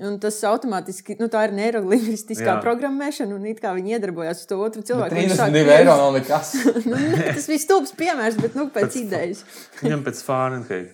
[0.02, 4.58] Un tas automātiski, nu, tā ir neirolingvistiskā programmēšana, un it kā viņi iedarbojās uz to
[4.64, 5.18] otru cilvēku.
[5.18, 6.54] viņš 32 sāk eiro nav nekas.
[6.90, 9.44] nu, tas bija stulbs piemērs, bet nu, pēc Pēc- idejas.
[9.84, 10.90] Viņam pēc Fahrenheit.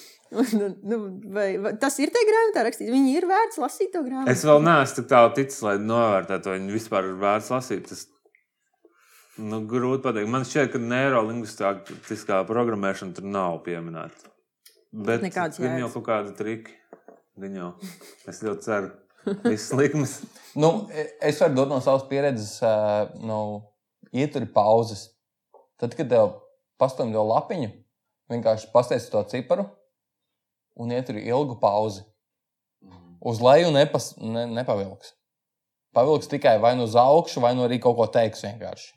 [0.30, 2.90] Un, nu, vai, vai, tas ir tajā grāmatā rakstīts.
[2.90, 4.32] Viņi ir vērts lasīt to grāmatu.
[4.32, 7.86] Es vēl neesmu tik tālu ticis, lai novērtētu, vai viņi vispār ir vērts lasīt.
[7.92, 8.02] Tas,
[9.38, 10.32] nu, grūti pateikt.
[10.32, 14.32] Man šķiet, ka neirolingvistiskā programmēšana tur nav pieminēta.
[15.06, 16.74] Bet viņi jau kaut kādi triki.
[17.36, 17.70] Viņi jau,
[18.32, 18.92] es ļoti ceru,
[19.44, 20.18] visas likmes.
[20.56, 20.86] Nu,
[21.20, 23.40] es varu dot no savas pieredzes, uh, nu,
[24.16, 25.10] ieturi pauzes.
[25.76, 26.30] Tad, kad tev
[26.80, 27.74] pastāv to lapiņu,
[28.32, 29.66] vienkārši pastāsti to ciparu
[30.76, 32.04] un ieturi ilgu pauzi.
[33.26, 35.14] Uz leju nepas, ne, nepavilks.
[35.96, 38.92] Pavilks tikai vai nu uz augšu, vai nu arī kaut ko teiks vienkārši.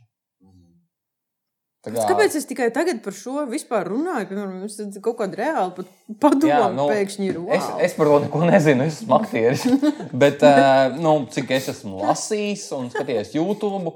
[1.80, 4.28] Tā kā- Kāpēc es tikai tagad par šo vispār runāju?
[4.28, 5.86] Piemēram, jums tad kaut kāda reāla
[6.20, 7.38] padoma nu, pēkšņi ir.
[7.40, 7.54] Wow.
[7.56, 9.64] Es, es par to neko nezinu, es esmu aktieris.
[10.24, 13.94] Bet, uh, nu, cik es esmu lasījis un skatījies YouTube,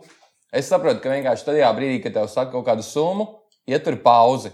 [0.56, 3.28] es saprotu, ka vienkārši tajā brīdī, kad tev saka kaut kādu summu,
[3.68, 4.54] ietur pauzi.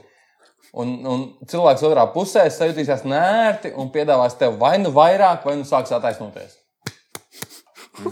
[0.78, 5.66] Un, un cilvēks otrā pusē jutīsies nērti un piedāvās tev vai nu vairāk, vai nu
[5.66, 6.60] sāks attaisnoties.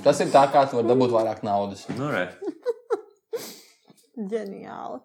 [0.03, 1.85] Tas ir tā, kā tu vari dabūt vairāk naudas.
[1.95, 2.25] Nu, re,
[4.17, 4.99] Ģeniāli.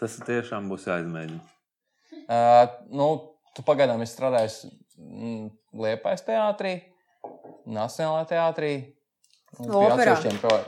[0.00, 1.42] tas tiešām būs jāizmēģina.
[2.24, 2.64] Uh,
[2.96, 3.08] nu,
[3.54, 4.56] tu pagaidām esi strādājis
[4.96, 5.50] mm,
[5.84, 6.78] Liepais teātrī,
[7.68, 8.72] Nacionālajā teātrī.
[9.60, 10.14] Operā.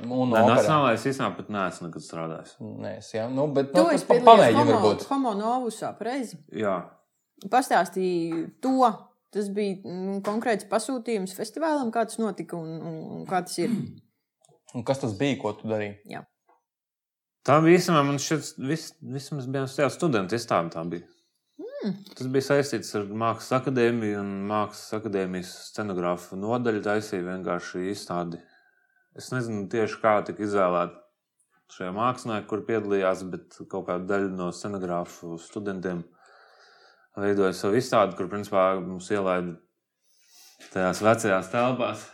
[0.07, 2.55] Un Nē, nacionālais īstenībā pat neesmu nekad strādājis.
[2.61, 5.07] Nē, es jau, nu, bet Tu nu, esi tas pa- homo, varbūt.
[5.11, 6.39] homo novusā, pareizi.
[6.53, 6.78] Jā,
[7.53, 8.78] Pastāstīja to.
[9.34, 13.74] Tas bija mm, konkrēts pasūtījums festivālam, kā tas notika un, un, un kā tas ir.
[14.76, 16.18] Un kas tas bija, ko tu darīji?
[17.47, 20.72] Tā bija īstenībā man šķiet, vis, vismaz bija tajā studenta izstāde.
[20.74, 21.07] tā bija.
[21.62, 21.93] Mm.
[22.18, 26.82] Tas bija saistīts ar Mākslas akadēmiju un Mākslas akadēmijas scenogrāfu nodaļu.
[26.84, 28.43] Taisīja vienkārši izstādi.
[29.16, 31.02] Es nezinu tieši kā tika izvēlēta
[31.72, 36.04] šie mākslinieki, kur piedalījās, bet kaut kāda daļa no scenogrāfu studentiem
[37.16, 39.56] veidoja savu izstādi, kur principā mums ielaida
[40.72, 42.04] tajās vecajās telpās.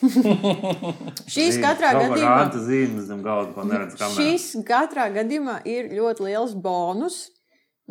[1.34, 2.38] Šīs katrā gadījumā.
[2.50, 4.00] Tā zīme zem galda, ko neredz.
[4.16, 7.20] Šis katrā gadījumā ir ļoti liels bonus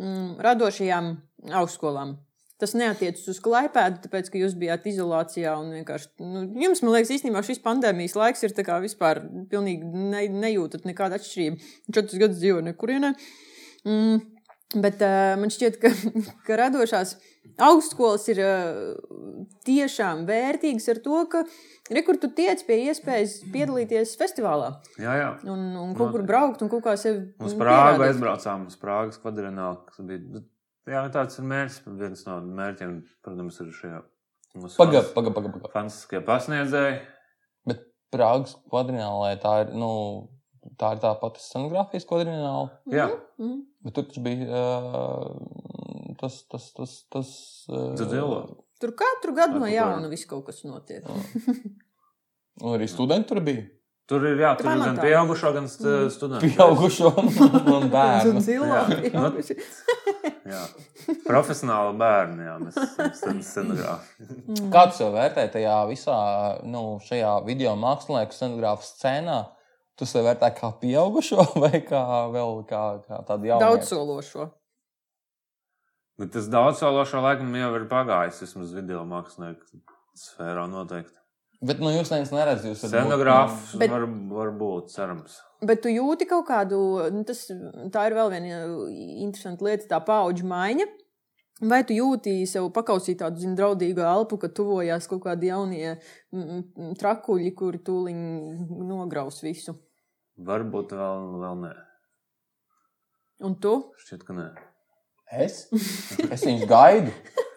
[0.00, 1.14] mm, radošajām
[1.62, 2.18] augstskolām.
[2.60, 6.10] Tas neatiecas uz klaipēdu, tāpēc, ka jūs bijāt izolācijā un vienkārši.
[6.20, 8.52] Nu, jums, man liekas, īstenībā šis pandēmijas laiks ir
[8.84, 11.70] vispār pilnīgi ne, nejūtat nekādu atšķirību.
[11.88, 13.14] Četrus gadus dzīvo nekurienē.
[13.88, 14.20] Mm,
[14.84, 15.94] bet uh, man šķiet, ka,
[16.46, 17.16] ka radošās
[17.60, 21.42] augstskolas ir uh, tiešām vērtīgas ar to, ka
[21.90, 25.30] rekur tu tiec pie iespējas piedalīties festivālā Jā, jā.
[25.50, 29.20] un, un kaut kur braukt un kaut kā sevi Uz mm, Prāgu aizbraucām, uz Prāgas
[29.22, 29.80] kvadrinālu.
[29.88, 30.44] kas bija- nu,
[30.88, 31.80] Jā, tāds ir mērķis.
[32.00, 33.98] Viens no mērķiem, protams, ir šajā
[34.58, 35.52] mūsu Pagaid, pagaid, pagaid.
[35.60, 35.72] Paga.
[35.74, 37.00] fantastiskie pasniedzēji.
[37.68, 39.90] Bet Prāgas kvadrinālē tā ir, nu,
[40.80, 42.70] tā ir tā pati scenogrāfijas kvadrināla.
[42.90, 43.60] Jā, Mhm.
[43.84, 47.30] Bet tur taču bija uh, tas, tas, tas, tas
[47.72, 48.40] uh, Dzilo.
[48.80, 51.04] Tur katru gadu no jauna viss kaut kas notiek.
[52.60, 53.64] Un arī studenti tur bija.
[54.10, 56.10] Tur ir, jā, tur ir gan pieaugušo, gan st- Mm.
[56.10, 56.48] studentu.
[56.50, 57.12] Pieaugušo
[57.78, 58.40] un, bērnu.
[58.42, 58.82] Zilo, Jā.
[59.06, 59.56] pieauguši.
[60.50, 60.64] Jā.
[61.26, 64.28] Profesionāli bērni, jā, mēs esam scenogrāfi.
[64.74, 66.18] Kā tu sev vērtē tajā visā,
[66.66, 69.38] nu, šajā video mākslinieku scenogrāfu scēnā?
[70.00, 72.02] Tu sev vērtē kā pieaugušo vai kā
[72.34, 73.62] vēl kā, kā tādu jaunu?
[73.68, 74.48] Daudzsološo.
[76.20, 79.80] Bet tas daudzsološo laikam jau ir pagājis, vismaz video mākslinieku
[80.20, 81.16] sfērā noteikti.
[81.60, 85.34] Bet, nu, jūs neviens neredz, jūs esat Scenogrāfs Bet- var, var būt, cerams.
[85.60, 86.78] Bet tu jūti kaut kādu,
[87.12, 87.42] nu, tas,
[87.92, 88.60] tā ir vēl viena
[89.26, 90.86] interesanta lieta, tā paudžu maiņa.
[91.68, 95.98] Vai tu jūti sev pakausīt tādu zin, draudīgu elpu, ka tuvojās kaut kādi jaunie
[96.96, 98.22] trakuļi, kuri tūliņ
[98.88, 99.74] nograus visu?
[100.40, 101.74] Varbūt vēl, vēl nē.
[103.44, 103.74] Un tu?
[104.00, 104.48] Šķiet, ka nē.
[105.44, 105.66] Es?
[106.32, 107.12] Es viņus gaidu.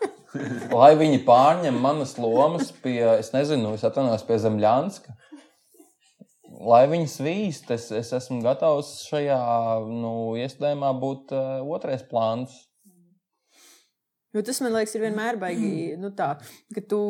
[0.73, 5.15] Lai viņi pārņem manas lomas pie, es nezinu, es atvainojos pie Zemļānska.
[6.63, 9.39] Lai viņi svīst, es, es esmu gatavs šajā
[9.89, 12.55] nu, iestādēmā būt uh, otrais plāns.
[14.33, 16.31] Jo tas man liekas, ir vienmēr baigi, nu, tā,
[16.73, 17.01] ka tu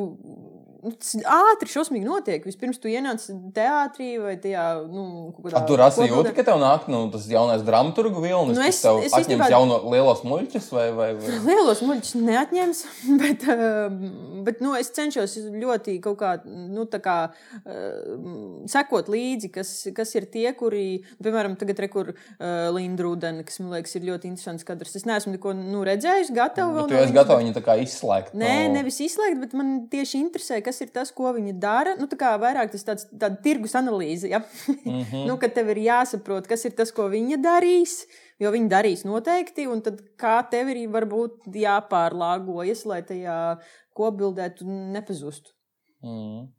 [0.83, 2.43] ātri, šausmīgi notiek.
[2.47, 3.23] Vispirms tu ienāc
[3.55, 5.63] teātrī vai tajā, nu, kādā.
[5.69, 8.99] Tur rasa jūti, ka tev nāk nu, tas jaunais dramaturgu vilnis, nu, es, kas tev
[9.01, 9.49] es atņems īstenībā...
[9.53, 11.37] jauno lielos muļķus vai, vai, vai?
[11.49, 12.83] Lielos muļķus neatņems,
[13.23, 13.47] bet,
[14.47, 17.17] bet nu, es cenšos ļoti kaut kā, nu, tā kā
[18.71, 24.07] sekot līdzi, kas, kas ir tie, kuri, piemēram, tagad rekur Lindrūdeni, kas man liekas ir
[24.09, 24.97] ļoti interesants kadrs.
[24.99, 26.89] Es neesmu neko nu, redzējis, gatavu vēl.
[26.91, 28.35] Tu esi gatavu viņu tā kā izslēgt.
[28.37, 28.77] Nē, no...
[28.79, 31.93] nevis izslēgt, bet man tieši interesē, kas ir tas, ko viņi dara.
[31.99, 34.39] Nu, tā kā vairāk tas tāds tāda tirgus analīze, ja?
[34.39, 35.25] mm -hmm.
[35.29, 38.07] nu, ka tev ir jāsaprot, kas ir tas, ko viņi darīs.
[38.39, 43.59] Jo viņi darīs noteikti, un tad kā tev ir varbūt jāpārlāgojas, lai tajā
[43.93, 45.51] kopbildē tu nepazustu.
[46.03, 46.49] Mm.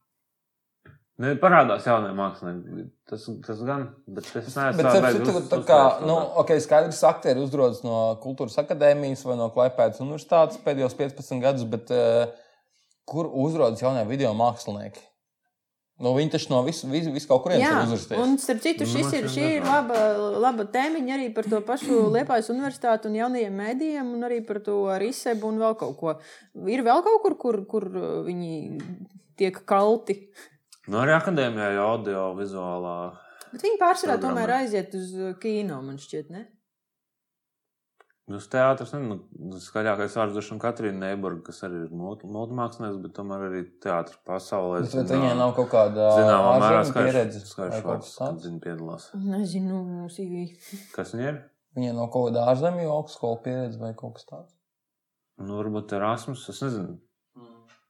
[1.22, 2.88] Ne, parādās jaunie mākslinieki.
[3.06, 7.84] Tas, tas gan, bet es neesmu tāds- tā, tā kā, nu, ok, skaidrs, aktieri uzrodas
[7.86, 12.32] no kultūras akadēmijas vai no Klaipēdas universitātes pēdējos 15 gadus, bet uh,
[13.09, 15.02] kur uzrodas jaunie video mākslinieki.
[16.02, 18.22] Nu, viņi taču no visas vis, vis kaut kurienes ir uzrakstījuši.
[18.22, 19.98] Un, starp citu, nu, šis ir, šī ir laba,
[20.43, 24.81] laba tēmiņa arī par to pašu Liepājas universitāti un jaunajiem mēdījiem, un arī par to
[24.90, 26.16] ar izsebu un vēl kaut ko.
[26.66, 27.86] Ir vēl kaut kur, kur, kur
[28.26, 28.81] viņi
[29.39, 30.18] tiek kalti.
[30.89, 32.97] Nu, arī akadēmijā jau audio vizuālā.
[33.55, 36.48] Bet viņi pārsvarā tomēr aiziet uz kino, man šķiet, ne?
[38.32, 39.18] Uz teātris, nu,
[39.60, 44.78] skaļākais vārds droši vien Katrīna Neiburga, kas arī ir multimākslinieks, bet tomēr arī teātris pasaulē.
[44.86, 47.42] Bet, bet viņai nav kaut kāda zināmā mērā pieredze.
[47.44, 49.10] Skaidrs vārds, kad viņa piedalās.
[49.20, 50.55] Nezinu, mums ir.
[50.94, 51.42] Kas viņa ir?
[51.76, 54.56] Viņai nav kaut kāda ārzemju augstskola pieredze vai kaut kas tāds.
[55.42, 56.96] Nu, varbūt Erasmus, es nezinu.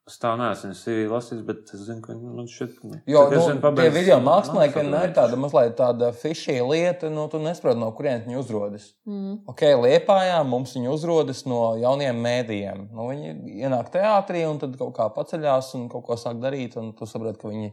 [0.04, 3.60] Es tā neesmu CV lasījis, bet es zinu, ka man šķiet, ka jo, nu, zinu,
[3.62, 7.88] pabeidz, tie video mākslinieki vienmēr ir tāda mazliet tāda fišī lieta, nu, tu nesaproti, no
[7.96, 8.90] kurienes viņi uzrodas.
[9.08, 9.38] Mm.
[9.48, 12.84] Ok, Liepājā mums viņi uzrodas no jauniem mēdījiem.
[12.92, 16.92] Nu, viņi ienāk teātrī un tad kaut kā paceļās un kaut ko sāk darīt, un
[16.98, 17.72] tu saproti, ka viņi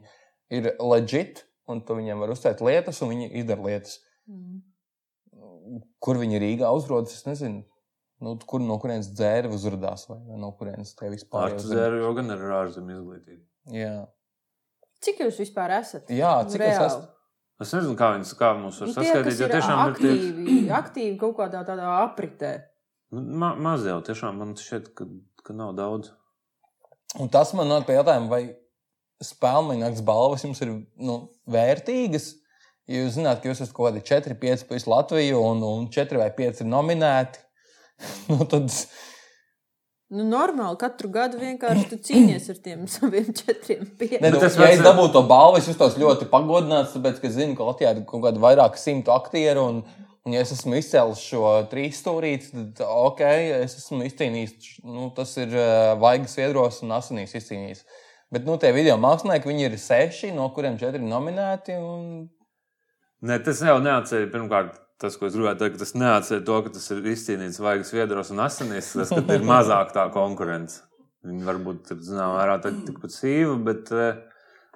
[0.56, 4.00] ir legit, un tu viņiem var uzteikt lietas, un viņi izdara lietas.
[4.32, 4.64] Mm.
[6.00, 7.66] Kur viņi Rīgā uzrodas, es nezinu.
[8.22, 11.58] Nu, kur no kurienes dzēra uzrādās, vai no kurienes te vispār ir?
[11.58, 13.42] Ar dzēru jau gan ir ārzemju izglītība.
[13.74, 13.96] Jā.
[15.02, 16.12] Cik jūs vispār esat?
[16.14, 16.76] Jā, cik Reāli?
[16.76, 17.10] es esmu?
[17.62, 19.42] Es nezinu, kā, viņas, kā mums var nu, saskaitīt.
[19.42, 20.70] Ja tiešām aktīvi, ir tie...
[20.78, 22.54] aktīvi kaut kādā tādā apritē.
[23.14, 25.10] Nu, ma maz jau, tiešām man šķiet, ka,
[25.46, 26.14] ka nav daudz.
[27.22, 28.44] Un tas man nāk pie jautājuma, vai
[29.22, 32.36] spēlmeņa balvas jums ir nu, vērtīgas?
[32.90, 36.22] Ja jūs zināt, ka jūs esat kaut kādi 4, 5 pēc Latviju un, un 4
[36.22, 37.46] vai 5 ir nominēti
[38.32, 38.70] nu, tad...
[40.12, 44.26] Nu, normāli, katru gadu vienkārši tu cīnies ar tiem saviem četriem pieciem.
[44.26, 47.70] Nu, tas, ja es dabūtu to balvu, es justos ļoti pagodināts, tāpēc, ka zinu, ka
[47.70, 49.64] Latvijā ir kaut kādi vairāk simtu aktieru.
[49.72, 53.24] Un, un, ja es esmu izcēlis šo trīs stūrīti, tad ok,
[53.62, 54.76] es esmu izcīnījis.
[54.84, 57.86] Nu, tas ir uh, vaigas viedros un asinīs izcīnījis.
[58.32, 61.80] Bet nu, tie video mākslinieki, viņi ir seši, no kuriem četri nominēti.
[61.80, 62.28] Un...
[63.28, 66.88] Ne, tas jau neatceļ pirmkārt tas, ko es gribēju teikt, tas neatsver to, ka tas
[66.94, 70.84] ir izcīnīts vaigas viedros un asinīs, tas, ka ir mazāk tā konkurence.
[71.28, 73.92] Viņi varbūt ir, zinām, vērā tikpat sīva, bet.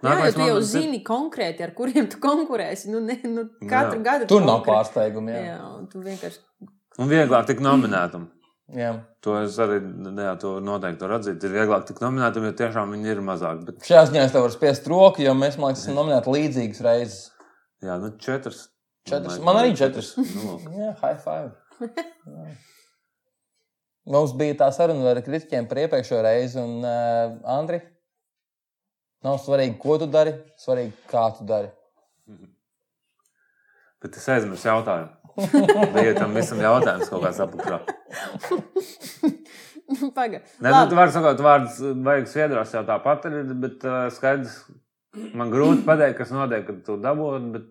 [0.04, 1.04] Nākamais Jā, ja tu jau zini ir...
[1.08, 2.92] konkrēti, ar kuriem tu konkurēsi.
[2.94, 4.04] Nu, ne, nu, katru jā.
[4.06, 5.32] gadu tur nav pārsteigumu.
[5.32, 6.42] Jā, jā tu vienkārši.
[7.02, 8.28] Un vieglāk tik nominētam.
[8.76, 8.92] Jā.
[9.24, 11.48] To es arī jā, to noteikti varu atzīt.
[11.48, 13.64] Ir vieglāk tik nominētam, jo tiešām viņi ir mazāk.
[13.66, 13.82] Bet...
[13.88, 17.20] Šajā ziņā es tev varu spiest roku, jo mēs, man liekas, esam nominēti līdzīgas reizes.
[17.86, 18.66] Jā, nu četras
[19.06, 19.40] Četras.
[19.46, 20.16] Man arī četras.
[20.18, 21.52] Nu, Jā, high five.
[22.26, 22.54] Jā.
[24.10, 27.80] Mums bija tā saruna ar kritiķiem par iepriekšējo reizi, un uh, Andri,
[29.26, 31.70] nav svarīgi, ko tu dari, svarīgi, kā tu dari.
[34.02, 35.14] Bet es aizmirsu jautājumu.
[35.96, 37.80] Bija tam visam jautājums kaut kāds apakšā.
[40.18, 40.46] Pagaid.
[40.66, 43.26] Nē, nu, tu vari sakot, vārds vajag sviedros jau tāpat,
[43.62, 44.64] bet uh, skaidrs,
[45.38, 47.68] man grūti pateikt, kas notiek, kad tu dabūji, bet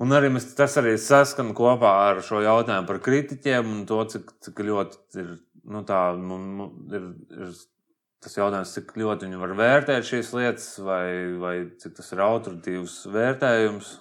[0.00, 4.32] Un arī mēs, tas arī saskan kopā ar šo jautājumu par kritiķiem un to, cik,
[4.44, 5.34] cik ļoti ir,
[5.68, 7.52] nu, tā, nu, nu, ir, ir
[8.22, 11.04] tas jautājums, cik ļoti viņi var vērtēt šīs lietas, vai,
[11.42, 13.92] vai cik tas ir autoritīvs vērtējums.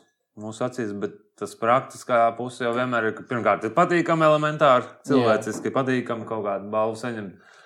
[0.41, 5.73] mūsu acīs, bet tas praktiskā puse jau vienmēr ir, ka pirmkārt ir patīkami elementāri, cilvēciski
[5.73, 7.57] patīkami kaut kādu balvu saņemt.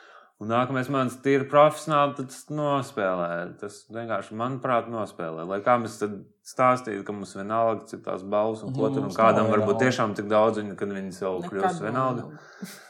[0.44, 3.28] Un nākamais mans tīri profesionāli tas nospēlē.
[3.62, 5.46] Tas vienkārši, manuprāt, nospēlē.
[5.48, 9.14] Lai kā mēs tad stāstītu, ka mums vienalga, cik tās balvas un ko tur un
[9.16, 12.26] kādam varbūt tiešām tik daudz, viņa, kad viņi jau kļūst vienalga.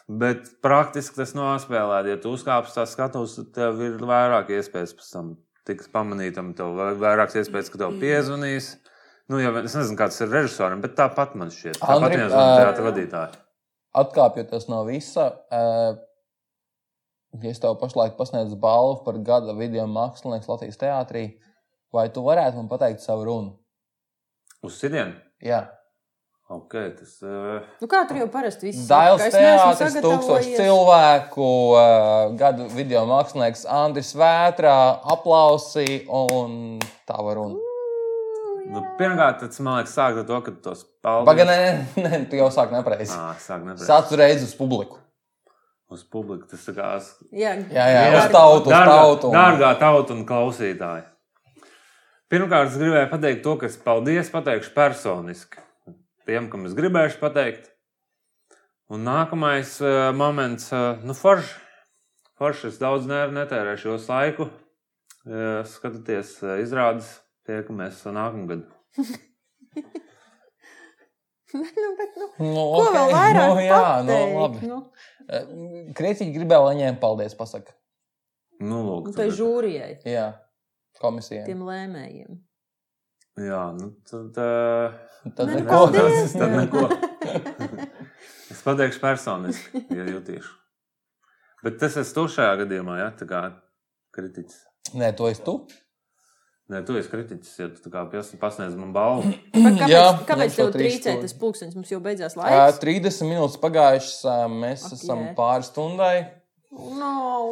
[0.09, 1.99] Bet praktiski tas nospēlē.
[2.09, 5.31] Ja tu uzkāpsi tās skatus, tad tev ir vairāk iespējas pēc tam
[5.69, 8.75] tikt pamanītam, tev vai- vairākas iespējas, ka tev piezvanīs.
[9.29, 11.77] Nu, jau, es nezinu, kāds ir režisoram, bet tāpat man šķiet.
[11.81, 13.39] Tāpat viens ā, no teātra vadītājiem.
[14.01, 15.29] Atkāpjoties no visa,
[17.43, 21.25] es tev pašlaik pasniedzu balvu par gada video mākslinieku Latvijas teātrī,
[21.93, 23.57] vai tu varētu man pateikt savu runu?
[24.65, 25.13] Uz sitienu?
[25.43, 25.65] Jā,
[26.45, 27.13] Ok, tas.
[27.25, 33.01] Uh, Nu, kā tur jau parasti viss es neesmu teātris, tūkstoši cilvēku, uh, gada video
[33.09, 34.75] mākslinieks Andris Vētrā,
[35.15, 36.77] aplausi un
[37.09, 37.57] tā var runa.
[38.69, 41.31] nu, pirmkārt, tas man liekas, sāk ar to, ka tos paldies.
[41.31, 43.17] Pagaidām, nē, nē, tu jau sāk nepareizi.
[43.17, 43.89] Ā, sāk nepareizi.
[43.89, 45.01] Sāc reizi uz publiku.
[45.93, 46.87] Uz publiku tas tā kā.
[47.31, 48.17] Jā, Jā, jā, Jā.
[48.25, 49.27] uz tautu, uz Dārgā, tautu.
[49.29, 51.03] un- dārgā tauta un klausītāji.
[52.31, 55.61] Pirmkārt, es gribēju pateikt to, ka es paldies pateikšu personiski
[56.25, 57.69] tiem, kam es gribēšu pateikt.
[58.89, 61.53] Un nākamais uh, moments, uh, nu, forši.
[62.37, 64.49] Forši es daudz ne, netērēšu jūsu laiku.
[65.25, 67.07] Uh, skatieties, uh, izrādes
[67.45, 68.65] tiekamies nākamgad.
[71.53, 71.61] nu,
[71.97, 74.35] bet, nu, Nu, ko ok, vēl vairāk nu, jā, nu, pateikt?
[74.41, 74.67] labi.
[74.69, 74.77] Nu,
[75.27, 77.73] Krietiķi gribēja, lai viņiem paldies pasaka.
[78.61, 80.27] Nu, lūk, nu, tai tad- žūrijai, Jā,
[81.01, 81.45] komisijai.
[81.47, 82.37] tiem lēmējiem.
[83.43, 84.37] Jā, nu, tad.
[84.39, 85.01] Uh,
[85.35, 85.67] Tad Nu, neko.
[85.71, 86.35] paldies.
[86.37, 86.83] Tad neko.
[88.53, 90.53] es pateikšu personiski, ja jutīšu.
[91.65, 93.41] Bet tas esmu tu šajā gadījumā, ja tā kā
[94.15, 94.59] kritiķis.
[94.93, 95.55] Nē, to esi tu.
[96.65, 99.29] Nē, tu esi kritiķis, ja tu tā kā pies- pasniedz man balvu.
[99.53, 101.75] Kāpēc, Jā, kāpēc šo tev trīcē tas pulkstenis?
[101.77, 102.79] Mums jau beidzās laiks.
[102.81, 105.35] 30 minūtes pagājušas, ā, mēs Ak, esam jē.
[105.37, 106.15] pāri stundai.
[106.75, 107.11] No,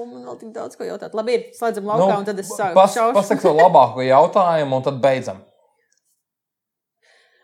[0.10, 1.14] man vēl tik daudz ko jautāt.
[1.15, 2.98] Labi, ir slēdzam laukā, un tad es sāku pas.
[3.15, 5.44] Pasaka to labāko jautājumu, un tad beidzam.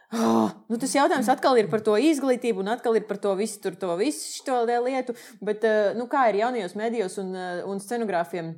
[0.09, 3.59] Oh, nu tas jautājums atkal ir par to izglītību, un atkal ir par to visu,
[3.61, 5.13] tur, to visu šo lietu.
[5.45, 5.61] Bet,
[5.99, 7.29] nu, kā ir jaunajos medijos un,
[7.69, 8.55] un scenogrāfiem?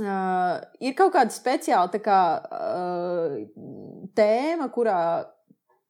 [0.00, 3.36] Uh, ir kaut kāda speciāla tā kā, uh,
[4.18, 4.98] tēma, kurā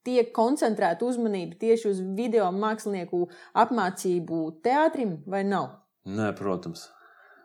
[0.04, 3.22] tiek koncentrēta uzmanība tieši uz video mākslinieku
[3.62, 5.70] apmācību teātrim, vai nav?
[6.04, 6.90] Nē, protams.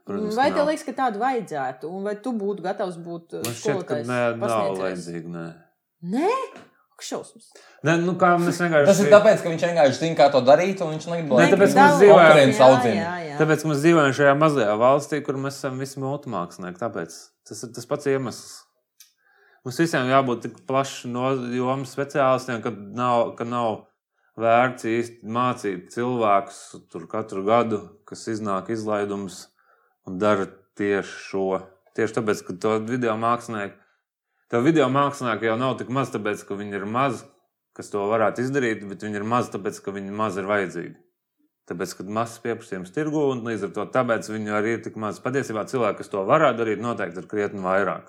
[0.08, 3.86] protams vai tev liekas, ka tādu vajadzētu, un vai tu būtu gatavs būt Man šķiet,
[3.88, 5.32] ka nē, nav vajadzīgi.
[5.32, 5.46] Nē.
[6.12, 6.34] Nē,
[7.06, 7.50] šausmas.
[7.88, 8.88] Nē, nu kā mēs vienkārši.
[8.90, 11.52] Tas ir tāpēc, ka viņš vienkārši zina, kā to darīt, un viņš negrib, lai Nē,
[11.56, 11.76] tāpēc
[13.64, 16.82] ka mēs dzīvojam šajā mazajā valstī, kur mēs esam visi multimākslinieki.
[16.82, 17.20] Tāpēc
[17.50, 18.58] tas ir tas pats iemesls.
[19.68, 23.84] Mums visiem jābūt tik plašam no jomas speciālistiem, ka nav, ka nav
[24.40, 26.62] vērts īsti mācīt cilvēkus
[26.92, 29.48] tur katru gadu, kas iznāk izlaidums
[30.08, 30.48] un dara
[30.80, 31.50] tieši šo.
[31.98, 33.76] Tieši tāpēc, ka to video mākslinieku,
[34.50, 37.24] to video mākslinieku jau nav tik maz, tāpēc, ka viņi ir maz,
[37.78, 40.96] kas to varētu izdarīt, bet viņi ir maz, tāpēc, ka viņi maz ir vajadzīgi.
[41.70, 45.20] Tāpēc, kad mazs pieprasījums tirgu, un līdz ar to tāpēc viņi arī ir tik maz.
[45.22, 48.08] Patiesībā cilvēki, kas to varētu darīt, noteikti ir krietni vairāk.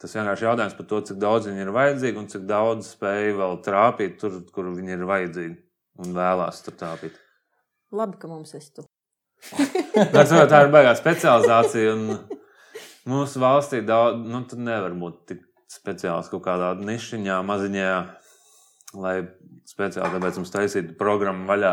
[0.00, 3.34] Tas vienkārši ir jautājums par to, cik daudz viņi ir vajadzīgi un cik daudz spēj
[3.38, 5.54] vēl trāpīt tur, kur viņi ir vajadzīgi
[6.04, 7.20] un vēlās tur trāpīt.
[7.94, 8.86] Labi, ka mums esi tu.
[10.16, 11.92] Tā ir baigā specializācija.
[11.92, 12.40] un
[13.10, 17.88] Mūsu valstī daudz, nu, tad nevar būt tik speciāls kaut kādā nišiņā, maziņā,
[18.96, 19.16] lai
[19.68, 21.72] speciāli tāpēc mums taisītu programmu vaļā.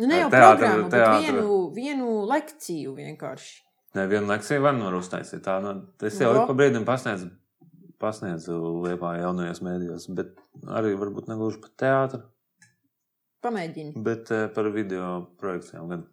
[0.00, 1.20] Nu, ne jau Teātra- programmu, bet teātra.
[1.20, 3.52] vienu, vienu lekciju vienkārši.
[3.94, 5.42] Nē, vienu lekciju var var uztaisīt.
[5.44, 6.40] Tā, nu, es jau Jo.
[6.42, 7.28] ik pa brīdim pasniedzu,
[8.00, 8.56] pasniedzu
[8.86, 10.32] Lietuvā jaunajos mēdījos, bet
[10.66, 12.22] arī varbūt ne gluži par teātru,
[13.44, 13.92] Pamēģini.
[14.02, 15.88] bet eh, par video projekcijām.
[15.92, 16.06] Gan.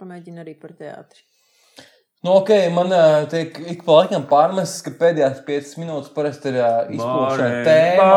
[0.00, 1.22] Pamēģini arī par teātri.
[2.26, 6.56] Nu, ok, man uh, tiek ik pa laikam pārmests, ka pēdējās 5 minūtes parasti ir
[6.96, 8.08] izpildīšana Bāriņ, tēma.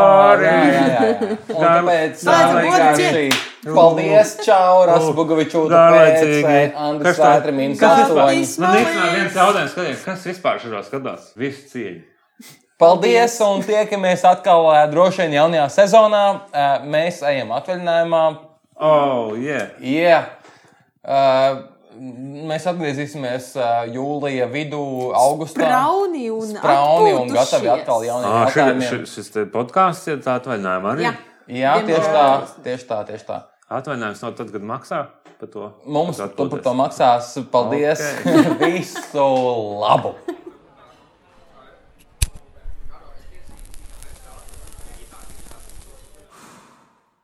[0.41, 1.27] Jā, jā, jā.
[1.53, 6.41] Un tāpēc vienkārši paldies, Čau, Rasbugovičūta, Garlaicīgi.
[6.47, 8.65] pēc Andris Kas tā- Vētra, Mīns kas vispār- Astoņi.
[8.65, 11.27] Man īstenībā viens jautājums, kas vispār šajā skatās?
[11.37, 12.01] Visu cieņu.
[12.81, 16.23] Paldies, un tiekamies atkal ā, droši vien jaunajā sezonā.
[16.89, 18.23] Mēs ejam atvaļinājumā.
[18.81, 19.67] Oh, yeah.
[19.79, 20.25] Yeah.
[21.05, 21.67] Uh,
[22.51, 23.51] mēs atgriezīsimies
[23.93, 24.81] jūlijā vidū,
[25.17, 25.65] augustā.
[25.67, 28.89] Sprauni un Sprauni un gatavi atkal jauniem Ah, šis, jautājumiem.
[28.89, 31.07] šis, šis podkāsts ir tā atvaļinājuma arī.
[31.09, 31.15] Jā.
[31.51, 32.27] Jā, tieši tā,
[32.63, 33.39] tieši tā, tieši tā.
[33.71, 34.99] Atvaļinājums nav tad, kad maksā
[35.41, 35.71] par to.
[35.85, 37.33] Mums Par to maksās.
[37.51, 38.01] Paldies!
[38.25, 38.59] Ok.
[38.65, 39.25] Visu
[39.81, 40.13] labu!